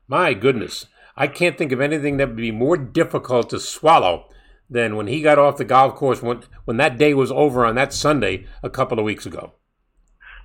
my 0.08 0.34
goodness, 0.34 0.86
I 1.16 1.28
can't 1.28 1.58
think 1.58 1.72
of 1.72 1.82
anything 1.82 2.18
that 2.18 2.28
would 2.30 2.38
be 2.38 2.52
more 2.52 2.78
difficult 2.78 3.50
to 3.52 3.60
swallow 3.60 4.30
than 4.70 4.96
when 4.96 5.08
he 5.08 5.22
got 5.22 5.40
off 5.40 5.58
the 5.58 5.66
golf 5.66 5.96
course 5.96 6.22
when 6.22 6.42
when 6.66 6.78
that 6.78 6.98
day 6.98 7.14
was 7.14 7.32
over 7.32 7.66
on 7.66 7.76
that 7.76 7.94
Sunday 7.94 8.46
a 8.64 8.70
couple 8.70 9.00
of 9.00 9.06
weeks 9.06 9.26
ago. 9.26 9.54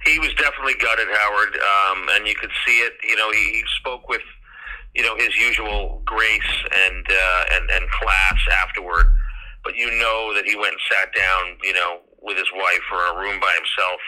He 0.04 0.18
was 0.18 0.32
definitely 0.34 0.74
gutted, 0.74 1.08
Howard, 1.12 1.56
um, 1.56 2.08
and 2.12 2.26
you 2.26 2.34
could 2.34 2.50
see 2.66 2.78
it. 2.78 2.92
You 3.06 3.16
know, 3.16 3.30
he, 3.32 3.38
he 3.38 3.62
spoke 3.78 4.08
with, 4.08 4.22
you 4.94 5.02
know, 5.02 5.16
his 5.16 5.36
usual 5.36 6.02
grace 6.04 6.52
and 6.86 7.06
uh, 7.08 7.44
and 7.52 7.70
and 7.70 7.90
class 7.90 8.38
afterward. 8.62 9.06
But 9.62 9.76
you 9.76 9.90
know 10.00 10.32
that 10.34 10.46
he 10.46 10.56
went 10.56 10.72
and 10.72 10.80
sat 10.90 11.14
down, 11.14 11.58
you 11.62 11.74
know, 11.74 12.00
with 12.22 12.36
his 12.36 12.48
wife 12.54 12.80
for 12.88 12.96
a 12.96 13.20
room 13.20 13.38
by 13.40 13.52
himself 13.56 14.00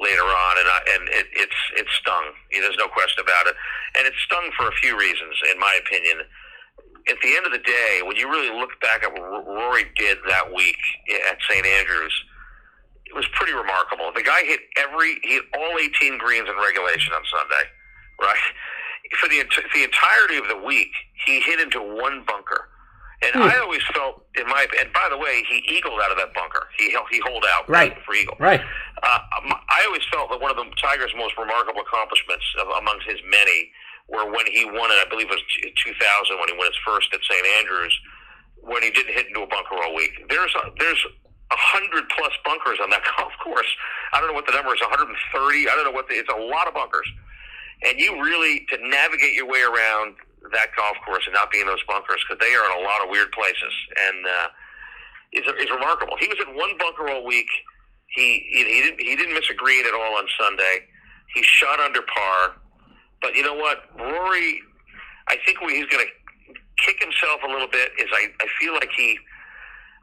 later 0.00 0.22
on, 0.22 0.58
and 0.58 0.68
I, 0.68 0.78
and 0.94 1.08
it, 1.08 1.26
it's 1.32 1.60
it 1.76 1.86
stung. 2.00 2.24
There's 2.52 2.76
no 2.78 2.88
question 2.88 3.24
about 3.24 3.46
it, 3.46 3.56
and 3.96 4.06
it 4.06 4.14
stung 4.24 4.50
for 4.56 4.68
a 4.68 4.74
few 4.80 4.98
reasons, 4.98 5.34
in 5.52 5.58
my 5.58 5.78
opinion. 5.84 6.22
At 7.08 7.16
the 7.22 7.34
end 7.36 7.46
of 7.46 7.52
the 7.52 7.64
day, 7.64 8.02
when 8.04 8.16
you 8.16 8.28
really 8.28 8.52
look 8.52 8.78
back 8.80 9.02
at 9.02 9.12
what 9.12 9.46
Rory 9.46 9.84
did 9.96 10.18
that 10.28 10.52
week 10.52 10.76
at 11.30 11.38
St 11.48 11.64
Andrews, 11.64 12.12
it 13.06 13.16
was 13.16 13.26
pretty 13.32 13.54
remarkable. 13.54 14.12
The 14.14 14.22
guy 14.22 14.44
hit 14.44 14.60
every 14.76 15.18
he 15.22 15.40
hit 15.40 15.44
all 15.56 15.78
18 15.80 16.18
greens 16.18 16.48
in 16.48 16.56
regulation 16.62 17.14
on 17.14 17.22
Sunday, 17.24 17.64
right? 18.20 18.44
For 19.20 19.28
the 19.28 19.42
the 19.74 19.84
entirety 19.84 20.36
of 20.36 20.48
the 20.48 20.58
week, 20.64 20.90
he 21.26 21.40
hit 21.40 21.60
into 21.60 21.80
one 21.80 22.24
bunker. 22.26 22.68
And 23.18 23.42
I 23.42 23.58
always 23.58 23.82
felt, 23.92 24.22
in 24.38 24.46
my 24.46 24.62
and 24.78 24.92
by 24.94 25.08
the 25.10 25.18
way, 25.18 25.42
he 25.50 25.58
eagled 25.74 25.98
out 26.00 26.12
of 26.12 26.18
that 26.18 26.32
bunker. 26.34 26.68
He 26.78 26.94
he 27.10 27.18
holed 27.26 27.44
out 27.50 27.68
Right. 27.68 27.96
for 28.06 28.14
eagle. 28.14 28.36
Right. 28.38 28.60
Uh, 29.02 29.18
I 29.42 29.82
always 29.86 30.02
felt 30.12 30.30
that 30.30 30.40
one 30.40 30.50
of 30.52 30.56
the 30.56 30.70
Tiger's 30.80 31.10
most 31.18 31.34
remarkable 31.36 31.80
accomplishments 31.82 32.46
of, 32.62 32.68
amongst 32.78 33.06
his 33.10 33.18
many 33.26 33.70
were 34.06 34.30
when 34.30 34.46
he 34.46 34.64
won 34.66 34.90
it. 34.94 35.02
I 35.02 35.06
believe 35.10 35.26
it 35.26 35.34
was 35.34 35.42
2000 35.82 36.38
when 36.38 36.48
he 36.48 36.54
won 36.56 36.66
his 36.70 36.78
first 36.86 37.10
at 37.12 37.18
St 37.26 37.42
Andrews, 37.58 37.90
when 38.62 38.82
he 38.86 38.90
didn't 38.94 39.12
hit 39.14 39.26
into 39.26 39.42
a 39.42 39.46
bunker 39.50 39.74
all 39.82 39.94
week. 39.98 40.14
There's 40.30 40.54
a, 40.54 40.70
there's 40.78 41.02
a 41.50 41.56
hundred 41.58 42.06
plus 42.16 42.32
bunkers 42.46 42.78
on 42.82 42.90
that 42.90 43.02
golf 43.18 43.32
course. 43.42 43.68
I 44.12 44.20
don't 44.20 44.28
know 44.30 44.38
what 44.38 44.46
the 44.46 44.52
number 44.54 44.70
is. 44.74 44.80
130. 44.80 45.10
I 45.68 45.74
don't 45.74 45.84
know 45.90 45.90
what 45.90 46.06
the, 46.08 46.14
it's 46.14 46.30
a 46.30 46.38
lot 46.38 46.68
of 46.68 46.74
bunkers. 46.74 47.10
And 47.84 47.98
you 47.98 48.22
really 48.22 48.66
to 48.70 48.76
navigate 48.88 49.34
your 49.34 49.46
way 49.46 49.62
around 49.62 50.16
that 50.52 50.68
golf 50.76 50.96
course 51.04 51.22
and 51.26 51.34
not 51.34 51.50
be 51.50 51.60
in 51.60 51.66
those 51.66 51.82
bunkers 51.86 52.24
because 52.26 52.40
they 52.40 52.54
are 52.54 52.64
in 52.64 52.82
a 52.82 52.84
lot 52.84 53.02
of 53.02 53.10
weird 53.10 53.30
places 53.32 53.74
and 54.08 54.26
uh, 54.26 54.48
is 55.32 55.46
is 55.60 55.70
remarkable. 55.70 56.16
He 56.18 56.28
was 56.28 56.38
in 56.46 56.56
one 56.56 56.76
bunker 56.78 57.08
all 57.08 57.24
week. 57.24 57.48
He 58.06 58.44
he, 58.50 58.64
he 58.64 58.80
didn't 58.82 59.00
he 59.00 59.16
didn't 59.16 59.34
miss 59.34 59.48
a 59.50 59.54
green 59.54 59.86
at 59.86 59.94
all 59.94 60.16
on 60.16 60.26
Sunday. 60.38 60.86
He 61.34 61.42
shot 61.42 61.80
under 61.80 62.02
par. 62.02 62.56
But 63.20 63.34
you 63.34 63.42
know 63.42 63.54
what, 63.54 63.84
Rory, 63.98 64.62
I 65.26 65.36
think 65.44 65.58
he's 65.58 65.86
going 65.86 66.06
to 66.06 66.54
kick 66.78 67.02
himself 67.02 67.40
a 67.46 67.50
little 67.50 67.68
bit 67.68 67.90
is 67.98 68.06
I 68.12 68.28
I 68.40 68.46
feel 68.60 68.74
like 68.74 68.90
he. 68.96 69.18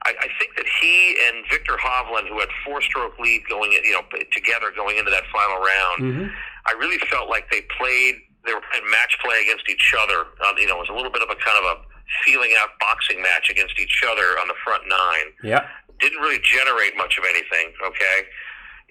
I, 0.08 0.30
think 0.38 0.56
that 0.56 0.68
he 0.80 1.18
and 1.26 1.44
Viktor 1.50 1.78
Hovland, 1.82 2.30
who 2.30 2.40
had 2.40 2.50
four-stroke 2.64 3.18
lead 3.18 3.42
going, 3.50 3.74
in, 3.74 3.84
you 3.84 3.94
know, 3.94 4.04
together 4.32 4.68
going 4.76 4.98
into 4.98 5.10
that 5.10 5.24
final 5.34 5.58
round, 5.58 6.30
I 6.66 6.74
really 6.74 6.98
felt 7.10 7.30
like 7.30 7.50
they 7.52 7.62
played. 7.78 8.16
They 8.46 8.54
were 8.54 8.62
playing 8.70 8.90
match 8.92 9.18
play 9.24 9.42
against 9.42 9.70
each 9.70 9.94
other. 9.98 10.26
Um, 10.46 10.58
you 10.58 10.68
know, 10.68 10.78
it 10.78 10.86
was 10.86 10.94
a 10.94 10.98
little 10.98 11.12
bit 11.12 11.22
of 11.22 11.30
a 11.30 11.36
kind 11.36 11.58
of 11.58 11.66
a 11.66 11.76
feeling 12.24 12.54
out 12.58 12.70
boxing 12.80 13.22
match 13.22 13.50
against 13.50 13.80
each 13.80 14.04
other 14.06 14.38
on 14.42 14.48
the 14.48 14.54
front 14.64 14.84
nine. 14.88 15.34
Yeah. 15.44 15.66
Didn't 16.00 16.22
really 16.22 16.40
generate 16.44 16.96
much 16.98 17.18
of 17.18 17.24
anything. 17.24 17.74
Okay, 17.82 18.18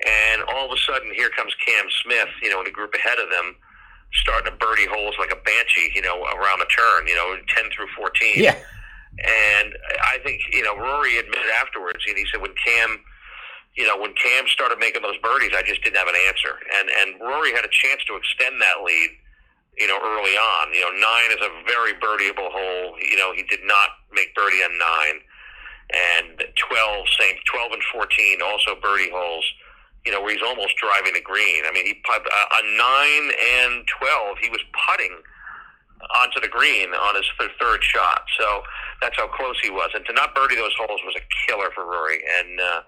and 0.07 0.43
all 0.51 0.66
of 0.66 0.72
a 0.72 0.81
sudden, 0.83 1.12
here 1.14 1.31
comes 1.31 1.55
Cam 1.66 1.87
Smith. 2.03 2.33
You 2.43 2.51
know, 2.51 2.59
in 2.61 2.64
the 2.64 2.75
group 2.75 2.95
ahead 2.95 3.18
of 3.18 3.31
them, 3.31 3.55
starting 4.25 4.51
to 4.51 4.57
birdie 4.59 4.87
holes 4.87 5.14
like 5.18 5.31
a 5.31 5.41
banshee. 5.45 5.93
You 5.95 6.03
know, 6.03 6.25
around 6.35 6.59
the 6.59 6.70
turn. 6.72 7.07
You 7.07 7.14
know, 7.14 7.37
ten 7.47 7.70
through 7.70 7.89
fourteen. 7.97 8.43
Yeah. 8.43 8.57
And 9.22 9.79
I 10.03 10.18
think, 10.25 10.43
you 10.51 10.64
know, 10.64 10.77
Rory 10.77 11.18
admitted 11.18 11.47
afterwards, 11.62 12.01
and 12.09 12.18
he 12.18 12.27
said 12.33 12.41
when 12.43 12.51
Cam, 12.59 12.99
you 13.77 13.87
know, 13.87 13.99
when 13.99 14.14
Cam 14.14 14.47
started 14.47 14.79
making 14.79 15.03
those 15.03 15.18
birdies, 15.18 15.51
I 15.57 15.62
just 15.62 15.83
didn't 15.83 15.97
have 15.97 16.09
an 16.09 16.18
answer. 16.29 16.55
And 16.79 16.87
and 16.91 17.20
Rory 17.20 17.53
had 17.53 17.64
a 17.64 17.72
chance 17.72 18.05
to 18.07 18.14
extend 18.14 18.61
that 18.62 18.83
lead, 18.85 19.11
you 19.79 19.89
know, 19.89 19.99
early 19.99 20.37
on. 20.39 20.75
You 20.75 20.83
know, 20.87 20.95
nine 20.95 21.31
is 21.35 21.43
a 21.43 21.51
very 21.66 21.95
birdieable 21.99 22.51
hole. 22.55 22.95
You 23.03 23.16
know, 23.16 23.33
he 23.35 23.43
did 23.45 23.61
not 23.64 23.99
make 24.12 24.35
birdie 24.35 24.62
on 24.62 24.79
nine, 24.79 25.16
and 25.91 26.35
twelve, 26.55 27.07
same 27.18 27.35
twelve 27.51 27.72
and 27.72 27.83
fourteen, 27.93 28.43
also 28.43 28.79
birdie 28.81 29.11
holes. 29.11 29.45
You 30.07 30.12
know, 30.12 30.20
where 30.20 30.33
he's 30.33 30.45
almost 30.45 30.77
driving 30.77 31.14
the 31.14 31.25
green. 31.25 31.64
I 31.66 31.72
mean, 31.72 31.87
he 31.87 31.95
put 32.05 32.20
uh, 32.20 32.57
on 32.61 32.64
nine 32.77 33.25
and 33.35 33.89
twelve, 33.89 34.39
he 34.39 34.51
was 34.51 34.61
putting 34.87 35.16
onto 36.20 36.41
the 36.41 36.49
green 36.49 36.93
on 36.93 37.16
his 37.16 37.25
th- 37.39 37.51
third 37.61 37.83
shot. 37.83 38.22
So 38.39 38.62
that's 39.01 39.16
how 39.16 39.27
close 39.29 39.57
he 39.62 39.70
was. 39.70 39.91
And 39.95 40.05
to 40.07 40.12
not 40.12 40.35
birdie 40.35 40.57
those 40.57 40.75
holes 40.77 41.01
was 41.05 41.16
a 41.16 41.25
killer 41.47 41.70
for 41.75 41.85
Rory. 41.85 42.20
And 42.39 42.61
uh, 42.61 42.81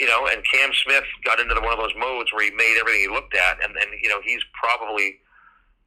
you 0.00 0.06
know, 0.06 0.26
and 0.26 0.42
Cam 0.44 0.70
Smith 0.84 1.04
got 1.24 1.40
into 1.40 1.54
one 1.54 1.72
of 1.72 1.78
those 1.78 1.94
modes 1.98 2.32
where 2.32 2.44
he 2.44 2.50
made 2.50 2.76
everything 2.80 3.02
he 3.02 3.12
looked 3.12 3.34
at, 3.34 3.62
and 3.62 3.74
then 3.76 3.88
you 4.02 4.08
know 4.08 4.20
he's 4.24 4.42
probably 4.52 5.18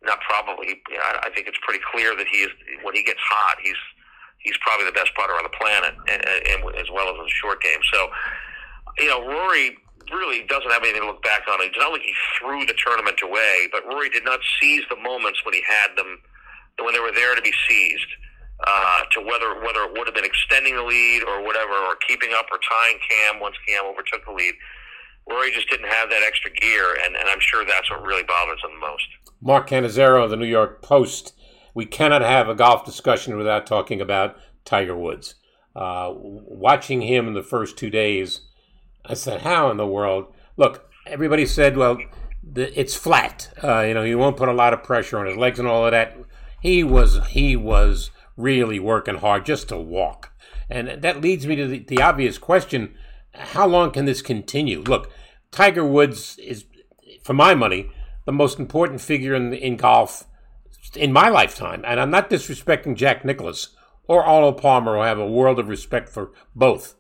not 0.04 0.20
probably. 0.22 0.82
You 0.90 0.98
know, 0.98 1.06
I 1.24 1.30
think 1.34 1.48
it's 1.48 1.60
pretty 1.62 1.84
clear 1.92 2.16
that 2.16 2.28
he 2.28 2.46
is 2.46 2.52
when 2.84 2.96
he 2.96 3.04
gets 3.04 3.20
hot, 3.22 3.58
he's 3.62 3.80
he's 4.46 4.58
probably 4.62 4.86
the 4.86 4.94
best 4.94 5.12
putter 5.16 5.34
on 5.34 5.44
the 5.44 5.56
planet, 5.58 5.98
and, 6.08 6.22
and 6.26 6.76
as 6.78 6.90
well 6.94 7.10
as 7.10 7.18
in 7.18 7.26
the 7.26 7.34
short 7.34 7.62
game. 7.62 7.82
So, 7.92 8.08
you 9.00 9.10
know, 9.10 9.26
Rory 9.26 9.76
really 10.14 10.46
doesn't 10.46 10.70
have 10.70 10.84
anything 10.84 11.02
to 11.02 11.08
look 11.08 11.24
back 11.24 11.50
on. 11.50 11.58
It's 11.62 11.78
not 11.78 11.92
like 11.92 12.06
he 12.06 12.14
threw 12.38 12.66
the 12.66 12.78
tournament 12.78 13.18
away, 13.24 13.68
but 13.72 13.86
Rory 13.86 14.10
did 14.10 14.24
not 14.24 14.40
seize 14.62 14.84
the 14.90 14.96
moments 14.98 15.44
when 15.44 15.54
he 15.54 15.64
had 15.66 15.98
them, 15.98 16.22
when 16.80 16.94
they 16.94 17.00
were 17.00 17.12
there 17.12 17.36
to 17.36 17.42
be 17.42 17.54
seized. 17.68 18.08
Uh, 18.66 19.02
to 19.12 19.20
whether 19.20 19.60
whether 19.60 19.84
it 19.84 19.92
would 19.98 20.08
have 20.08 20.16
been 20.16 20.24
extending 20.24 20.76
the 20.76 20.84
lead 20.84 21.24
or 21.24 21.44
whatever, 21.44 21.74
or 21.74 21.96
keeping 22.08 22.32
up 22.34 22.46
or 22.50 22.58
tying 22.58 22.98
Cam 23.10 23.42
once 23.42 23.56
Cam 23.68 23.86
overtook 23.86 24.26
the 24.26 24.32
lead. 24.32 24.54
Rory 25.28 25.52
just 25.52 25.70
didn't 25.70 25.90
have 25.90 26.10
that 26.10 26.24
extra 26.26 26.52
gear, 26.52 26.96
and, 27.04 27.16
and 27.16 27.28
I'm 27.28 27.40
sure 27.40 27.66
that's 27.66 27.90
what 27.90 28.04
really 28.04 28.24
bothers 28.24 28.60
him 28.64 28.72
the 28.80 28.88
most. 28.88 29.08
Mark 29.42 29.70
Cannizzaro 29.70 30.24
of 30.24 30.30
the 30.30 30.38
New 30.38 30.46
York 30.46 30.82
Post. 30.82 31.34
We 31.74 31.86
cannot 31.86 32.22
have 32.22 32.48
a 32.48 32.56
golf 32.56 32.86
discussion 32.86 33.36
without 33.36 33.68
talking 33.68 34.00
about 34.00 34.38
Tiger 34.64 34.96
Woods. 34.96 35.36
Uh, 35.76 36.14
watching 36.16 37.02
him 37.02 37.28
in 37.28 37.34
the 37.34 37.44
first 37.44 37.78
two 37.78 37.90
days, 37.90 38.42
I 39.06 39.16
said, 39.16 39.42
"How 39.42 39.70
in 39.70 39.78
the 39.78 39.86
world?" 39.86 40.34
Look, 40.56 40.90
everybody 41.06 41.46
said, 41.46 41.76
"Well, 41.76 41.98
the, 42.42 42.80
it's 42.80 42.96
flat. 42.96 43.50
Uh, 43.62 43.82
you 43.82 43.94
know, 43.94 44.04
he 44.04 44.16
won't 44.16 44.38
put 44.38 44.48
a 44.48 44.54
lot 44.54 44.74
of 44.74 44.84
pressure 44.84 45.20
on 45.20 45.26
his 45.26 45.36
legs 45.36 45.60
and 45.60 45.68
all 45.68 45.86
of 45.86 45.92
that." 45.92 46.16
He 46.62 46.84
was 46.84 47.20
he 47.28 47.58
was 47.58 48.12
really 48.38 48.80
working 48.80 49.16
hard 49.16 49.46
just 49.46 49.70
to 49.70 49.78
walk, 49.78 50.34
and 50.70 51.02
that 51.02 51.22
leads 51.22 51.46
me 51.48 51.56
to 51.56 51.68
the, 51.68 51.80
the 51.80 52.02
obvious 52.02 52.38
question: 52.38 52.96
How 53.34 53.68
long 53.68 53.92
can 53.92 54.06
this 54.06 54.22
continue? 54.22 54.82
Look, 54.82 55.12
Tiger 55.52 55.86
Woods 55.86 56.38
is, 56.40 56.66
for 57.24 57.34
my 57.34 57.56
money, 57.56 57.92
the 58.26 58.32
most 58.32 58.60
important 58.60 59.02
figure 59.02 59.36
in 59.36 59.54
in 59.54 59.78
golf 59.78 60.26
in 60.96 61.12
my 61.12 61.30
lifetime, 61.30 61.84
and 61.86 62.00
I'm 62.00 62.12
not 62.12 62.30
disrespecting 62.30 62.96
Jack 62.96 63.26
Nicklaus 63.26 63.76
or 64.08 64.24
Arnold 64.24 64.58
Palmer, 64.58 64.96
who 64.96 65.02
have 65.02 65.20
a 65.20 65.28
world 65.28 65.60
of 65.60 65.68
respect 65.68 66.10
for 66.10 66.32
both. 66.56 66.96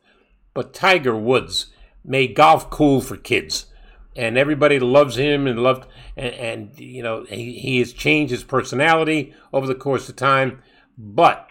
But 0.54 0.74
Tiger 0.74 1.16
Woods 1.16 1.68
made 2.04 2.36
golf 2.36 2.70
cool 2.70 3.02
for 3.02 3.18
kids, 3.18 3.68
and 4.16 4.38
everybody 4.38 4.80
loves 4.80 5.18
him 5.18 5.48
and 5.48 5.62
loved, 5.62 5.88
and, 6.16 6.34
and 6.34 6.80
you 6.80 7.04
know 7.04 7.26
he, 7.26 7.60
he 7.60 7.80
has 7.80 7.94
changed 7.94 8.32
his 8.32 8.44
personality 8.44 9.34
over 9.54 9.68
the 9.68 9.76
course 9.76 10.10
of 10.10 10.16
time. 10.16 10.62
But 10.98 11.50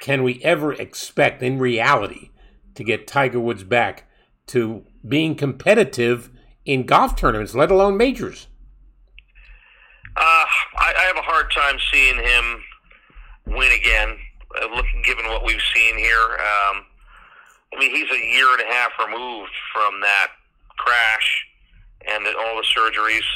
can 0.00 0.22
we 0.22 0.42
ever 0.42 0.72
expect, 0.72 1.42
in 1.42 1.58
reality, 1.58 2.30
to 2.74 2.84
get 2.84 3.06
Tiger 3.06 3.40
Woods 3.40 3.64
back 3.64 4.04
to 4.48 4.84
being 5.06 5.34
competitive 5.34 6.30
in 6.64 6.84
golf 6.84 7.16
tournaments, 7.16 7.54
let 7.54 7.70
alone 7.70 7.96
majors? 7.96 8.48
Uh, 10.16 10.44
I, 10.78 10.94
I 10.98 11.04
have 11.06 11.16
a 11.16 11.22
hard 11.22 11.52
time 11.52 11.78
seeing 11.92 12.16
him 12.16 12.62
win 13.46 13.72
again. 13.72 14.18
Uh, 14.60 14.74
looking, 14.74 15.02
given 15.04 15.26
what 15.26 15.44
we've 15.44 15.62
seen 15.74 15.96
here, 15.96 16.38
um, 16.40 16.84
I 17.72 17.78
mean, 17.78 17.94
he's 17.94 18.10
a 18.10 18.18
year 18.18 18.46
and 18.52 18.62
a 18.62 18.72
half 18.72 18.90
removed 18.98 19.52
from 19.72 20.00
that 20.00 20.28
crash 20.76 21.46
and 22.08 22.26
all 22.26 22.56
the 22.56 22.66
surgeries. 22.76 23.26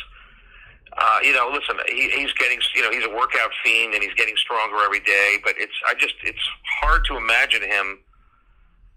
Uh, 0.93 1.19
you 1.25 1.33
know, 1.33 1.51
listen, 1.53 1.75
he, 1.89 2.09
he's 2.11 2.33
getting, 2.35 2.61
you 2.77 2.83
know, 2.83 2.91
he's 2.91 3.05
a 3.05 3.11
workout 3.11 3.51
fiend 3.65 3.95
and 3.95 4.03
he's 4.03 4.15
getting 4.15 4.37
stronger 4.37 4.77
every 4.85 5.01
day. 5.01 5.39
But 5.43 5.55
it's, 5.59 5.75
I 5.89 5.95
just, 5.95 6.15
it's 6.23 6.45
hard 6.83 7.05
to 7.07 7.17
imagine 7.17 7.63
him. 7.63 7.99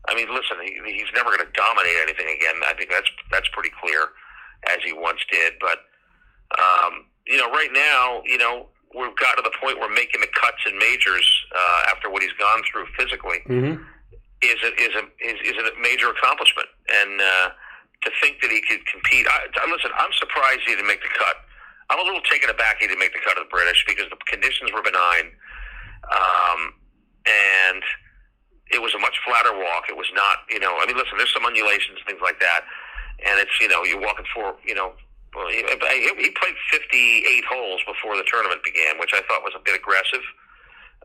I 0.08 0.14
mean, 0.16 0.28
listen, 0.30 0.58
he, 0.62 0.78
he's 0.94 1.10
never 1.16 1.30
going 1.36 1.42
to 1.44 1.52
dominate 1.58 1.98
anything 2.04 2.28
again. 2.30 2.62
I 2.68 2.74
think 2.78 2.90
that's 2.92 3.10
that's 3.32 3.50
pretty 3.52 3.72
clear, 3.82 4.14
as 4.70 4.78
he 4.86 4.94
once 4.94 5.20
did. 5.32 5.54
But 5.60 5.80
um, 6.56 7.06
you 7.26 7.36
know, 7.38 7.50
right 7.52 7.74
now, 7.74 8.22
you 8.24 8.38
know, 8.38 8.70
we've 8.96 9.16
got 9.18 9.36
to 9.36 9.42
the 9.44 9.52
point 9.60 9.80
where 9.80 9.90
making 9.90 10.22
the 10.22 10.32
cuts 10.32 10.64
in 10.70 10.78
majors 10.80 11.28
uh, 11.52 11.92
after 11.92 12.10
what 12.10 12.22
he's 12.24 12.32
gone 12.40 12.62
through 12.72 12.86
physically 12.98 13.40
Mm-hmm. 13.50 13.84
is 14.48 14.60
a, 14.64 14.72
is 14.80 14.94
a 14.96 15.04
is, 15.20 15.38
is 15.44 15.58
a 15.60 15.76
major 15.82 16.08
accomplishment. 16.14 16.70
And 17.04 17.20
uh, 17.20 17.48
to 18.06 18.10
think 18.22 18.40
that 18.46 18.52
he 18.52 18.62
could 18.62 18.86
compete, 18.88 19.28
I, 19.28 19.50
I- 19.60 19.72
listen, 19.72 19.92
I'm 19.98 20.14
surprised 20.14 20.62
he 20.68 20.76
didn't 20.76 20.88
make 20.88 21.02
the 21.02 21.12
cut. 21.18 21.36
I'm 21.90 22.00
a 22.00 22.04
little 22.04 22.22
taken 22.28 22.50
aback 22.50 22.78
he 22.80 22.88
didn't 22.88 23.00
make 23.00 23.14
the 23.14 23.24
cut 23.24 23.38
of 23.38 23.48
the 23.48 23.52
British 23.52 23.86
because 23.88 24.06
the 24.10 24.18
conditions 24.28 24.72
were 24.74 24.82
benign, 24.82 25.32
um, 26.12 26.76
and 27.26 27.84
it 28.72 28.82
was 28.82 28.94
a 28.94 29.00
much 29.00 29.16
flatter 29.24 29.56
walk. 29.56 29.88
It 29.88 29.96
was 29.96 30.12
not, 30.14 30.44
you 30.50 30.60
know, 30.60 30.76
I 30.80 30.86
mean, 30.86 30.98
listen, 30.98 31.16
there's 31.18 31.32
some 31.32 31.46
undulations, 31.46 32.00
things 32.06 32.20
like 32.22 32.40
that, 32.40 32.68
and 33.24 33.40
it's, 33.40 33.56
you 33.62 33.68
know, 33.68 33.84
you're 33.84 34.02
walking 34.02 34.28
for, 34.36 34.56
you 34.66 34.76
know, 34.76 34.94
he, 35.48 35.64
he 36.18 36.30
played 36.34 36.56
58 36.72 37.46
holes 37.46 37.82
before 37.86 38.18
the 38.18 38.26
tournament 38.26 38.64
began, 38.64 39.00
which 39.00 39.12
I 39.14 39.22
thought 39.28 39.44
was 39.44 39.54
a 39.56 39.62
bit 39.64 39.76
aggressive. 39.76 40.24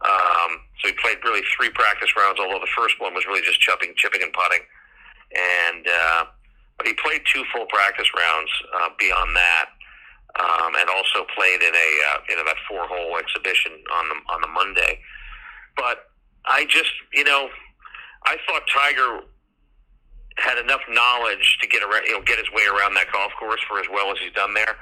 Um, 0.03 0.67
so 0.81 0.89
he 0.89 0.95
played 0.99 1.19
really 1.23 1.43
three 1.55 1.71
practice 1.71 2.11
rounds, 2.17 2.41
although 2.41 2.59
the 2.59 2.75
first 2.75 2.99
one 2.99 3.15
was 3.15 3.27
really 3.27 3.43
just 3.43 3.61
chipping, 3.61 3.95
chipping 3.97 4.23
and 4.23 4.33
putting. 4.33 4.63
And 5.31 5.87
uh, 5.87 6.25
but 6.79 6.87
he 6.87 6.95
played 6.95 7.23
two 7.33 7.45
full 7.53 7.67
practice 7.67 8.09
rounds 8.17 8.51
uh, 8.75 8.89
beyond 8.99 9.37
that, 9.37 9.71
um, 10.39 10.75
and 10.79 10.89
also 10.89 11.27
played 11.35 11.61
in 11.63 11.75
a 11.75 11.91
uh, 12.11 12.19
in 12.31 12.45
that 12.45 12.57
four 12.69 12.87
hole 12.87 13.17
exhibition 13.19 13.73
on 13.93 14.09
the 14.09 14.17
on 14.33 14.41
the 14.41 14.49
Monday. 14.49 15.01
But 15.77 16.11
I 16.47 16.65
just 16.67 16.93
you 17.13 17.25
know 17.25 17.49
I 18.25 18.37
thought 18.47 18.63
Tiger 18.73 19.21
had 20.39 20.59
enough 20.59 20.81
knowledge 20.89 21.59
to 21.61 21.67
get 21.69 21.83
around, 21.83 22.07
you 22.07 22.13
know, 22.13 22.23
get 22.25 22.39
his 22.39 22.51
way 22.53 22.63
around 22.65 22.95
that 22.95 23.13
golf 23.13 23.33
course 23.39 23.61
for 23.69 23.79
as 23.79 23.87
well 23.93 24.11
as 24.11 24.19
he's 24.19 24.33
done 24.33 24.55
there. 24.55 24.77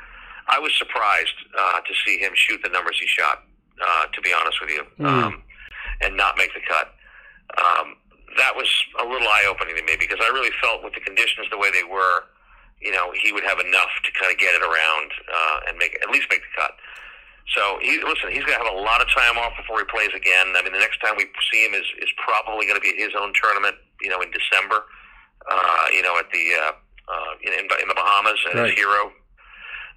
I 0.46 0.60
was 0.60 0.70
surprised 0.78 1.34
uh, 1.58 1.80
to 1.80 1.94
see 2.06 2.18
him 2.18 2.32
shoot 2.34 2.60
the 2.62 2.70
numbers 2.70 2.98
he 3.00 3.06
shot. 3.06 3.44
Uh, 3.80 4.04
to 4.12 4.20
be 4.20 4.28
honest 4.28 4.60
with 4.60 4.68
you, 4.68 4.84
um, 5.06 5.42
and 6.02 6.14
not 6.14 6.36
make 6.36 6.52
the 6.52 6.60
cut. 6.68 6.92
Um, 7.56 7.96
that 8.36 8.52
was 8.54 8.68
a 9.00 9.04
little 9.08 9.26
eye 9.26 9.48
opening 9.48 9.74
to 9.74 9.82
me 9.82 9.96
because 9.98 10.18
I 10.20 10.28
really 10.28 10.52
felt 10.60 10.84
with 10.84 10.92
the 10.92 11.00
conditions 11.00 11.48
the 11.50 11.56
way 11.56 11.70
they 11.72 11.84
were, 11.84 12.28
you 12.80 12.90
know, 12.92 13.12
he 13.12 13.32
would 13.32 13.44
have 13.44 13.60
enough 13.60 13.92
to 14.04 14.10
kind 14.18 14.32
of 14.32 14.38
get 14.38 14.54
it 14.54 14.62
around 14.64 15.08
uh, 15.28 15.68
and 15.68 15.78
make 15.78 15.96
at 16.02 16.10
least 16.10 16.26
make 16.30 16.40
the 16.40 16.52
cut. 16.56 16.74
So 17.56 17.78
he 17.82 17.98
listen, 18.02 18.30
he's 18.30 18.44
going 18.46 18.56
to 18.58 18.62
have 18.64 18.72
a 18.72 18.78
lot 18.78 19.02
of 19.02 19.08
time 19.10 19.36
off 19.36 19.52
before 19.58 19.78
he 19.80 19.86
plays 19.90 20.10
again. 20.14 20.54
I 20.54 20.62
mean, 20.62 20.72
the 20.72 20.78
next 20.78 21.00
time 21.02 21.14
we 21.18 21.26
see 21.50 21.66
him 21.66 21.74
is 21.74 21.86
is 21.98 22.10
probably 22.16 22.66
going 22.66 22.78
to 22.78 22.84
be 22.84 22.94
at 22.94 22.98
his 23.00 23.14
own 23.18 23.32
tournament, 23.34 23.74
you 24.00 24.08
know, 24.08 24.20
in 24.22 24.30
December. 24.30 24.86
Uh, 25.50 25.86
you 25.92 26.02
know, 26.02 26.14
at 26.18 26.30
the 26.30 26.44
uh, 26.54 26.72
uh, 27.10 27.32
in, 27.42 27.52
in 27.58 27.88
the 27.88 27.96
Bahamas 27.96 28.38
at 28.50 28.54
Right. 28.54 28.70
his 28.70 28.78
Hero 28.78 29.10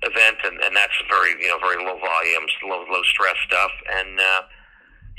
event, 0.04 0.38
and, 0.44 0.60
and 0.66 0.76
that's 0.76 0.96
very 1.08 1.38
you 1.40 1.48
know 1.48 1.60
very 1.60 1.78
low 1.84 2.00
volumes, 2.00 2.52
low 2.66 2.86
low 2.90 3.04
stress 3.04 3.36
stuff, 3.46 3.72
and 3.92 4.20
uh, 4.20 4.42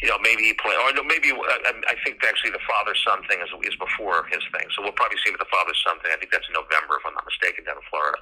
you 0.02 0.08
know 0.08 0.18
maybe 0.18 0.50
he 0.50 0.54
play 0.58 0.74
or 0.74 0.92
no, 0.92 1.02
maybe 1.02 1.30
uh, 1.30 1.70
I 1.86 1.94
think 2.02 2.22
actually 2.26 2.50
the 2.50 2.64
father 2.66 2.94
son 2.98 3.22
thing 3.30 3.38
is 3.40 3.50
is 3.62 3.76
before 3.76 4.26
his 4.30 4.42
thing, 4.50 4.66
so 4.74 4.82
we'll 4.82 4.96
probably 4.96 5.18
see 5.22 5.30
him 5.30 5.38
at 5.38 5.42
the 5.44 5.52
father 5.52 5.74
son 5.86 6.00
thing. 6.02 6.10
I 6.10 6.18
think 6.18 6.32
that's 6.34 6.46
in 6.50 6.54
November 6.54 6.98
if 6.98 7.06
I'm 7.06 7.14
not 7.14 7.26
mistaken 7.26 7.64
down 7.64 7.78
in 7.78 7.86
Florida. 7.88 8.18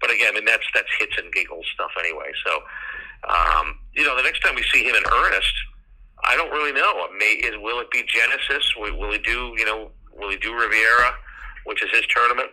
But 0.00 0.14
again, 0.14 0.30
I 0.30 0.34
mean 0.38 0.46
that's 0.46 0.66
that's 0.72 0.90
hits 0.98 1.18
and 1.18 1.32
giggles 1.34 1.66
stuff 1.74 1.90
anyway. 1.98 2.30
So 2.46 2.52
um, 3.26 3.82
you 3.98 4.06
know 4.06 4.14
the 4.14 4.22
next 4.22 4.46
time 4.46 4.54
we 4.54 4.62
see 4.70 4.86
him 4.86 4.94
in 4.94 5.02
earnest, 5.10 5.54
I 6.22 6.38
don't 6.38 6.54
really 6.54 6.72
know. 6.72 7.10
May, 7.18 7.42
is 7.42 7.58
will 7.58 7.82
it 7.82 7.90
be 7.90 8.06
Genesis? 8.06 8.64
Will, 8.78 8.94
will 8.94 9.12
he 9.12 9.18
do 9.18 9.58
you 9.58 9.66
know 9.66 9.90
will 10.14 10.30
he 10.30 10.38
do 10.38 10.54
Riviera, 10.54 11.18
which 11.66 11.82
is 11.82 11.90
his 11.90 12.06
tournament? 12.14 12.50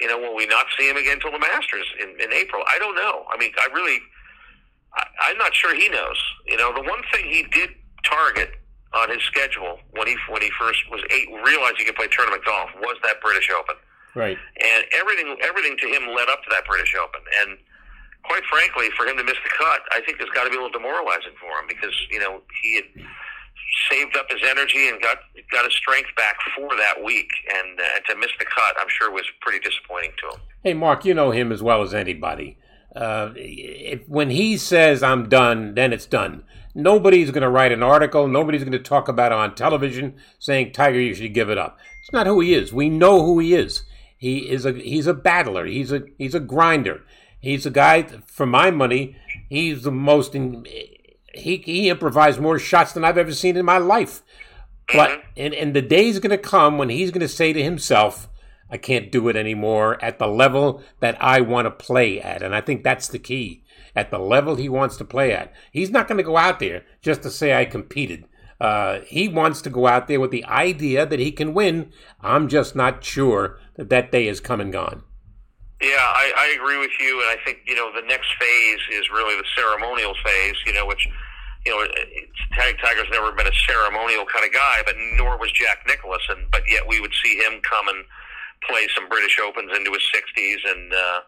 You 0.00 0.08
know, 0.08 0.18
will 0.18 0.34
we 0.34 0.46
not 0.46 0.66
see 0.78 0.88
him 0.88 0.96
again 0.96 1.20
until 1.22 1.32
the 1.32 1.38
Masters 1.38 1.86
in, 2.02 2.10
in 2.20 2.32
April? 2.32 2.62
I 2.66 2.78
don't 2.78 2.96
know. 2.96 3.24
I 3.32 3.38
mean, 3.38 3.52
I 3.56 3.68
really, 3.72 4.00
I, 4.94 5.04
I'm 5.28 5.38
not 5.38 5.54
sure 5.54 5.76
he 5.76 5.88
knows. 5.88 6.18
You 6.46 6.56
know, 6.56 6.74
the 6.74 6.82
one 6.82 7.00
thing 7.12 7.30
he 7.30 7.44
did 7.52 7.70
target 8.04 8.50
on 8.94 9.08
his 9.08 9.22
schedule 9.22 9.78
when 9.92 10.06
he 10.06 10.16
when 10.28 10.42
he 10.42 10.50
first 10.60 10.80
was 10.90 11.00
eight, 11.10 11.28
realized 11.44 11.76
he 11.78 11.84
could 11.84 11.96
play 11.96 12.08
tournament 12.08 12.44
golf 12.44 12.70
was 12.80 12.96
that 13.04 13.20
British 13.22 13.48
Open, 13.50 13.76
Right. 14.14 14.36
and 14.60 14.84
everything 14.92 15.36
everything 15.42 15.76
to 15.78 15.86
him 15.88 16.08
led 16.14 16.28
up 16.28 16.42
to 16.44 16.50
that 16.50 16.64
British 16.66 16.94
Open, 16.94 17.20
and 17.42 17.58
quite 18.24 18.44
frankly, 18.50 18.88
for 18.96 19.06
him 19.06 19.16
to 19.16 19.24
miss 19.24 19.38
the 19.42 19.50
cut, 19.58 19.80
I 19.92 20.00
think 20.06 20.20
it's 20.20 20.30
got 20.30 20.44
to 20.44 20.50
be 20.50 20.56
a 20.56 20.60
little 20.60 20.70
demoralizing 20.78 21.32
for 21.40 21.58
him 21.58 21.66
because 21.68 21.94
you 22.10 22.20
know 22.20 22.42
he 22.62 22.76
had 22.76 22.84
saved 23.90 24.16
up 24.16 24.26
his 24.30 24.40
energy 24.48 24.88
and 24.88 25.00
got 25.00 25.18
got 25.50 25.64
his 25.64 25.74
strength 25.74 26.10
back 26.16 26.36
for 26.54 26.68
that 26.76 27.02
week, 27.02 27.30
and 27.54 27.80
uh, 27.80 28.00
to 28.12 28.16
miss 28.18 28.30
the 28.38 28.44
cut, 28.44 28.76
I'm 28.78 28.88
sure 28.88 29.10
was 29.10 29.24
pretty 29.40 29.58
disappointing 29.58 30.12
to 30.20 30.36
him. 30.36 30.42
Hey, 30.62 30.74
Mark, 30.74 31.04
you 31.04 31.14
know 31.14 31.30
him 31.30 31.50
as 31.50 31.62
well 31.62 31.82
as 31.82 31.94
anybody. 31.94 32.58
uh, 32.94 33.32
if, 33.36 34.06
when 34.06 34.28
he 34.30 34.58
says 34.58 35.02
I'm 35.02 35.28
done, 35.30 35.74
then 35.74 35.92
it's 35.94 36.04
done. 36.06 36.44
Nobody's 36.74 37.30
going 37.30 37.42
to 37.42 37.50
write 37.50 37.72
an 37.72 37.82
article. 37.82 38.26
Nobody's 38.26 38.64
going 38.64 38.72
to 38.72 38.78
talk 38.78 39.08
about 39.08 39.32
it 39.32 39.38
on 39.38 39.54
television 39.54 40.16
saying 40.38 40.72
Tiger, 40.72 41.00
you 41.00 41.14
should 41.14 41.34
give 41.34 41.50
it 41.50 41.58
up. 41.58 41.78
It's 42.00 42.12
not 42.12 42.26
who 42.26 42.40
he 42.40 42.54
is. 42.54 42.72
We 42.72 42.88
know 42.88 43.24
who 43.24 43.38
he 43.38 43.54
is. 43.54 43.82
He 44.16 44.50
is 44.50 44.64
a 44.64 44.72
he's 44.72 45.08
a 45.08 45.14
battler. 45.14 45.66
He's 45.66 45.90
a 45.90 46.02
he's 46.16 46.34
a 46.34 46.40
grinder. 46.40 47.02
He's 47.40 47.66
a 47.66 47.70
guy. 47.70 48.04
For 48.26 48.46
my 48.46 48.70
money, 48.70 49.16
he's 49.48 49.82
the 49.82 49.90
most. 49.90 50.34
In, 50.34 50.64
he 51.34 51.56
he 51.56 51.88
improvised 51.88 52.40
more 52.40 52.58
shots 52.58 52.92
than 52.92 53.04
I've 53.04 53.18
ever 53.18 53.32
seen 53.32 53.56
in 53.56 53.64
my 53.64 53.78
life. 53.78 54.22
But 54.94 55.10
mm-hmm. 55.10 55.28
and 55.36 55.54
and 55.54 55.74
the 55.74 55.82
day's 55.82 56.20
going 56.20 56.30
to 56.30 56.38
come 56.38 56.78
when 56.78 56.88
he's 56.88 57.10
going 57.10 57.20
to 57.20 57.28
say 57.28 57.52
to 57.52 57.62
himself, 57.62 58.28
"I 58.70 58.76
can't 58.76 59.10
do 59.10 59.28
it 59.28 59.34
anymore 59.34 60.02
at 60.02 60.20
the 60.20 60.28
level 60.28 60.82
that 61.00 61.16
I 61.20 61.40
want 61.40 61.66
to 61.66 61.70
play 61.70 62.20
at." 62.20 62.42
And 62.42 62.54
I 62.54 62.60
think 62.60 62.84
that's 62.84 63.08
the 63.08 63.18
key. 63.18 63.61
At 63.94 64.10
the 64.10 64.18
level 64.18 64.56
he 64.56 64.68
wants 64.68 64.96
to 64.96 65.04
play 65.04 65.32
at, 65.32 65.52
he's 65.70 65.90
not 65.90 66.08
going 66.08 66.18
to 66.18 66.24
go 66.24 66.36
out 66.36 66.60
there 66.60 66.84
just 67.02 67.22
to 67.22 67.30
say 67.30 67.54
I 67.54 67.64
competed. 67.66 68.24
Uh, 68.60 69.00
he 69.06 69.28
wants 69.28 69.60
to 69.62 69.70
go 69.70 69.86
out 69.86 70.06
there 70.06 70.20
with 70.20 70.30
the 70.30 70.44
idea 70.44 71.04
that 71.04 71.18
he 71.18 71.32
can 71.32 71.52
win. 71.52 71.92
I'm 72.20 72.48
just 72.48 72.76
not 72.76 73.04
sure 73.04 73.58
that 73.76 73.90
that 73.90 74.12
day 74.12 74.28
is 74.28 74.40
come 74.40 74.60
and 74.60 74.72
gone. 74.72 75.02
Yeah, 75.82 75.98
I, 75.98 76.32
I 76.38 76.56
agree 76.56 76.78
with 76.78 76.92
you, 77.00 77.20
and 77.20 77.28
I 77.28 77.42
think 77.44 77.58
you 77.66 77.74
know 77.74 77.90
the 77.92 78.06
next 78.06 78.30
phase 78.38 78.78
is 78.92 79.10
really 79.10 79.34
the 79.34 79.44
ceremonial 79.56 80.14
phase. 80.24 80.54
You 80.64 80.74
know, 80.74 80.86
which 80.86 81.08
you 81.66 81.72
know, 81.72 81.84
Tag 82.52 82.76
Tiger's 82.78 83.10
never 83.10 83.32
been 83.32 83.46
a 83.46 83.58
ceremonial 83.66 84.24
kind 84.26 84.46
of 84.46 84.52
guy, 84.52 84.82
but 84.84 84.94
nor 85.16 85.38
was 85.38 85.50
Jack 85.52 85.86
and 85.86 86.50
but 86.50 86.62
yet 86.68 86.86
we 86.86 87.00
would 87.00 87.12
see 87.22 87.36
him 87.36 87.60
come 87.62 87.88
and 87.88 88.04
play 88.68 88.86
some 88.94 89.08
British 89.08 89.38
Opens 89.40 89.70
into 89.76 89.92
his 89.92 90.02
60s, 90.14 90.70
and 90.70 90.92
uh, 90.92 91.20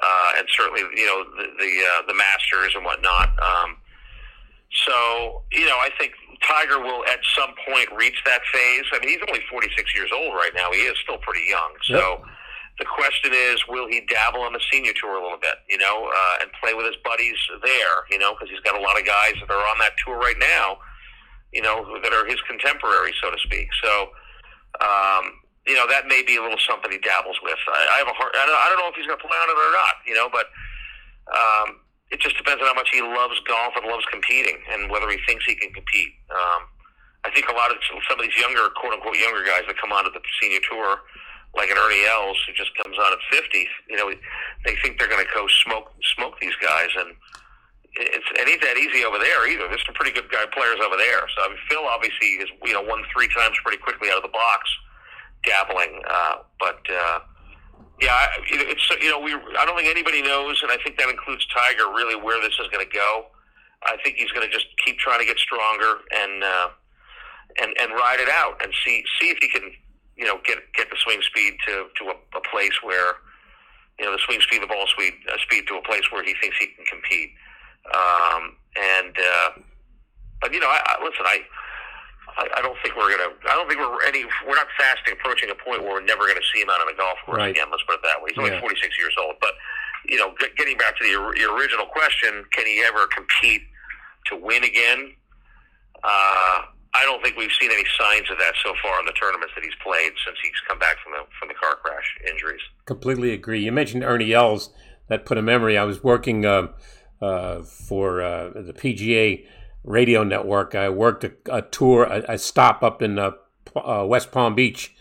uh, 0.00 0.32
and 0.38 0.46
certainly 0.56 0.82
you 0.94 1.06
know 1.06 1.24
the 1.36 1.46
the, 1.58 1.72
uh, 1.84 2.02
the 2.06 2.14
Masters 2.14 2.72
and 2.74 2.84
whatnot. 2.84 3.30
Um, 3.42 3.76
so 4.86 5.42
you 5.52 5.66
know, 5.66 5.76
I 5.76 5.90
think 5.98 6.12
Tiger 6.46 6.80
will 6.80 7.04
at 7.06 7.20
some 7.36 7.54
point 7.66 7.88
reach 7.94 8.16
that 8.24 8.40
phase. 8.52 8.84
I 8.92 8.98
mean, 9.00 9.10
he's 9.10 9.24
only 9.28 9.42
46 9.50 9.94
years 9.94 10.10
old 10.14 10.34
right 10.34 10.52
now. 10.54 10.72
He 10.72 10.80
is 10.80 10.96
still 11.02 11.18
pretty 11.18 11.44
young. 11.48 11.72
So 11.84 12.24
the 12.78 12.86
question 12.86 13.32
is, 13.32 13.62
will 13.68 13.86
he 13.86 14.00
dabble 14.08 14.40
on 14.40 14.52
the 14.52 14.60
senior 14.72 14.92
tour 14.98 15.14
a 15.14 15.22
little 15.22 15.38
bit, 15.38 15.60
you 15.68 15.78
know, 15.78 16.08
uh, 16.08 16.42
and 16.42 16.50
play 16.62 16.74
with 16.74 16.86
his 16.86 16.96
buddies 17.04 17.36
there, 17.62 17.96
you 18.10 18.18
know, 18.18 18.32
because 18.34 18.48
he's 18.50 18.60
got 18.60 18.78
a 18.78 18.82
lot 18.82 18.98
of 18.98 19.06
guys 19.06 19.34
that 19.40 19.50
are 19.50 19.66
on 19.68 19.78
that 19.78 19.92
tour 20.04 20.18
right 20.18 20.38
now, 20.38 20.78
you 21.52 21.62
know, 21.62 22.00
that 22.02 22.12
are 22.12 22.26
his 22.26 22.40
contemporaries, 22.48 23.14
so 23.22 23.30
to 23.30 23.38
speak. 23.44 23.68
So, 23.82 24.08
um, 24.80 25.41
you 25.66 25.74
know, 25.74 25.86
that 25.86 26.10
may 26.10 26.22
be 26.22 26.36
a 26.36 26.42
little 26.42 26.58
something 26.58 26.90
he 26.90 26.98
dabbles 26.98 27.38
with. 27.42 27.58
I, 27.70 27.80
I 27.94 27.96
have 28.02 28.10
a 28.10 28.16
hard, 28.18 28.34
I 28.34 28.44
don't, 28.46 28.58
I 28.58 28.66
don't 28.70 28.80
know 28.82 28.90
if 28.90 28.98
he's 28.98 29.06
going 29.06 29.18
to 29.18 29.24
play 29.24 29.38
on 29.38 29.46
it 29.46 29.58
or 29.58 29.72
not, 29.74 29.94
you 30.06 30.14
know, 30.14 30.26
but 30.26 30.50
um, 31.30 31.78
it 32.10 32.18
just 32.18 32.36
depends 32.36 32.60
on 32.60 32.66
how 32.66 32.74
much 32.74 32.90
he 32.90 33.00
loves 33.00 33.38
golf 33.46 33.72
and 33.78 33.86
loves 33.86 34.04
competing 34.10 34.58
and 34.74 34.90
whether 34.90 35.06
he 35.06 35.18
thinks 35.22 35.46
he 35.46 35.54
can 35.54 35.70
compete. 35.70 36.18
Um, 36.34 36.66
I 37.22 37.30
think 37.30 37.46
a 37.46 37.54
lot 37.54 37.70
of 37.70 37.78
some 37.86 38.18
of 38.18 38.24
these 38.26 38.34
younger, 38.34 38.66
quote 38.74 38.92
unquote, 38.92 39.14
younger 39.14 39.46
guys 39.46 39.62
that 39.70 39.78
come 39.78 39.94
onto 39.94 40.10
the 40.10 40.20
senior 40.42 40.58
tour, 40.66 40.98
like 41.54 41.70
an 41.70 41.78
Ernie 41.78 42.02
Els 42.10 42.36
who 42.42 42.52
just 42.58 42.74
comes 42.82 42.98
on 42.98 43.12
at 43.14 43.22
50, 43.30 43.46
you 43.88 43.96
know, 43.96 44.10
they 44.66 44.74
think 44.82 44.98
they're 44.98 45.10
going 45.10 45.22
to 45.22 45.30
go 45.30 45.46
smoke 45.62 45.94
smoke 46.16 46.34
these 46.40 46.56
guys, 46.58 46.90
and 46.98 47.14
it's 47.94 48.26
it 48.34 48.48
ain't 48.48 48.62
that 48.62 48.76
easy 48.76 49.04
over 49.04 49.18
there 49.18 49.46
either. 49.46 49.68
There's 49.68 49.84
some 49.84 49.94
pretty 49.94 50.12
good 50.12 50.30
guy 50.32 50.48
players 50.50 50.80
over 50.80 50.96
there. 50.96 51.28
So 51.36 51.44
I 51.44 51.48
mean, 51.52 51.62
Phil 51.68 51.84
obviously 51.84 52.40
has 52.40 52.48
you 52.64 52.72
know 52.72 52.82
won 52.82 53.04
three 53.12 53.28
times 53.28 53.56
pretty 53.62 53.78
quickly 53.78 54.08
out 54.10 54.16
of 54.16 54.24
the 54.24 54.32
box, 54.32 54.66
dabbling, 55.44 56.02
uh, 56.08 56.36
but. 56.58 56.80
Uh, 56.90 57.20
yeah, 58.02 58.26
it's 58.50 58.90
you 59.00 59.10
know 59.10 59.20
we 59.20 59.32
I 59.32 59.64
don't 59.64 59.76
think 59.76 59.88
anybody 59.88 60.22
knows, 60.22 60.60
and 60.62 60.72
I 60.72 60.76
think 60.82 60.98
that 60.98 61.08
includes 61.08 61.46
Tiger 61.46 61.86
really 61.94 62.16
where 62.16 62.40
this 62.42 62.54
is 62.58 62.66
going 62.72 62.84
to 62.84 62.92
go. 62.92 63.26
I 63.84 63.96
think 64.02 64.16
he's 64.16 64.32
going 64.32 64.46
to 64.46 64.52
just 64.52 64.66
keep 64.84 64.98
trying 64.98 65.20
to 65.20 65.24
get 65.24 65.38
stronger 65.38 66.02
and 66.10 66.42
uh, 66.42 66.68
and 67.62 67.70
and 67.78 67.92
ride 67.92 68.18
it 68.18 68.28
out 68.28 68.60
and 68.62 68.72
see 68.84 69.04
see 69.20 69.28
if 69.28 69.38
he 69.40 69.48
can 69.48 69.70
you 70.16 70.26
know 70.26 70.40
get 70.44 70.58
get 70.74 70.90
the 70.90 70.96
swing 70.98 71.20
speed 71.22 71.54
to 71.66 71.86
to 71.98 72.10
a, 72.10 72.38
a 72.38 72.42
place 72.50 72.74
where 72.82 73.22
you 74.00 74.04
know 74.04 74.12
the 74.12 74.22
swing 74.26 74.40
speed, 74.40 74.62
the 74.62 74.66
ball 74.66 74.86
speed 74.88 75.14
uh, 75.32 75.38
speed 75.42 75.66
to 75.68 75.76
a 75.76 75.82
place 75.82 76.02
where 76.10 76.24
he 76.24 76.34
thinks 76.40 76.56
he 76.58 76.66
can 76.74 76.84
compete. 76.86 77.30
Um, 77.94 78.56
and 78.74 79.14
uh, 79.14 79.50
but 80.40 80.52
you 80.52 80.58
know, 80.58 80.68
I, 80.68 80.80
I 80.98 81.04
listen, 81.04 81.22
I. 81.24 81.38
I 82.36 82.48
I 82.56 82.62
don't 82.62 82.76
think 82.82 82.96
we're 82.96 83.10
gonna. 83.16 83.34
I 83.50 83.54
don't 83.54 83.68
think 83.68 83.80
we're 83.80 84.02
any. 84.04 84.24
We're 84.46 84.56
not 84.56 84.68
fast 84.78 85.02
approaching 85.10 85.50
a 85.50 85.54
point 85.54 85.82
where 85.82 85.92
we're 86.00 86.04
never 86.04 86.24
going 86.24 86.36
to 86.40 86.48
see 86.54 86.60
him 86.62 86.70
out 86.70 86.80
on 86.80 86.88
a 86.92 86.96
golf 86.96 87.18
course 87.26 87.38
Right. 87.38 87.50
again. 87.50 87.66
Let's 87.70 87.82
put 87.84 87.96
it 87.96 88.02
that 88.04 88.22
way. 88.22 88.30
He's 88.30 88.38
only 88.38 88.52
Yeah. 88.52 88.60
46 88.60 88.98
years 88.98 89.14
old, 89.20 89.36
but 89.40 89.52
you 90.06 90.18
know, 90.18 90.34
get, 90.38 90.56
getting 90.56 90.76
back 90.76 90.96
to 90.98 91.04
the, 91.04 91.10
your 91.38 91.54
original 91.56 91.86
question, 91.86 92.44
can 92.52 92.66
he 92.66 92.82
ever 92.86 93.06
compete 93.06 93.62
to 94.26 94.36
win 94.36 94.64
again? 94.64 95.14
Uh, 96.02 96.62
I 96.94 97.04
don't 97.04 97.22
think 97.22 97.36
we've 97.36 97.52
seen 97.60 97.70
any 97.70 97.84
signs 97.98 98.30
of 98.30 98.38
that 98.38 98.54
so 98.62 98.74
far 98.82 98.98
in 99.00 99.06
the 99.06 99.12
tournaments 99.12 99.52
that 99.54 99.64
he's 99.64 99.74
played 99.82 100.12
since 100.26 100.36
he's 100.42 100.52
come 100.68 100.78
back 100.78 100.96
from 101.02 101.12
the 101.12 101.24
from 101.38 101.48
the 101.48 101.54
car 101.54 101.76
crash 101.82 102.18
injuries. 102.28 102.60
Completely 102.86 103.32
agree. 103.32 103.60
You 103.64 103.72
mentioned 103.72 104.02
Ernie 104.04 104.32
Els. 104.32 104.70
That 105.08 105.26
put 105.26 105.36
a 105.36 105.42
memory. 105.42 105.76
I 105.76 105.84
was 105.84 106.02
working 106.02 106.46
uh, 106.46 106.68
uh, 107.20 107.62
for 107.62 108.22
uh, 108.22 108.50
the 108.54 108.72
PGA 108.72 109.44
radio 109.84 110.24
network. 110.24 110.74
I 110.74 110.88
worked 110.88 111.24
a, 111.24 111.32
a 111.50 111.62
tour, 111.62 112.04
a, 112.04 112.34
a 112.34 112.38
stop 112.38 112.82
up 112.82 113.02
in 113.02 113.18
uh, 113.18 113.32
uh, 113.76 114.04
West 114.06 114.32
Palm 114.32 114.54
Beach. 114.54 114.94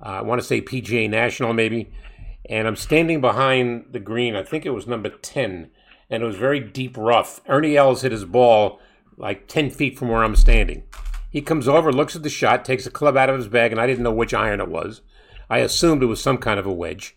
Uh, 0.00 0.08
I 0.08 0.22
want 0.22 0.40
to 0.40 0.46
say 0.46 0.60
PGA 0.60 1.08
National, 1.08 1.52
maybe. 1.52 1.92
And 2.48 2.66
I'm 2.66 2.76
standing 2.76 3.20
behind 3.20 3.86
the 3.92 4.00
green. 4.00 4.34
I 4.34 4.42
think 4.42 4.66
it 4.66 4.70
was 4.70 4.86
number 4.86 5.10
10. 5.10 5.70
And 6.10 6.22
it 6.22 6.26
was 6.26 6.36
very 6.36 6.60
deep 6.60 6.96
rough. 6.96 7.40
Ernie 7.48 7.76
Els 7.76 8.02
hit 8.02 8.12
his 8.12 8.24
ball 8.24 8.80
like 9.16 9.46
10 9.48 9.70
feet 9.70 9.98
from 9.98 10.08
where 10.08 10.24
I'm 10.24 10.36
standing. 10.36 10.84
He 11.30 11.40
comes 11.40 11.68
over, 11.68 11.92
looks 11.92 12.16
at 12.16 12.22
the 12.22 12.28
shot, 12.28 12.64
takes 12.64 12.86
a 12.86 12.90
club 12.90 13.16
out 13.16 13.30
of 13.30 13.36
his 13.36 13.48
bag, 13.48 13.72
and 13.72 13.80
I 13.80 13.86
didn't 13.86 14.02
know 14.02 14.12
which 14.12 14.34
iron 14.34 14.60
it 14.60 14.68
was. 14.68 15.00
I 15.48 15.58
assumed 15.58 16.02
it 16.02 16.06
was 16.06 16.22
some 16.22 16.38
kind 16.38 16.60
of 16.60 16.66
a 16.66 16.72
wedge. 16.72 17.16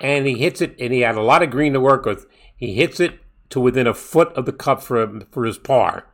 And 0.00 0.26
he 0.26 0.38
hits 0.38 0.60
it, 0.60 0.74
and 0.78 0.92
he 0.92 1.00
had 1.00 1.16
a 1.16 1.22
lot 1.22 1.42
of 1.42 1.50
green 1.50 1.74
to 1.74 1.80
work 1.80 2.06
with. 2.06 2.26
He 2.56 2.74
hits 2.74 3.00
it 3.00 3.20
to 3.50 3.60
within 3.60 3.86
a 3.86 3.94
foot 3.94 4.32
of 4.32 4.46
the 4.46 4.52
cup 4.52 4.82
for, 4.82 5.20
for 5.30 5.44
his 5.44 5.58
par. 5.58 6.06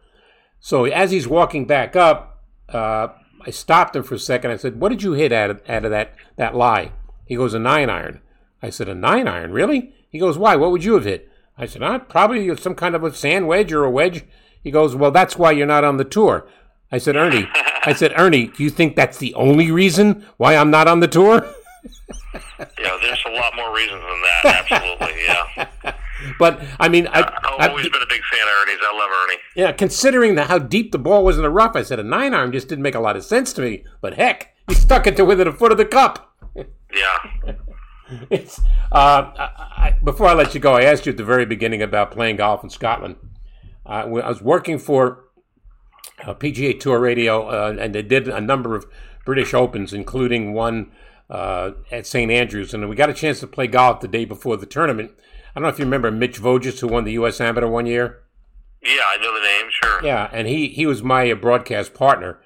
So 0.61 0.85
as 0.85 1.11
he's 1.11 1.27
walking 1.27 1.67
back 1.67 1.97
up, 1.97 2.45
uh, 2.69 3.09
I 3.45 3.51
stopped 3.51 3.97
him 3.97 4.03
for 4.03 4.15
a 4.15 4.19
second. 4.19 4.51
I 4.51 4.57
said, 4.57 4.79
"What 4.79 4.91
did 4.91 5.03
you 5.03 5.13
hit 5.13 5.33
out 5.33 5.51
of, 5.51 5.63
out 5.69 5.85
of 5.85 5.91
that 5.91 6.15
that 6.37 6.55
lie?" 6.55 6.93
He 7.25 7.37
goes, 7.37 7.55
"A 7.55 7.59
nine 7.59 7.89
iron." 7.89 8.21
I 8.63 8.71
said, 8.71 8.89
"A 8.89 8.95
nine 8.95 9.27
iron, 9.27 9.53
really?" 9.53 9.95
He 10.11 10.19
goes, 10.19 10.37
"Why? 10.37 10.57
What 10.57 10.71
would 10.71 10.85
you 10.85 10.95
have 10.95 11.05
hit?" 11.05 11.29
I 11.57 11.67
said, 11.67 11.83
uh, 11.83 11.99
"Probably 12.01 12.55
some 12.57 12.75
kind 12.75 12.95
of 12.95 13.03
a 13.03 13.15
sand 13.15 13.49
wedge 13.49 13.73
or 13.73 13.85
a 13.85 13.91
wedge." 13.91 14.25
He 14.63 14.71
goes, 14.71 14.95
"Well, 14.95 15.11
that's 15.11 15.39
why 15.39 15.53
you're 15.53 15.67
not 15.67 15.85
on 15.85 15.97
the 15.97 16.05
tour." 16.05 16.47
I 16.93 16.99
said, 16.99 17.17
"Ernie," 17.17 17.49
I 17.85 17.95
said, 17.95 18.13
"Ernie, 18.17 18.49
do 18.49 18.63
you 18.63 18.71
think 18.71 18.95
that's 18.95 19.19
the 19.19 19.35
only 19.35 19.71
reason 19.71 20.27
why 20.37 20.57
I'm 20.57 20.71
not 20.71 20.89
on 20.89 21.01
the 21.01 21.09
tour?" 21.09 21.47
Yeah, 22.79 22.99
there's 23.01 23.25
a 23.27 23.31
lot 23.31 23.57
more 23.57 23.75
reasons 23.75 24.03
than 24.03 24.23
that. 24.23 24.71
Absolutely, 24.71 25.15
yeah. 25.27 25.95
But 26.39 26.61
I 26.79 26.89
mean, 26.89 27.07
I, 27.09 27.21
I've 27.21 27.33
I- 27.59 27.68
always 27.68 27.89
been 27.89 28.03
a 28.03 28.07
big 28.09 28.23
fan 28.23 28.41
of 28.43 28.53
Ernie's. 28.62 28.79
I 28.83 28.97
love 28.97 29.11
Ernie. 29.25 29.41
Yeah, 29.57 29.73
considering 29.73 30.35
the, 30.35 30.45
how 30.45 30.59
deep 30.59 30.93
the 30.93 30.99
ball 30.99 31.25
was 31.25 31.37
in 31.37 31.43
the 31.43 31.51
rough, 31.51 31.77
I 31.77 31.83
said 31.83 31.99
a 31.99 32.03
nine 32.05 32.35
iron 32.35 32.53
just 32.53 32.68
didn't 32.68 32.83
make 32.83 32.95
a 32.95 33.01
lot 33.01 33.16
of 33.16 33.25
sense 33.25 33.53
to 33.55 33.62
me. 33.62 33.85
But 34.01 34.14
heck, 34.14 34.55
he 34.68 34.75
stuck 34.75 35.07
it 35.07 35.16
to 35.16 35.25
within 35.25 35.49
a 35.49 35.53
foot 35.53 35.73
of 35.73 35.79
the 35.79 35.85
cup. 35.85 36.37
Yeah. 36.93 37.53
It's, 38.29 38.59
uh, 38.91 39.31
I, 39.39 39.51
I, 39.77 39.97
before 40.03 40.27
I 40.27 40.35
let 40.35 40.55
you 40.55 40.61
go, 40.61 40.73
I 40.75 40.83
asked 40.83 41.07
you 41.07 41.12
at 41.12 41.16
the 41.16 41.25
very 41.25 41.47
beginning 41.47 41.81
about 41.83 42.11
playing 42.11 42.35
golf 42.37 42.64
in 42.64 42.71
Scotland. 42.71 43.14
Uh, 43.87 43.89
I 43.91 44.05
was 44.07 44.43
working 44.43 44.79
for 44.81 45.27
uh, 46.27 46.35
PGA 46.35 46.79
Tour 46.81 46.99
Radio, 46.99 47.47
uh, 47.49 47.77
and 47.79 47.95
they 47.95 48.03
did 48.03 48.27
a 48.29 48.41
number 48.41 48.75
of 48.75 48.87
British 49.25 49.55
Opens, 49.55 49.93
including 49.93 50.53
one 50.53 50.91
uh, 51.31 51.71
at 51.93 52.07
St 52.09 52.31
Andrews, 52.33 52.75
and 52.75 52.89
we 52.89 52.97
got 52.97 53.09
a 53.11 53.14
chance 53.14 53.39
to 53.39 53.47
play 53.47 53.68
golf 53.68 54.01
the 54.01 54.09
day 54.09 54.25
before 54.25 54.57
the 54.57 54.66
tournament. 54.66 55.12
I 55.51 55.59
don't 55.59 55.65
know 55.65 55.69
if 55.69 55.79
you 55.79 55.85
remember 55.85 56.11
Mitch 56.11 56.39
Voges, 56.39 56.81
who 56.81 56.89
won 56.89 57.05
the 57.05 57.13
U.S. 57.13 57.41
Amateur 57.41 57.67
one 57.67 57.87
year. 57.87 58.23
Yeah, 58.83 59.03
I 59.13 59.17
know 59.21 59.35
the 59.35 59.47
name, 59.47 59.71
sure. 59.71 60.05
Yeah, 60.05 60.29
and 60.33 60.47
he 60.47 60.69
he 60.69 60.87
was 60.87 61.03
my 61.03 61.33
broadcast 61.35 61.93
partner. 61.93 62.41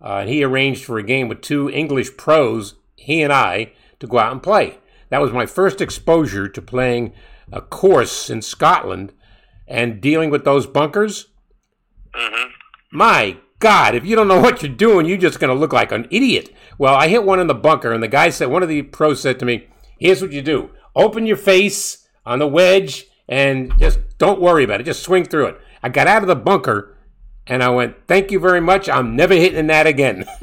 Uh, 0.00 0.18
and 0.18 0.28
he 0.28 0.44
arranged 0.44 0.84
for 0.84 0.98
a 0.98 1.02
game 1.02 1.28
with 1.28 1.40
two 1.40 1.68
English 1.70 2.16
pros, 2.16 2.76
he 2.94 3.22
and 3.22 3.32
I, 3.32 3.72
to 3.98 4.06
go 4.06 4.18
out 4.18 4.32
and 4.32 4.42
play. 4.42 4.78
That 5.10 5.20
was 5.20 5.32
my 5.32 5.46
first 5.46 5.80
exposure 5.80 6.48
to 6.48 6.62
playing 6.62 7.12
a 7.50 7.60
course 7.60 8.30
in 8.30 8.42
Scotland 8.42 9.12
and 9.66 10.00
dealing 10.00 10.30
with 10.30 10.44
those 10.44 10.66
bunkers. 10.66 11.26
hmm 12.14 12.50
My 12.92 13.38
God, 13.58 13.94
if 13.94 14.06
you 14.06 14.14
don't 14.14 14.28
know 14.28 14.40
what 14.42 14.62
you're 14.62 14.72
doing, 14.72 15.06
you're 15.06 15.18
just 15.18 15.40
going 15.40 15.52
to 15.52 15.58
look 15.58 15.72
like 15.72 15.90
an 15.90 16.06
idiot. 16.10 16.50
Well, 16.78 16.94
I 16.94 17.08
hit 17.08 17.24
one 17.24 17.40
in 17.40 17.48
the 17.48 17.54
bunker, 17.54 17.92
and 17.92 18.02
the 18.02 18.08
guy 18.08 18.30
said, 18.30 18.48
one 18.48 18.62
of 18.62 18.68
the 18.68 18.82
pros 18.82 19.20
said 19.20 19.38
to 19.40 19.44
me, 19.46 19.68
Here's 19.98 20.22
what 20.22 20.32
you 20.32 20.42
do 20.42 20.70
open 20.94 21.26
your 21.26 21.36
face 21.36 22.07
on 22.28 22.38
the 22.38 22.46
wedge 22.46 23.06
and 23.28 23.72
just 23.80 23.98
don't 24.18 24.40
worry 24.40 24.62
about 24.64 24.80
it. 24.80 24.84
Just 24.84 25.02
swing 25.02 25.24
through 25.24 25.46
it. 25.46 25.60
I 25.82 25.88
got 25.88 26.06
out 26.06 26.22
of 26.22 26.28
the 26.28 26.36
bunker 26.36 26.94
and 27.46 27.62
I 27.64 27.70
went, 27.70 27.96
Thank 28.06 28.30
you 28.30 28.38
very 28.38 28.60
much. 28.60 28.88
I'm 28.88 29.16
never 29.16 29.34
hitting 29.34 29.66
that 29.68 29.86
again. 29.86 30.26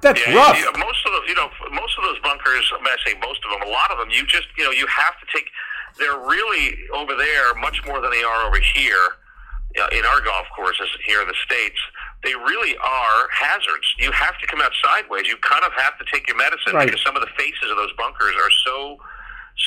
That's 0.00 0.26
Yeah, 0.26 0.34
rough. 0.34 0.58
you- 0.58 0.72
most 0.78 1.04
of 1.06 1.12
those, 1.12 1.28
you 1.28 1.34
know, 1.34 1.48
most 1.72 1.96
of 1.98 2.04
those 2.04 2.18
bunkers. 2.20 2.64
I, 2.74 2.78
mean, 2.82 2.88
I 2.90 2.96
say 3.06 3.14
most 3.22 3.40
of 3.44 3.50
them. 3.52 3.68
A 3.68 3.70
lot 3.70 3.90
of 3.92 3.98
them, 3.98 4.08
you 4.10 4.26
just, 4.26 4.48
you 4.58 4.64
know, 4.64 4.70
you 4.72 4.86
have 4.88 5.14
to 5.20 5.26
take. 5.32 5.46
they're 5.98 6.18
really 6.18 6.76
over 6.92 7.14
there 7.14 7.54
much 7.60 7.84
more 7.86 8.00
than 8.00 8.10
they 8.10 8.22
are 8.22 8.46
over 8.48 8.58
here 8.58 9.04
uh, 9.80 9.86
in 9.92 10.04
our 10.06 10.20
golf 10.22 10.46
courses 10.56 10.88
here 11.06 11.20
in 11.22 11.28
the 11.28 11.36
states. 11.44 11.78
They 12.24 12.34
really 12.34 12.76
are 12.78 13.28
hazards. 13.32 13.86
You 13.98 14.10
have 14.12 14.38
to 14.40 14.46
come 14.46 14.60
out 14.60 14.72
sideways. 14.82 15.28
You 15.28 15.36
kind 15.38 15.62
of 15.64 15.72
have 15.76 15.96
to 15.98 16.04
take 16.10 16.26
your 16.26 16.36
medicine 16.36 16.74
Right. 16.74 16.86
because 16.86 17.02
some 17.04 17.14
of 17.16 17.22
the 17.22 17.30
faces 17.38 17.70
of 17.70 17.76
those 17.76 17.92
bunkers 17.96 18.34
are 18.42 18.50
so 18.66 18.98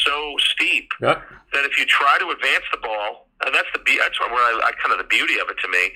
so 0.06 0.36
steep 0.54 0.92
Yeah. 1.02 1.22
that 1.54 1.66
if 1.66 1.78
you 1.78 1.86
try 1.86 2.18
to 2.20 2.30
advance 2.30 2.66
the 2.72 2.78
ball, 2.82 3.30
and 3.46 3.54
that's 3.54 3.68
the 3.74 3.80
that's 4.00 4.20
where 4.20 4.32
I, 4.34 4.60
I 4.66 4.72
kind 4.82 4.92
of 4.92 4.98
the 4.98 5.10
beauty 5.10 5.38
of 5.40 5.50
it 5.50 5.58
to 5.62 5.68
me. 5.70 5.92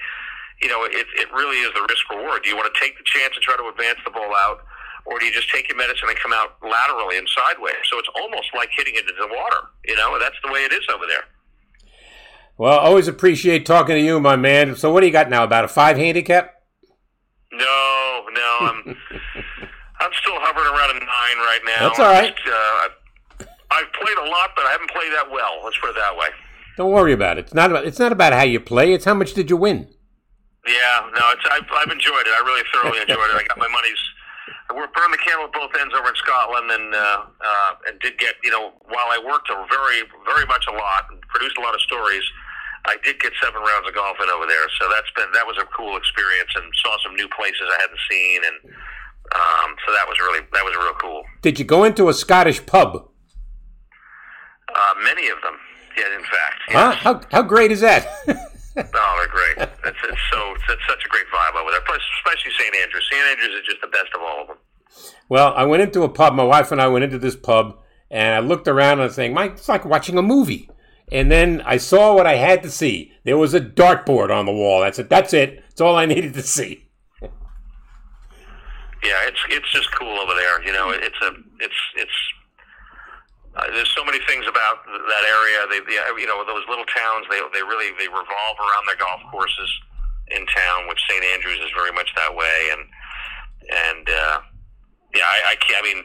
You 0.62 0.70
know, 0.70 0.84
it, 0.86 1.06
it 1.16 1.32
really 1.34 1.58
is 1.62 1.74
the 1.74 1.86
risk 1.90 2.10
reward. 2.10 2.42
Do 2.44 2.50
you 2.50 2.56
want 2.56 2.74
to 2.74 2.80
take 2.80 2.98
the 2.98 3.04
chance 3.06 3.34
and 3.36 3.44
try 3.44 3.56
to 3.58 3.68
advance 3.70 4.00
the 4.04 4.10
ball 4.12 4.34
out, 4.48 4.62
or 5.06 5.20
do 5.20 5.26
you 5.26 5.32
just 5.32 5.50
take 5.54 5.70
your 5.70 5.78
medicine 5.78 6.10
and 6.10 6.18
come 6.18 6.34
out 6.34 6.58
laterally 6.64 7.18
and 7.18 7.28
sideways? 7.30 7.78
So 7.92 8.00
it's 8.00 8.10
almost 8.20 8.50
like 8.56 8.70
hitting 8.76 8.96
it 8.96 9.02
into 9.02 9.14
the 9.22 9.28
water. 9.30 9.70
You 9.86 9.96
know, 9.96 10.18
that's 10.20 10.36
the 10.44 10.52
way 10.52 10.62
it 10.62 10.74
is 10.74 10.82
over 10.94 11.06
there. 11.08 11.26
Well, 12.58 12.80
always 12.80 13.08
appreciate 13.08 13.66
talking 13.68 13.96
to 13.96 14.02
you, 14.02 14.20
my 14.20 14.36
man. 14.36 14.76
So, 14.76 14.92
what 14.92 15.02
do 15.02 15.06
you 15.06 15.14
got 15.14 15.30
now? 15.30 15.44
About 15.44 15.66
a 15.66 15.68
five 15.68 15.96
handicap? 15.98 16.56
No, 17.52 18.26
no, 18.34 18.58
I'm 18.62 18.82
I'm 20.00 20.12
still 20.22 20.36
hovering 20.42 20.68
around 20.74 20.90
a 20.98 21.00
nine 21.00 21.38
right 21.46 21.62
now. 21.66 21.88
That's 21.88 22.00
all 22.00 22.12
right. 22.12 22.36
Just, 22.36 22.48
uh, 22.48 22.90
I've 23.72 23.92
played 23.94 24.18
a 24.18 24.30
lot, 24.30 24.52
but 24.56 24.66
I 24.66 24.72
haven't 24.72 24.92
played 24.92 25.12
that 25.14 25.30
well. 25.32 25.60
Let's 25.64 25.78
put 25.78 25.92
it 25.92 25.96
that 25.98 26.16
way. 26.16 26.28
Don't 26.78 26.92
worry 26.92 27.12
about 27.12 27.38
it. 27.38 27.50
It's 27.50 27.54
not 27.54 27.72
about. 27.72 27.86
It's 27.86 28.00
not 28.00 28.12
about 28.12 28.34
how 28.34 28.44
you 28.44 28.60
play. 28.60 28.94
It's 28.94 29.06
how 29.06 29.14
much 29.14 29.34
did 29.34 29.50
you 29.50 29.58
win. 29.58 29.90
Yeah, 30.68 31.10
no, 31.16 31.24
it's 31.32 31.48
I've, 31.50 31.66
I've 31.74 31.92
enjoyed 31.92 32.28
it. 32.28 32.34
I 32.36 32.44
really 32.46 32.64
thoroughly 32.70 33.00
enjoyed 33.02 33.32
it. 33.34 33.36
I 33.36 33.44
got 33.48 33.58
my 33.58 33.68
money's. 33.68 33.98
I 34.70 34.76
worked 34.76 34.94
burned 34.96 35.14
the 35.14 35.18
candle 35.18 35.48
at 35.48 35.54
both 35.56 35.72
ends 35.80 35.96
over 35.96 36.12
in 36.12 36.16
Scotland, 36.16 36.70
and 36.70 36.94
uh, 36.94 37.24
uh, 37.40 37.72
and 37.88 38.00
did 38.00 38.20
get 38.20 38.36
you 38.44 38.52
know 38.52 38.76
while 38.86 39.10
I 39.10 39.18
worked 39.18 39.50
a 39.50 39.56
very 39.72 40.04
very 40.28 40.46
much 40.46 40.68
a 40.68 40.76
lot 40.76 41.08
and 41.10 41.20
produced 41.34 41.58
a 41.58 41.62
lot 41.62 41.74
of 41.74 41.82
stories. 41.82 42.24
I 42.86 42.96
did 43.04 43.20
get 43.20 43.34
seven 43.42 43.60
rounds 43.60 43.88
of 43.88 43.96
golf 43.96 44.16
in 44.22 44.30
over 44.30 44.46
there, 44.46 44.68
so 44.80 44.88
that's 44.88 45.12
been 45.16 45.32
that 45.34 45.48
was 45.48 45.58
a 45.58 45.66
cool 45.76 45.98
experience, 45.98 46.52
and 46.56 46.68
saw 46.84 46.96
some 47.04 47.16
new 47.16 47.28
places 47.34 47.66
I 47.68 47.82
hadn't 47.82 48.04
seen, 48.12 48.40
and 48.46 48.58
um, 49.34 49.76
so 49.82 49.92
that 49.98 50.06
was 50.08 50.20
really 50.20 50.46
that 50.54 50.64
was 50.64 50.76
real 50.76 50.96
cool. 51.02 51.24
Did 51.42 51.60
you 51.60 51.66
go 51.66 51.84
into 51.84 52.08
a 52.08 52.14
Scottish 52.14 52.66
pub? 52.66 53.10
Uh, 54.78 54.94
many 55.04 55.28
of 55.30 55.42
them, 55.42 55.56
yeah, 55.98 56.16
in 56.16 56.22
fact. 56.24 56.62
Huh? 56.68 56.92
How 56.92 57.22
how 57.32 57.42
great 57.42 57.72
is 57.72 57.82
that? 57.82 58.08
Oh, 58.80 59.16
they're 59.18 59.28
great. 59.28 59.70
It's, 59.86 59.98
it's 60.04 60.22
so 60.32 60.54
it's, 60.54 60.64
it's 60.70 60.82
such 60.88 61.04
a 61.04 61.10
great 61.10 61.26
vibe 61.34 61.60
over 61.60 61.72
there. 61.72 61.82
Plus, 61.88 62.00
especially 62.24 62.52
St. 62.60 62.76
Andrews. 62.76 63.08
St. 63.12 63.24
Andrews 63.32 63.60
is 63.60 63.66
just 63.66 63.82
the 63.82 63.88
best 63.88 64.10
of 64.14 64.22
all 64.22 64.42
of 64.42 64.48
them. 64.50 64.58
well, 65.30 65.52
I 65.56 65.64
went 65.66 65.82
into 65.82 66.04
a 66.04 66.10
pub. 66.10 66.36
My 66.36 66.44
wife 66.44 66.72
and 66.72 66.80
I 66.80 66.88
went 66.88 67.04
into 67.04 67.18
this 67.18 67.36
pub, 67.36 67.80
and 68.12 68.36
I 68.36 68.40
looked 68.40 68.68
around 68.68 68.94
and 68.94 69.02
I 69.02 69.06
was 69.06 69.16
saying, 69.16 69.34
"Mike, 69.34 69.54
it's 69.54 69.68
like 69.68 69.84
watching 69.84 70.16
a 70.20 70.22
movie." 70.22 70.70
And 71.12 71.32
then 71.32 71.64
I 71.66 71.78
saw 71.78 72.14
what 72.14 72.28
I 72.28 72.36
had 72.36 72.62
to 72.62 72.70
see. 72.70 73.14
There 73.24 73.36
was 73.38 73.56
a 73.56 73.60
dartboard 73.62 74.30
on 74.30 74.46
the 74.46 74.52
wall. 74.52 74.82
That's 74.82 75.00
it. 75.00 75.10
That's 75.10 75.34
it. 75.34 75.64
That's 75.70 75.82
all 75.82 75.96
I 75.96 76.06
needed 76.06 76.36
to 76.36 76.44
see. 76.44 76.86
Yeah, 79.04 79.20
it's 79.26 79.40
it's 79.50 79.72
just 79.72 79.92
cool 79.98 80.20
over 80.20 80.36
there. 80.36 80.62
You 80.64 80.74
know, 80.74 80.92
it's 80.92 81.20
a 81.24 81.32
it's 81.62 81.76
it's. 81.96 82.12
Uh, 83.58 83.66
there's 83.74 83.90
so 83.98 84.06
many 84.06 84.20
things 84.30 84.46
about 84.48 84.86
that 84.86 85.24
area. 85.26 85.66
They, 85.74 85.80
they, 85.82 85.98
you 86.22 86.28
know, 86.28 86.46
those 86.46 86.62
little 86.70 86.86
towns. 86.86 87.26
They 87.30 87.42
they 87.54 87.64
really 87.66 87.90
they 87.98 88.08
revolve 88.08 88.58
around 88.62 88.86
their 88.86 88.98
golf 89.02 89.22
courses 89.32 89.70
in 90.30 90.46
town, 90.46 90.88
which 90.88 91.02
St. 91.10 91.24
Andrews 91.34 91.58
is 91.66 91.72
very 91.76 91.92
much 91.92 92.10
that 92.16 92.36
way. 92.36 92.70
And 92.72 92.82
and 93.90 94.06
uh, 94.10 94.40
yeah, 95.16 95.26
I, 95.26 95.52
I 95.52 95.56
can't. 95.56 95.84
I 95.84 95.94
mean, 95.94 96.04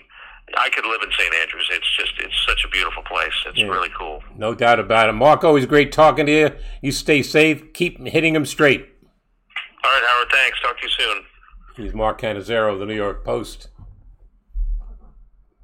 I 0.57 0.71
could 0.71 0.87
live 0.87 1.03
in 1.03 1.11
St. 1.13 1.35
Andrews. 1.35 1.69
It's 1.73 1.97
just 1.97 2.13
it's 2.19 2.35
such 2.49 2.65
a 2.65 2.69
beautiful 2.69 3.03
place. 3.03 3.35
It's 3.47 3.59
Yeah. 3.59 3.67
really 3.67 3.91
cool. 3.99 4.23
No 4.37 4.55
doubt 4.55 4.81
about 4.81 5.09
it. 5.11 5.13
Mark, 5.13 5.45
always 5.45 5.67
great 5.67 5.93
talking 5.93 6.25
to 6.27 6.33
you. 6.33 6.51
You 6.81 6.91
stay 6.93 7.23
safe. 7.23 7.73
Keep 7.75 8.07
hitting 8.07 8.33
them 8.33 8.47
straight. 8.47 8.89
All 9.85 9.91
right, 9.91 10.03
Howard. 10.09 10.29
Thanks. 10.31 10.59
Talk 10.63 10.79
to 10.79 10.85
you 10.85 10.91
soon. 10.99 11.25
He's 11.77 11.93
Mark 11.95 12.21
Cannizzaro 12.21 12.73
of 12.73 12.79
the 12.79 12.87
New 12.87 12.95
York 12.95 13.25
Post. 13.25 13.69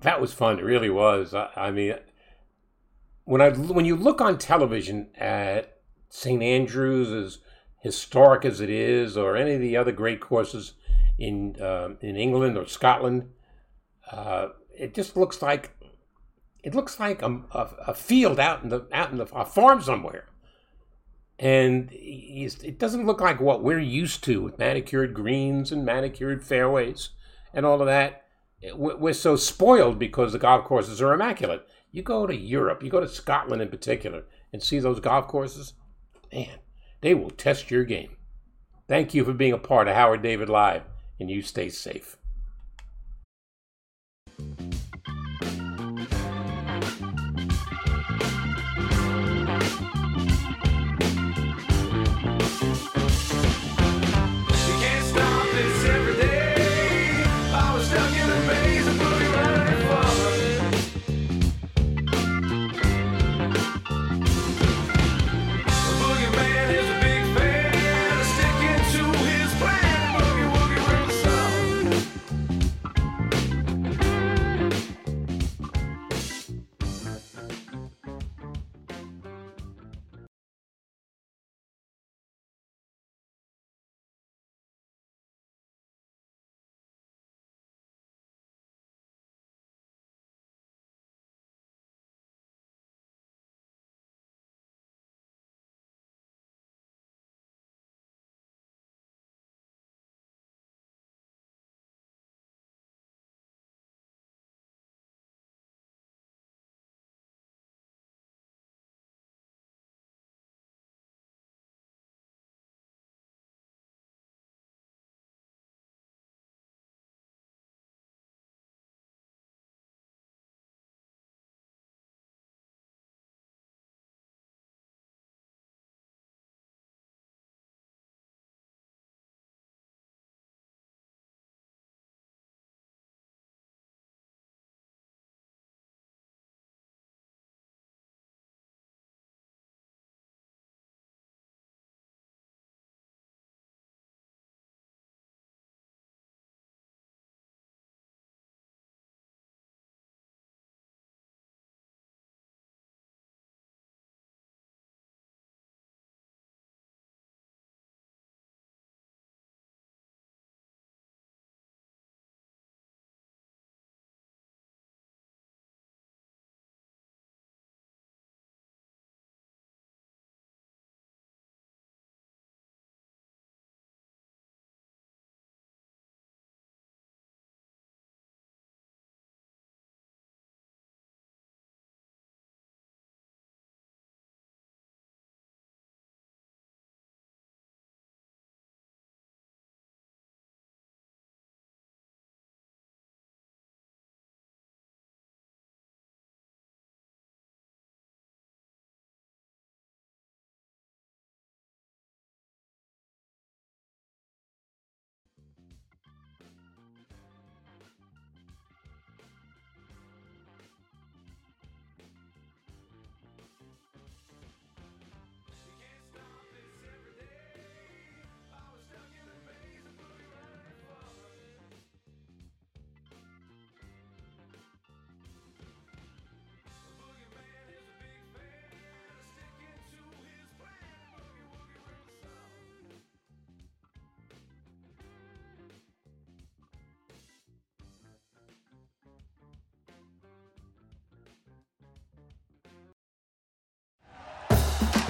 That 0.00 0.20
was 0.20 0.32
fun. 0.32 0.58
It 0.58 0.64
really 0.64 0.90
was. 0.90 1.34
I, 1.34 1.50
I 1.56 1.70
mean, 1.70 1.94
when 3.24 3.40
I 3.40 3.50
when 3.50 3.84
you 3.84 3.96
look 3.96 4.20
on 4.20 4.38
television 4.38 5.08
at 5.16 5.78
St. 6.08 6.42
Andrews, 6.42 7.10
as 7.10 7.38
historic 7.80 8.44
as 8.44 8.60
it 8.60 8.70
is, 8.70 9.16
or 9.16 9.36
any 9.36 9.54
of 9.54 9.60
the 9.60 9.76
other 9.76 9.92
great 9.92 10.20
courses 10.20 10.74
in 11.18 11.60
um 11.60 11.98
in 12.00 12.16
England 12.16 12.56
or 12.56 12.66
Scotland, 12.66 13.30
uh, 14.12 14.48
it 14.76 14.94
just 14.94 15.16
looks 15.16 15.42
like 15.42 15.76
it 16.62 16.74
looks 16.74 17.00
like 17.00 17.22
a, 17.22 17.42
a, 17.52 17.68
a 17.88 17.94
field 17.94 18.38
out 18.38 18.62
in 18.62 18.68
the 18.68 18.86
out 18.92 19.10
in 19.10 19.18
the 19.18 19.24
a 19.34 19.44
farm 19.44 19.82
somewhere 19.82 20.28
and 21.38 21.90
it 21.92 22.78
doesn't 22.78 23.06
look 23.06 23.20
like 23.20 23.40
what 23.40 23.62
we're 23.62 23.78
used 23.78 24.24
to 24.24 24.42
with 24.42 24.58
manicured 24.58 25.14
greens 25.14 25.70
and 25.70 25.84
manicured 25.84 26.44
fairways 26.44 27.10
and 27.54 27.64
all 27.64 27.80
of 27.80 27.86
that. 27.86 28.24
Eh, 28.62 28.72
we're 28.74 28.96
we're 28.96 29.12
so 29.12 29.36
spoiled 29.36 29.98
because 29.98 30.32
the 30.32 30.38
golf 30.38 30.64
courses 30.64 31.00
are 31.00 31.12
immaculate. 31.12 31.66
You 31.90 32.02
go 32.02 32.26
to 32.26 32.36
Europe, 32.36 32.82
you 32.82 32.90
go 32.90 33.00
to 33.00 33.08
Scotland 33.08 33.62
in 33.62 33.68
particular, 33.68 34.24
and 34.52 34.62
see 34.62 34.78
those 34.78 35.00
golf 35.00 35.26
courses, 35.26 35.72
man, 36.32 36.58
they 37.00 37.14
will 37.14 37.30
test 37.30 37.70
your 37.70 37.84
game. 37.84 38.16
Thank 38.88 39.14
you 39.14 39.24
for 39.24 39.32
being 39.32 39.54
a 39.54 39.58
part 39.58 39.88
of 39.88 39.94
Howard 39.94 40.22
David 40.22 40.48
Live, 40.48 40.82
and 41.18 41.30
you 41.30 41.40
stay 41.40 41.70
safe. 41.70 42.17